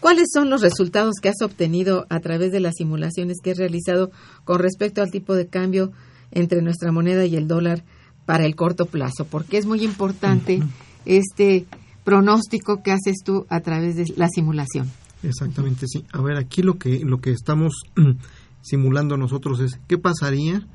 ¿Cuáles 0.00 0.28
son 0.32 0.50
los 0.50 0.60
resultados 0.60 1.14
que 1.20 1.28
has 1.28 1.42
obtenido 1.42 2.06
a 2.10 2.20
través 2.20 2.52
de 2.52 2.60
las 2.60 2.74
simulaciones 2.76 3.38
que 3.42 3.52
has 3.52 3.58
realizado 3.58 4.10
con 4.44 4.58
respecto 4.58 5.02
al 5.02 5.10
tipo 5.10 5.34
de 5.34 5.48
cambio 5.48 5.92
entre 6.30 6.62
nuestra 6.62 6.92
moneda 6.92 7.24
y 7.24 7.36
el 7.36 7.48
dólar 7.48 7.84
para 8.24 8.44
el 8.44 8.54
corto 8.54 8.86
plazo? 8.86 9.26
Porque 9.30 9.58
es 9.58 9.66
muy 9.66 9.82
importante 9.82 10.62
este 11.04 11.66
pronóstico 12.04 12.82
que 12.82 12.92
haces 12.92 13.16
tú 13.24 13.46
a 13.48 13.60
través 13.60 13.96
de 13.96 14.12
la 14.16 14.28
simulación. 14.28 14.90
Exactamente, 15.22 15.86
sí. 15.88 16.04
A 16.12 16.20
ver, 16.20 16.36
aquí 16.36 16.62
lo 16.62 16.78
que 16.78 17.00
lo 17.00 17.20
que 17.20 17.32
estamos 17.32 17.74
simulando 18.62 19.16
nosotros 19.16 19.60
es 19.60 19.80
qué 19.88 19.98
pasaría 19.98 20.66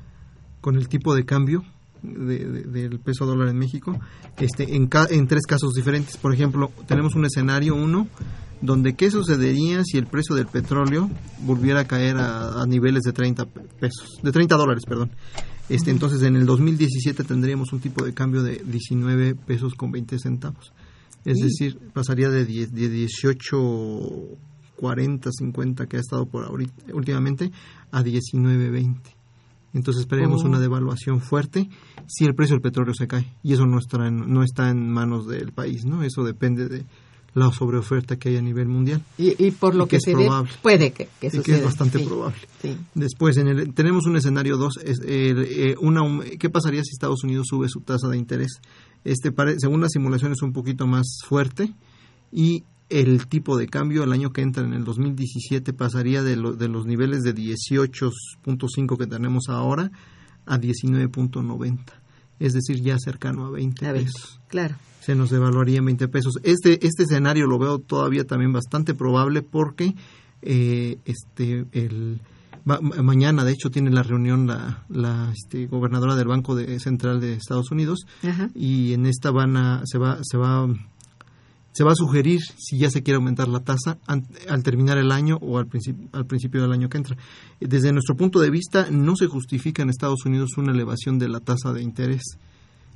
con 0.60 0.76
el 0.76 0.88
tipo 0.88 1.14
de 1.14 1.24
cambio 1.24 1.64
del 2.02 2.98
peso 3.00 3.26
dólar 3.26 3.48
en 3.48 3.58
México 3.58 3.98
este 4.38 4.74
en, 4.74 4.88
en 5.10 5.26
tres 5.28 5.46
casos 5.46 5.74
diferentes. 5.74 6.16
Por 6.16 6.34
ejemplo, 6.34 6.70
tenemos 6.86 7.14
un 7.14 7.24
escenario 7.24 7.74
uno 7.74 8.08
donde 8.60 8.94
qué 8.94 9.10
sucedería 9.10 9.82
si 9.84 9.98
el 9.98 10.06
precio 10.06 10.36
del 10.36 10.46
petróleo 10.46 11.10
volviera 11.40 11.80
a 11.80 11.84
caer 11.86 12.16
a, 12.16 12.64
niveles 12.66 13.02
de 13.02 13.12
30 13.12 13.44
pesos, 13.46 14.20
de 14.22 14.32
30 14.32 14.56
dólares, 14.56 14.84
perdón. 14.86 15.10
Este, 15.68 15.90
entonces 15.90 16.22
en 16.22 16.36
el 16.36 16.46
2017 16.46 17.24
tendríamos 17.24 17.72
un 17.72 17.80
tipo 17.80 18.04
de 18.04 18.14
cambio 18.14 18.42
de 18.42 18.62
19 18.64 19.34
pesos 19.34 19.74
con 19.74 19.90
20 19.90 20.18
centavos. 20.18 20.72
Es 21.24 21.38
decir, 21.38 21.78
pasaría 21.92 22.30
de, 22.30 22.44
10, 22.44 22.72
de 22.72 22.88
18 22.88 23.58
40, 24.76 25.30
50 25.30 25.86
que 25.86 25.96
ha 25.96 26.00
estado 26.00 26.26
por 26.26 26.44
ahorita, 26.44 26.92
últimamente 26.92 27.52
a 27.92 28.02
19, 28.02 28.70
20. 28.70 29.21
Entonces 29.74 30.02
esperemos 30.02 30.42
oh. 30.44 30.48
una 30.48 30.60
devaluación 30.60 31.20
fuerte 31.20 31.68
si 32.06 32.24
el 32.24 32.34
precio 32.34 32.54
del 32.54 32.62
petróleo 32.62 32.94
se 32.94 33.06
cae. 33.06 33.26
Y 33.42 33.54
eso 33.54 33.66
no 33.66 33.78
está 33.78 34.06
en, 34.06 34.32
no 34.32 34.42
está 34.42 34.70
en 34.70 34.90
manos 34.90 35.26
del 35.26 35.52
país, 35.52 35.84
¿no? 35.84 36.02
Eso 36.02 36.24
depende 36.24 36.68
de, 36.68 36.84
la 37.34 37.50
sobreoferta 37.50 38.16
que 38.16 38.30
hay 38.30 38.36
a 38.36 38.42
nivel 38.42 38.68
mundial. 38.68 39.02
Y, 39.16 39.50
por 39.52 39.74
lo 39.74 39.86
que, 39.86 40.00
se 40.00 40.14
ve, 40.14 40.28
puede 40.60 40.92
que, 40.92 41.08
que 41.20 41.30
que 41.30 41.54
es 41.54 41.64
bastante 41.64 41.98
probable. 41.98 42.38
Después, 42.94 43.36
en 43.38 43.48
el, 43.48 43.74
tenemos 43.74 44.06
un 44.06 44.16
escenario 44.16 44.56
2. 44.56 44.80
Eh, 44.84 45.74
¿Qué 46.38 46.50
pasaría 46.50 46.82
si 46.82 46.90
Estados 46.92 47.24
Unidos 47.24 47.46
sube 47.48 47.68
su 47.68 47.80
tasa 47.80 48.08
de 48.08 48.18
interés? 48.18 48.60
Este, 49.04 49.32
según 49.58 49.80
la 49.80 49.88
simulación, 49.88 50.32
es 50.32 50.42
un 50.42 50.52
poquito 50.52 50.86
más 50.86 51.06
fuerte 51.26 51.72
y 52.30 52.64
el 52.92 53.26
tipo 53.26 53.56
de 53.56 53.66
cambio 53.68 54.04
el 54.04 54.12
año 54.12 54.32
que 54.32 54.42
entra, 54.42 54.62
en 54.64 54.72
el 54.74 54.84
2017, 54.84 55.72
pasaría 55.72 56.22
de, 56.22 56.36
de 56.36 56.68
los 56.68 56.86
niveles 56.86 57.22
de 57.22 57.34
18.5 57.34 58.96
que 58.98 59.06
tenemos 59.06 59.44
ahora 59.48 59.90
a 60.46 60.58
19.90 60.58 61.78
es 62.38 62.54
decir, 62.54 62.80
ya 62.82 62.96
cercano 62.98 63.46
a 63.46 63.50
20 63.50 63.86
A 63.86 63.92
20, 63.92 64.10
pesos. 64.12 64.40
claro. 64.48 64.74
Se 65.00 65.14
nos 65.14 65.30
devaluaría 65.30 65.78
en 65.78 65.84
20 65.84 66.08
pesos. 66.08 66.34
Este, 66.44 66.84
este 66.86 67.04
escenario 67.04 67.46
lo 67.46 67.58
veo 67.58 67.78
todavía 67.78 68.24
también 68.24 68.52
bastante 68.52 68.94
probable 68.94 69.42
porque 69.42 69.94
eh, 70.42 70.98
este, 71.04 71.66
el, 71.72 72.20
ma- 72.64 72.80
ma- 72.80 73.00
mañana, 73.02 73.44
de 73.44 73.52
hecho, 73.52 73.70
tiene 73.70 73.90
la 73.90 74.02
reunión 74.02 74.46
la, 74.48 74.84
la 74.88 75.32
este, 75.32 75.66
gobernadora 75.66 76.14
del 76.16 76.26
Banco 76.28 76.54
de- 76.56 76.78
Central 76.80 77.20
de 77.20 77.34
Estados 77.34 77.70
Unidos 77.70 78.06
Ajá. 78.24 78.50
y 78.54 78.92
en 78.92 79.06
esta 79.06 79.30
van 79.30 79.56
a, 79.56 79.82
se 79.86 79.98
va 79.98 80.18
se 80.22 80.36
va 80.36 80.68
se 81.72 81.84
va 81.84 81.92
a 81.92 81.96
sugerir 81.96 82.40
si 82.58 82.78
ya 82.78 82.90
se 82.90 83.02
quiere 83.02 83.16
aumentar 83.16 83.48
la 83.48 83.60
tasa 83.60 83.98
al 84.06 84.62
terminar 84.62 84.98
el 84.98 85.10
año 85.10 85.38
o 85.40 85.58
al 85.58 85.66
principio 85.66 86.08
al 86.12 86.26
principio 86.26 86.62
del 86.62 86.72
año 86.72 86.88
que 86.88 86.98
entra. 86.98 87.16
Desde 87.60 87.92
nuestro 87.92 88.14
punto 88.14 88.40
de 88.40 88.50
vista 88.50 88.88
no 88.90 89.16
se 89.16 89.26
justifica 89.26 89.82
en 89.82 89.88
Estados 89.90 90.24
Unidos 90.26 90.50
una 90.58 90.72
elevación 90.72 91.18
de 91.18 91.28
la 91.28 91.40
tasa 91.40 91.72
de 91.72 91.82
interés. 91.82 92.22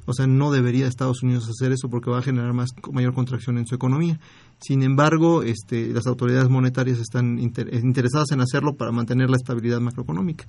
O 0.08 0.12
sea, 0.12 0.28
no 0.28 0.52
debería 0.52 0.86
Estados 0.86 1.24
Unidos 1.24 1.48
hacer 1.48 1.72
eso 1.72 1.88
porque 1.88 2.10
va 2.10 2.18
a 2.18 2.22
generar 2.22 2.52
más 2.52 2.68
mayor 2.92 3.12
contracción 3.12 3.58
en 3.58 3.66
su 3.66 3.74
economía. 3.74 4.20
Sin 4.60 4.84
embargo, 4.84 5.42
este, 5.42 5.88
las 5.88 6.06
autoridades 6.06 6.48
monetarias 6.48 7.00
están 7.00 7.40
inter- 7.40 7.74
interesadas 7.74 8.30
en 8.30 8.40
hacerlo 8.40 8.76
para 8.76 8.92
mantener 8.92 9.30
la 9.30 9.36
estabilidad 9.36 9.80
macroeconómica. 9.80 10.46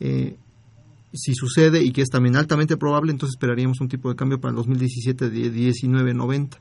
Eh, 0.00 0.36
si 1.14 1.32
sucede 1.34 1.82
y 1.82 1.90
que 1.92 2.02
es 2.02 2.10
también 2.10 2.36
altamente 2.36 2.76
probable, 2.76 3.10
entonces 3.12 3.36
esperaríamos 3.36 3.80
un 3.80 3.88
tipo 3.88 4.10
de 4.10 4.16
cambio 4.16 4.40
para 4.40 4.50
el 4.50 4.56
2017 4.56 5.30
de 5.30 5.52
19.90, 5.52 6.58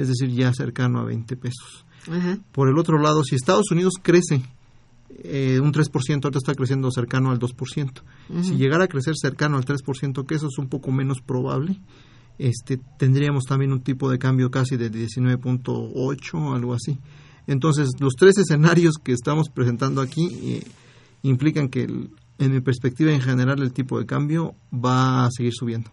es 0.00 0.08
decir, 0.08 0.30
ya 0.30 0.52
cercano 0.54 1.00
a 1.00 1.04
20 1.04 1.36
pesos. 1.36 1.84
Ajá. 2.10 2.38
Por 2.52 2.68
el 2.68 2.78
otro 2.78 2.98
lado, 2.98 3.22
si 3.24 3.34
Estados 3.34 3.70
Unidos 3.70 3.94
crece 4.02 4.42
eh, 5.24 5.58
un 5.60 5.72
3%, 5.72 6.24
ahorita 6.24 6.38
está 6.38 6.54
creciendo 6.54 6.90
cercano 6.90 7.30
al 7.30 7.38
2%. 7.38 7.90
Si 8.42 8.56
llegara 8.56 8.84
a 8.84 8.88
crecer 8.88 9.14
cercano 9.16 9.56
al 9.56 9.64
3%, 9.64 10.26
que 10.26 10.34
eso 10.34 10.46
es 10.46 10.58
un 10.58 10.68
poco 10.68 10.92
menos 10.92 11.20
probable, 11.20 11.80
este, 12.38 12.78
tendríamos 12.98 13.44
también 13.44 13.72
un 13.72 13.80
tipo 13.80 14.08
de 14.10 14.18
cambio 14.18 14.50
casi 14.50 14.76
de 14.76 14.90
19.8, 14.92 16.54
algo 16.54 16.74
así. 16.74 16.98
Entonces, 17.46 17.88
los 18.00 18.14
tres 18.14 18.36
escenarios 18.38 18.94
que 19.02 19.12
estamos 19.12 19.48
presentando 19.48 20.00
aquí 20.02 20.28
eh, 20.42 20.62
implican 21.22 21.68
que, 21.68 21.84
el- 21.84 22.10
en 22.38 22.52
mi 22.52 22.60
perspectiva 22.60 23.10
en 23.12 23.20
general, 23.20 23.60
el 23.62 23.72
tipo 23.72 23.98
de 23.98 24.06
cambio 24.06 24.54
va 24.72 25.24
a 25.24 25.30
seguir 25.32 25.52
subiendo 25.54 25.90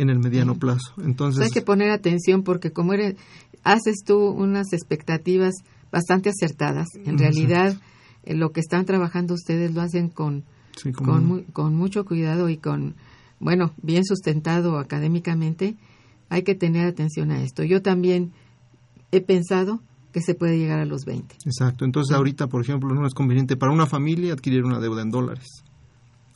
en 0.00 0.10
el 0.10 0.18
mediano 0.18 0.54
plazo. 0.54 0.94
Entonces, 1.04 1.42
hay 1.44 1.50
que 1.50 1.62
poner 1.62 1.90
atención 1.90 2.42
porque 2.42 2.70
como 2.72 2.92
eres, 2.94 3.16
haces 3.64 3.96
tú 4.06 4.18
unas 4.30 4.72
expectativas 4.72 5.54
bastante 5.92 6.30
acertadas, 6.30 6.86
en 7.04 7.16
realidad 7.18 7.76
eh, 8.24 8.34
lo 8.34 8.50
que 8.52 8.60
están 8.60 8.84
trabajando 8.84 9.34
ustedes 9.34 9.72
lo 9.74 9.80
hacen 9.80 10.08
con, 10.08 10.44
sí, 10.76 10.92
como- 10.92 11.12
con, 11.12 11.24
mu- 11.26 11.44
con 11.52 11.74
mucho 11.74 12.04
cuidado 12.04 12.48
y 12.48 12.56
con, 12.58 12.94
bueno, 13.40 13.72
bien 13.82 14.04
sustentado 14.04 14.78
académicamente. 14.78 15.76
Hay 16.30 16.42
que 16.42 16.54
tener 16.54 16.86
atención 16.86 17.30
a 17.30 17.42
esto. 17.42 17.64
Yo 17.64 17.80
también 17.80 18.32
he 19.12 19.20
pensado 19.22 19.80
que 20.12 20.20
se 20.20 20.34
puede 20.34 20.58
llegar 20.58 20.78
a 20.78 20.84
los 20.84 21.04
20. 21.06 21.36
Exacto. 21.46 21.84
Entonces, 21.86 22.14
ahorita, 22.14 22.48
por 22.48 22.60
ejemplo, 22.62 22.94
no 22.94 23.06
es 23.06 23.14
conveniente 23.14 23.56
para 23.56 23.72
una 23.72 23.86
familia 23.86 24.32
adquirir 24.34 24.64
una 24.64 24.78
deuda 24.78 25.02
en 25.02 25.10
dólares. 25.10 25.46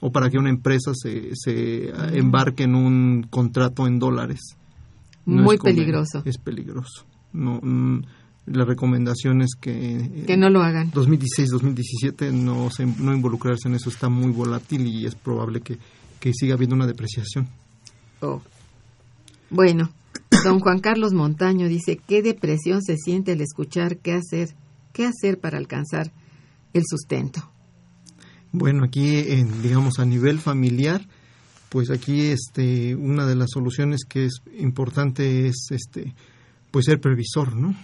O 0.04 0.10
para 0.10 0.28
que 0.28 0.36
una 0.36 0.50
empresa 0.50 0.90
se, 0.94 1.30
se 1.34 1.90
embarque 2.18 2.64
en 2.64 2.74
un 2.74 3.24
contrato 3.30 3.86
en 3.86 4.00
dólares. 4.00 4.40
No 5.24 5.42
Muy 5.44 5.54
es 5.54 5.60
peligroso. 5.62 6.22
Es 6.24 6.38
peligroso. 6.38 7.04
No, 7.32 7.60
mm, 7.62 8.02
la 8.46 8.64
recomendación 8.64 9.42
es 9.42 9.54
que... 9.54 10.24
Que 10.26 10.36
no 10.36 10.50
lo 10.50 10.60
hagan. 10.62 10.90
2016-2017 10.90 12.32
no, 12.32 12.68
se- 12.70 12.84
no 12.86 13.14
involucrarse 13.14 13.68
en 13.68 13.74
eso 13.76 13.88
está 13.90 14.08
muy 14.08 14.32
volátil 14.32 14.86
y 14.88 15.06
es 15.06 15.14
probable 15.14 15.60
que, 15.60 15.78
que 16.18 16.32
siga 16.34 16.54
habiendo 16.54 16.74
una 16.74 16.86
depreciación. 16.88 17.48
Oh. 18.20 18.42
Bueno, 19.50 19.90
don 20.44 20.58
Juan 20.58 20.80
Carlos 20.80 21.12
Montaño 21.12 21.68
dice, 21.68 21.96
¿qué 22.08 22.22
depresión 22.22 22.82
se 22.82 22.96
siente 22.96 23.32
al 23.32 23.40
escuchar 23.40 23.98
qué 23.98 24.14
hacer? 24.14 24.56
¿Qué 24.92 25.06
hacer 25.06 25.38
para 25.38 25.58
alcanzar 25.58 26.10
el 26.72 26.82
sustento? 26.84 27.48
Bueno, 28.52 28.84
aquí, 28.84 29.16
en, 29.16 29.62
digamos, 29.62 29.98
a 29.98 30.04
nivel 30.04 30.38
familiar, 30.38 31.06
pues 31.70 31.90
aquí 31.90 32.20
este, 32.26 32.94
una 32.94 33.26
de 33.26 33.34
las 33.34 33.50
soluciones 33.50 34.04
que 34.06 34.26
es 34.26 34.42
importante 34.58 35.46
es 35.46 35.68
este, 35.70 36.12
pues 36.70 36.84
ser 36.84 37.00
previsor, 37.00 37.56
¿no? 37.56 37.74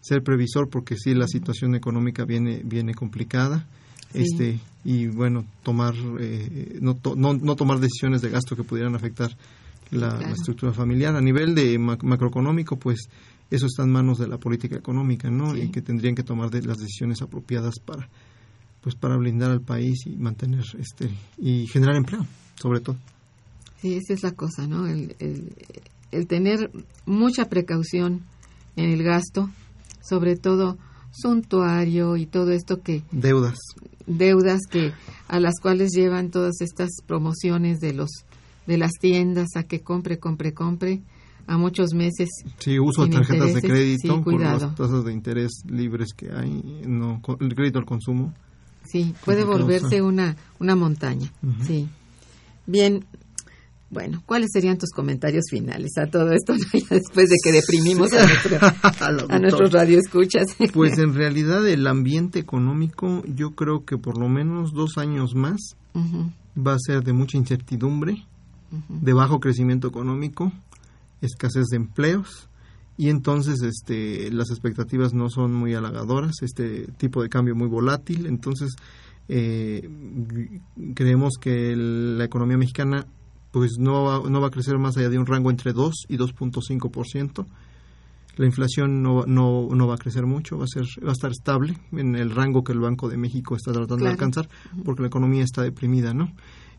Ser 0.00 0.22
previsor 0.22 0.68
porque 0.70 0.96
sí 0.96 1.12
la 1.14 1.26
situación 1.26 1.74
económica 1.74 2.24
viene, 2.24 2.62
viene 2.64 2.94
complicada. 2.94 3.66
Sí. 4.12 4.22
Este, 4.22 4.58
y 4.84 5.06
bueno, 5.08 5.44
tomar, 5.62 5.94
eh, 6.20 6.78
no, 6.80 6.94
to- 6.96 7.16
no, 7.16 7.34
no 7.34 7.54
tomar 7.56 7.80
decisiones 7.80 8.22
de 8.22 8.30
gasto 8.30 8.56
que 8.56 8.64
pudieran 8.64 8.94
afectar 8.94 9.36
la, 9.90 10.18
estructura 10.32 10.72
familiar. 10.72 11.16
A 11.16 11.20
nivel 11.20 11.54
de 11.54 11.78
ma- 11.78 11.98
macroeconómico, 12.02 12.78
pues 12.78 13.08
eso 13.50 13.66
está 13.66 13.82
en 13.82 13.90
manos 13.90 14.18
de 14.18 14.28
la 14.28 14.38
política 14.38 14.76
económica, 14.76 15.30
¿no? 15.30 15.54
Sí. 15.54 15.62
Y 15.62 15.68
que 15.70 15.82
tendrían 15.82 16.14
que 16.14 16.22
tomar 16.22 16.50
de- 16.50 16.62
las 16.62 16.78
decisiones 16.78 17.20
apropiadas 17.22 17.74
para, 17.84 18.08
pues 18.80 18.94
para 18.94 19.16
blindar 19.16 19.50
al 19.50 19.60
país 19.60 20.06
y 20.06 20.16
mantener 20.16 20.64
este 20.78 21.10
y 21.38 21.66
generar 21.66 21.96
empleo 21.96 22.26
sobre 22.60 22.80
todo 22.80 22.96
Sí, 23.80 23.94
esa 23.94 24.12
es 24.12 24.22
la 24.22 24.32
cosa, 24.32 24.66
¿no? 24.66 24.86
El, 24.86 25.16
el- 25.20 25.54
el 26.12 26.26
tener 26.26 26.70
mucha 27.06 27.46
precaución 27.48 28.20
en 28.76 28.90
el 28.90 29.02
gasto, 29.02 29.48
sobre 30.02 30.36
todo 30.36 30.76
suntuario 31.12 32.16
y 32.16 32.26
todo 32.26 32.50
esto 32.52 32.82
que 32.82 33.02
deudas 33.12 33.58
deudas 34.06 34.60
que 34.70 34.92
a 35.28 35.38
las 35.40 35.54
cuales 35.60 35.90
llevan 35.94 36.30
todas 36.30 36.60
estas 36.60 36.90
promociones 37.06 37.78
de 37.80 37.92
los 37.94 38.10
de 38.66 38.76
las 38.78 38.90
tiendas 39.00 39.48
a 39.56 39.62
que 39.64 39.80
compre, 39.80 40.18
compre, 40.18 40.52
compre 40.52 41.00
a 41.46 41.56
muchos 41.56 41.94
meses. 41.94 42.28
sí 42.58 42.78
uso 42.78 43.04
de 43.06 43.10
tarjetas 43.12 43.54
de 43.54 43.62
crédito 43.62 44.16
sí, 44.16 44.22
por 44.22 44.40
las 44.40 44.74
tasas 44.74 45.04
de 45.04 45.12
interés 45.12 45.50
libres 45.68 46.12
que 46.12 46.30
hay 46.32 46.82
no 46.86 47.20
el 47.40 47.54
crédito 47.54 47.78
al 47.78 47.86
consumo 47.86 48.34
Sí, 48.84 49.14
puede 49.24 49.44
volverse 49.44 50.02
una 50.02 50.36
una 50.58 50.76
montaña. 50.76 51.30
Sí. 51.66 51.88
Bien. 52.66 53.04
Bueno, 53.92 54.22
¿cuáles 54.24 54.50
serían 54.52 54.78
tus 54.78 54.90
comentarios 54.90 55.46
finales 55.50 55.90
a 55.98 56.06
todo 56.06 56.30
esto 56.32 56.52
después 56.72 57.28
de 57.28 57.36
que 57.42 57.50
deprimimos 57.50 58.12
a, 58.12 58.24
nuestro- 58.24 59.28
a 59.34 59.38
nuestros 59.40 59.72
radioescuchas? 59.72 60.46
pues 60.72 60.96
en 60.98 61.12
realidad 61.14 61.66
el 61.66 61.84
ambiente 61.88 62.38
económico 62.38 63.24
yo 63.26 63.56
creo 63.56 63.84
que 63.84 63.98
por 63.98 64.16
lo 64.16 64.28
menos 64.28 64.72
dos 64.72 64.96
años 64.96 65.34
más 65.34 65.58
va 66.56 66.74
a 66.74 66.78
ser 66.78 67.02
de 67.02 67.12
mucha 67.12 67.36
incertidumbre 67.36 68.24
de 68.88 69.12
bajo 69.12 69.40
crecimiento 69.40 69.88
económico, 69.88 70.52
escasez 71.20 71.66
de 71.70 71.76
empleos 71.78 72.48
y 73.00 73.08
entonces 73.08 73.62
este 73.62 74.30
las 74.30 74.50
expectativas 74.50 75.14
no 75.14 75.30
son 75.30 75.54
muy 75.54 75.72
halagadoras, 75.74 76.42
este 76.42 76.86
tipo 76.98 77.22
de 77.22 77.28
cambio 77.30 77.54
muy 77.54 77.68
volátil, 77.68 78.26
entonces 78.26 78.74
eh, 79.28 79.88
creemos 80.94 81.34
que 81.40 81.72
el- 81.72 82.18
la 82.18 82.24
economía 82.24 82.56
mexicana 82.58 83.06
pues 83.52 83.78
no 83.78 84.04
va, 84.04 84.28
no 84.28 84.40
va 84.40 84.48
a 84.48 84.50
crecer 84.50 84.78
más 84.78 84.96
allá 84.96 85.08
de 85.08 85.18
un 85.18 85.26
rango 85.26 85.50
entre 85.50 85.72
2 85.72 86.04
y 86.08 86.16
2.5%. 86.16 87.46
La 88.36 88.46
inflación 88.46 89.02
no, 89.02 89.24
no, 89.26 89.68
no 89.74 89.86
va 89.88 89.94
a 89.94 89.98
crecer 89.98 90.24
mucho, 90.24 90.56
va 90.56 90.64
a, 90.64 90.68
ser, 90.68 90.84
va 91.04 91.10
a 91.10 91.12
estar 91.12 91.30
estable 91.32 91.76
en 91.92 92.14
el 92.14 92.30
rango 92.30 92.62
que 92.62 92.72
el 92.72 92.78
Banco 92.80 93.08
de 93.08 93.16
México 93.16 93.56
está 93.56 93.72
tratando 93.72 94.04
de 94.04 94.10
alcanzar, 94.12 94.48
porque 94.84 95.02
la 95.02 95.08
economía 95.08 95.42
está 95.42 95.62
deprimida, 95.62 96.14
¿no? 96.14 96.32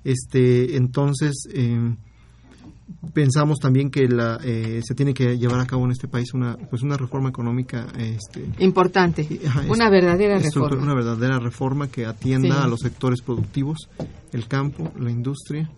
Este, 0.06 0.78
entonces, 0.78 1.44
eh, 1.54 1.94
pensamos 3.14 3.60
también 3.60 3.90
que 3.90 4.08
la, 4.08 4.40
eh, 4.44 4.82
se 4.84 4.96
tiene 4.96 5.14
que 5.14 5.38
llevar 5.38 5.60
a 5.60 5.66
cabo 5.66 5.86
en 5.86 5.92
este 5.92 6.08
país 6.08 6.34
una, 6.34 6.56
pues 6.58 6.82
una 6.82 6.98
reforma 6.98 7.30
económica 7.30 7.88
este, 7.98 8.46
Importante. 8.60 9.28
Ajá, 9.48 9.64
es- 9.64 9.70
Una 9.70 9.90
verdadera 9.90 10.38
reforma. 10.40 10.82
Una 10.82 10.94
verdadera 10.94 11.40
reforma 11.40 11.88
que 11.90 12.06
atienda 12.06 12.56
Sí. 12.58 12.62
a 12.64 12.68
los 12.68 12.80
sectores 12.80 13.22
productivos, 13.22 13.90
el 14.32 14.48
campo, 14.48 14.92
la 15.00 15.12
industria, 15.12 15.70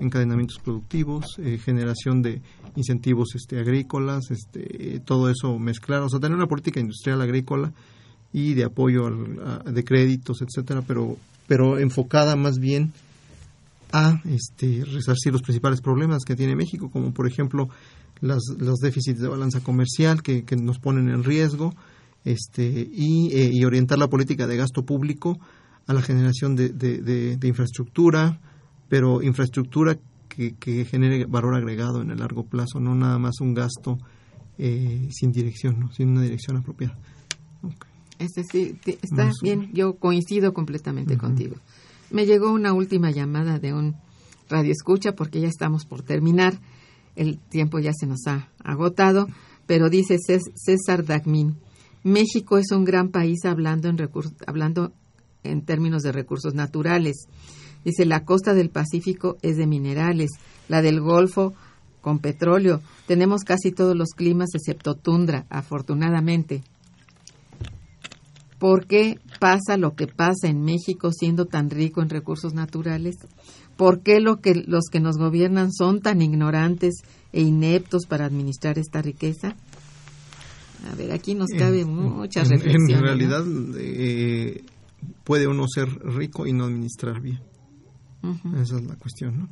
encadenamientos 0.00 0.58
productivos, 0.62 1.26
eh, 1.38 1.58
generación 1.58 2.22
de 2.22 2.40
incentivos 2.76 3.34
este, 3.34 3.58
agrícolas, 3.58 4.30
este, 4.30 4.96
eh, 4.96 5.00
todo 5.00 5.28
eso 5.30 5.58
mezclar, 5.58 6.02
o 6.02 6.08
sea, 6.08 6.20
tener 6.20 6.36
una 6.36 6.46
política 6.46 6.78
industrial 6.80 7.20
agrícola 7.20 7.72
y 8.32 8.54
de 8.54 8.64
apoyo 8.64 9.06
al- 9.06 9.62
a- 9.66 9.70
de 9.70 9.84
créditos, 9.84 10.42
etcétera, 10.42 10.82
pero 10.86 11.16
pero 11.48 11.78
enfocada 11.78 12.36
más 12.36 12.58
bien 12.58 12.92
a 13.92 14.20
este, 14.24 14.84
resarcir 14.84 15.32
los 15.32 15.42
principales 15.42 15.80
problemas 15.80 16.24
que 16.24 16.36
tiene 16.36 16.54
México, 16.56 16.90
como 16.90 17.12
por 17.12 17.26
ejemplo 17.26 17.68
las, 18.20 18.40
los 18.58 18.78
déficits 18.80 19.20
de 19.20 19.28
balanza 19.28 19.60
comercial 19.60 20.22
que, 20.22 20.44
que 20.44 20.56
nos 20.56 20.78
ponen 20.78 21.08
en 21.08 21.24
riesgo, 21.24 21.74
este, 22.24 22.88
y, 22.92 23.32
eh, 23.34 23.50
y 23.52 23.64
orientar 23.64 23.98
la 23.98 24.08
política 24.08 24.46
de 24.46 24.56
gasto 24.56 24.84
público 24.84 25.38
a 25.86 25.94
la 25.94 26.02
generación 26.02 26.54
de, 26.56 26.68
de- 26.70 26.98
de- 27.00 27.36
de 27.36 27.48
infraestructura, 27.48 28.40
pero 28.88 29.22
infraestructura 29.22 29.98
que, 30.28 30.54
que 30.56 30.84
genere 30.84 31.24
valor 31.26 31.54
agregado 31.56 32.02
en 32.02 32.10
el 32.10 32.18
largo 32.18 32.44
plazo, 32.44 32.80
no 32.80 32.94
nada 32.94 33.18
más 33.18 33.40
un 33.40 33.54
gasto 33.54 33.98
eh, 34.58 35.08
sin 35.10 35.30
dirección, 35.32 35.78
¿no? 35.80 35.92
sin 35.92 36.08
una 36.10 36.22
dirección 36.22 36.56
apropiada. 36.56 36.98
Este 38.18 38.42
sí, 38.44 38.76
está 39.00 39.30
bien, 39.42 39.70
yo 39.72 39.94
coincido 39.94 40.52
completamente 40.52 41.16
contigo. 41.16 41.56
Me 42.10 42.26
llegó 42.26 42.52
una 42.52 42.72
última 42.72 43.10
llamada 43.10 43.58
de 43.58 43.72
un 43.72 43.96
radio 44.48 44.72
escucha 44.72 45.12
porque 45.12 45.40
ya 45.40 45.48
estamos 45.48 45.84
por 45.84 46.02
terminar. 46.02 46.58
El 47.16 47.38
tiempo 47.38 47.78
ya 47.78 47.92
se 47.92 48.06
nos 48.06 48.26
ha 48.26 48.48
agotado, 48.62 49.26
pero 49.66 49.90
dice 49.90 50.18
César 50.18 51.04
Dagmin, 51.04 51.56
México 52.04 52.58
es 52.58 52.70
un 52.70 52.84
gran 52.84 53.08
país 53.08 53.44
hablando 53.44 53.88
en, 53.88 53.98
hablando 54.46 54.92
en 55.42 55.62
términos 55.62 56.02
de 56.02 56.12
recursos 56.12 56.54
naturales. 56.54 57.26
Dice, 57.84 58.04
la 58.04 58.24
costa 58.24 58.54
del 58.54 58.70
Pacífico 58.70 59.36
es 59.42 59.56
de 59.56 59.66
minerales, 59.66 60.30
la 60.68 60.82
del 60.82 61.00
Golfo 61.00 61.54
con 62.00 62.18
petróleo. 62.18 62.80
Tenemos 63.06 63.42
casi 63.44 63.72
todos 63.72 63.96
los 63.96 64.10
climas 64.10 64.54
excepto 64.54 64.94
tundra, 64.94 65.46
afortunadamente. 65.50 66.62
¿Por 68.58 68.86
qué 68.86 69.18
pasa 69.38 69.76
lo 69.76 69.94
que 69.94 70.06
pasa 70.06 70.48
en 70.48 70.62
México 70.62 71.12
siendo 71.12 71.46
tan 71.46 71.70
rico 71.70 72.02
en 72.02 72.10
recursos 72.10 72.54
naturales? 72.54 73.16
¿Por 73.76 74.00
qué 74.00 74.20
lo 74.20 74.40
que, 74.40 74.54
los 74.54 74.86
que 74.90 74.98
nos 74.98 75.16
gobiernan 75.16 75.72
son 75.72 76.00
tan 76.00 76.20
ignorantes 76.22 77.02
e 77.32 77.42
ineptos 77.42 78.06
para 78.06 78.26
administrar 78.26 78.78
esta 78.78 79.00
riqueza? 79.00 79.54
A 80.90 80.94
ver, 80.96 81.12
aquí 81.12 81.34
nos 81.34 81.50
cabe 81.56 81.84
muchas 81.84 82.48
reflexiones. 82.48 82.96
En 82.96 83.02
realidad 83.02 83.44
eh, 83.78 84.64
puede 85.24 85.46
uno 85.46 85.66
ser 85.68 85.88
rico 86.04 86.46
y 86.46 86.52
no 86.52 86.64
administrar 86.64 87.20
bien. 87.20 87.40
Esa 88.60 88.76
es 88.76 88.84
la 88.84 88.96
cuestión, 88.96 89.38
¿no? 89.38 89.48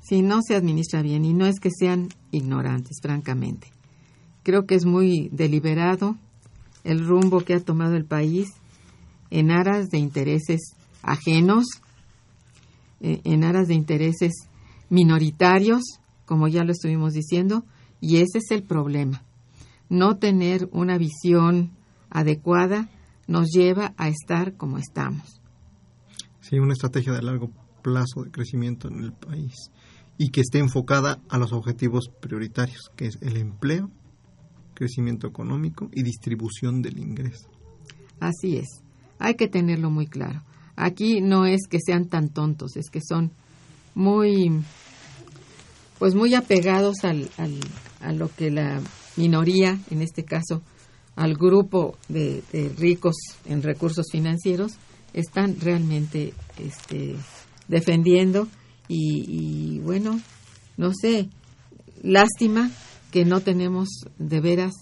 Si 0.00 0.22
no 0.22 0.40
se 0.46 0.54
administra 0.54 1.02
bien, 1.02 1.24
y 1.24 1.32
no 1.32 1.46
es 1.46 1.60
que 1.60 1.70
sean 1.70 2.08
ignorantes, 2.30 2.98
francamente. 3.02 3.68
Creo 4.42 4.66
que 4.66 4.74
es 4.74 4.84
muy 4.84 5.30
deliberado 5.32 6.18
el 6.84 7.04
rumbo 7.06 7.40
que 7.40 7.54
ha 7.54 7.60
tomado 7.60 7.96
el 7.96 8.04
país 8.04 8.52
en 9.30 9.50
aras 9.50 9.88
de 9.88 9.98
intereses 9.98 10.76
ajenos, 11.02 11.66
eh, 13.00 13.20
en 13.24 13.44
aras 13.44 13.68
de 13.68 13.74
intereses 13.74 14.32
minoritarios, 14.90 15.82
como 16.26 16.48
ya 16.48 16.62
lo 16.62 16.72
estuvimos 16.72 17.12
diciendo, 17.12 17.64
y 18.00 18.18
ese 18.18 18.38
es 18.38 18.50
el 18.50 18.62
problema. 18.62 19.22
No 19.88 20.18
tener 20.18 20.68
una 20.72 20.98
visión 20.98 21.72
adecuada 22.10 22.88
nos 23.26 23.48
lleva 23.50 23.94
a 23.96 24.08
estar 24.08 24.56
como 24.56 24.78
estamos. 24.78 25.40
Sí, 26.40 26.58
una 26.58 26.74
estrategia 26.74 27.12
de 27.12 27.22
largo 27.22 27.50
plazo 27.82 28.22
de 28.24 28.30
crecimiento 28.30 28.88
en 28.88 29.04
el 29.04 29.12
país 29.12 29.70
y 30.18 30.30
que 30.30 30.40
esté 30.40 30.58
enfocada 30.58 31.20
a 31.28 31.38
los 31.38 31.52
objetivos 31.52 32.10
prioritarios, 32.20 32.90
que 32.96 33.06
es 33.06 33.18
el 33.20 33.36
empleo, 33.36 33.90
crecimiento 34.74 35.26
económico 35.26 35.88
y 35.92 36.02
distribución 36.02 36.82
del 36.82 36.98
ingreso. 36.98 37.48
Así 38.20 38.56
es, 38.56 38.82
hay 39.18 39.34
que 39.34 39.48
tenerlo 39.48 39.90
muy 39.90 40.06
claro. 40.06 40.42
Aquí 40.76 41.20
no 41.20 41.46
es 41.46 41.66
que 41.68 41.78
sean 41.84 42.08
tan 42.08 42.30
tontos, 42.30 42.76
es 42.76 42.90
que 42.90 43.00
son 43.00 43.30
muy, 43.94 44.60
pues 45.98 46.14
muy 46.14 46.34
apegados 46.34 47.04
al, 47.04 47.30
a 48.00 48.12
lo 48.12 48.28
que 48.34 48.50
la 48.50 48.80
minoría, 49.16 49.78
en 49.90 50.02
este 50.02 50.24
caso, 50.24 50.62
al 51.16 51.34
grupo 51.34 51.96
de, 52.08 52.42
ricos 52.76 53.14
en 53.44 53.62
recursos 53.62 54.06
financieros, 54.10 54.72
están 55.12 55.56
realmente 55.60 56.34
este, 56.58 57.14
defendiendo 57.68 58.48
y, 58.88 59.78
bueno, 59.80 60.20
no 60.76 60.92
sé, 60.92 61.28
lástima 62.02 62.70
que 63.14 63.24
no 63.24 63.42
tenemos 63.42 63.88
de 64.18 64.40
veras 64.40 64.74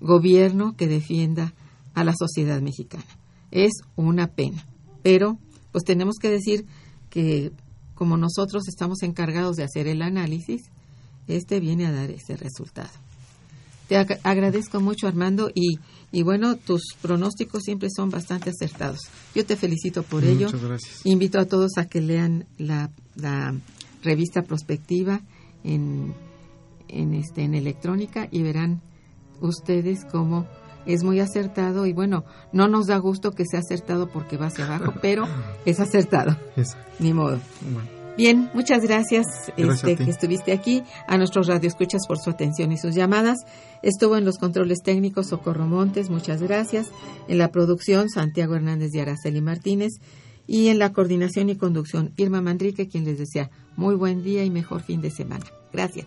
gobierno 0.00 0.74
que 0.76 0.88
defienda 0.88 1.54
a 1.94 2.02
la 2.02 2.12
sociedad 2.18 2.60
mexicana. 2.60 3.06
Es 3.52 3.70
una 3.94 4.26
pena, 4.26 4.66
pero 5.04 5.38
pues 5.70 5.84
tenemos 5.84 6.16
que 6.20 6.30
decir 6.30 6.66
que 7.10 7.52
como 7.94 8.16
nosotros 8.16 8.66
estamos 8.66 9.04
encargados 9.04 9.54
de 9.54 9.62
hacer 9.62 9.86
el 9.86 10.02
análisis, 10.02 10.62
este 11.28 11.60
viene 11.60 11.86
a 11.86 11.92
dar 11.92 12.10
ese 12.10 12.36
resultado. 12.36 12.90
Te 13.86 13.98
agradezco 13.98 14.80
mucho, 14.80 15.06
Armando, 15.06 15.48
y, 15.54 15.78
y, 16.10 16.24
bueno, 16.24 16.56
tus 16.56 16.82
pronósticos 17.00 17.62
siempre 17.62 17.88
son 17.94 18.10
bastante 18.10 18.50
acertados. 18.50 18.98
Yo 19.32 19.46
te 19.46 19.54
felicito 19.54 20.02
por 20.02 20.24
ello. 20.24 20.46
Muchas 20.46 20.62
gracias. 20.64 21.06
Invito 21.06 21.38
a 21.38 21.44
todos 21.44 21.78
a 21.78 21.86
que 21.86 22.00
lean 22.00 22.46
la, 22.58 22.90
la 23.14 23.54
revista 24.02 24.42
prospectiva 24.42 25.20
en, 25.62 26.14
en, 26.94 27.14
este, 27.14 27.42
en 27.42 27.54
electrónica 27.54 28.28
y 28.30 28.42
verán 28.42 28.80
ustedes 29.40 30.04
cómo 30.04 30.46
es 30.86 31.02
muy 31.02 31.20
acertado 31.20 31.86
y 31.86 31.92
bueno, 31.92 32.24
no 32.52 32.68
nos 32.68 32.86
da 32.86 32.98
gusto 32.98 33.32
que 33.32 33.44
sea 33.46 33.60
acertado 33.60 34.08
porque 34.08 34.36
va 34.36 34.46
hacia 34.46 34.66
abajo, 34.66 34.94
pero 35.00 35.26
es 35.64 35.80
acertado. 35.80 36.36
Ni 36.98 37.12
modo. 37.12 37.40
Bien, 38.16 38.48
muchas 38.54 38.84
gracias, 38.84 39.26
este, 39.56 39.96
que 39.96 40.10
estuviste 40.10 40.52
aquí, 40.52 40.84
a 41.08 41.18
nuestros 41.18 41.48
radioescuchas 41.48 42.06
por 42.06 42.18
su 42.18 42.30
atención 42.30 42.70
y 42.70 42.78
sus 42.78 42.94
llamadas. 42.94 43.38
Estuvo 43.82 44.16
en 44.16 44.24
los 44.24 44.38
controles 44.38 44.82
técnicos 44.84 45.28
Socorro 45.28 45.66
Montes, 45.66 46.10
muchas 46.10 46.40
gracias. 46.40 46.90
En 47.26 47.38
la 47.38 47.48
producción 47.48 48.08
Santiago 48.08 48.54
Hernández 48.54 48.92
de 48.92 49.00
Araceli 49.00 49.40
Martínez 49.40 49.94
y 50.46 50.68
en 50.68 50.78
la 50.78 50.92
coordinación 50.92 51.48
y 51.48 51.56
conducción 51.56 52.12
Irma 52.16 52.40
Manrique, 52.40 52.88
quien 52.88 53.04
les 53.04 53.18
desea 53.18 53.50
muy 53.76 53.96
buen 53.96 54.22
día 54.22 54.44
y 54.44 54.50
mejor 54.50 54.82
fin 54.82 55.00
de 55.00 55.10
semana. 55.10 55.46
Gracias. 55.72 56.06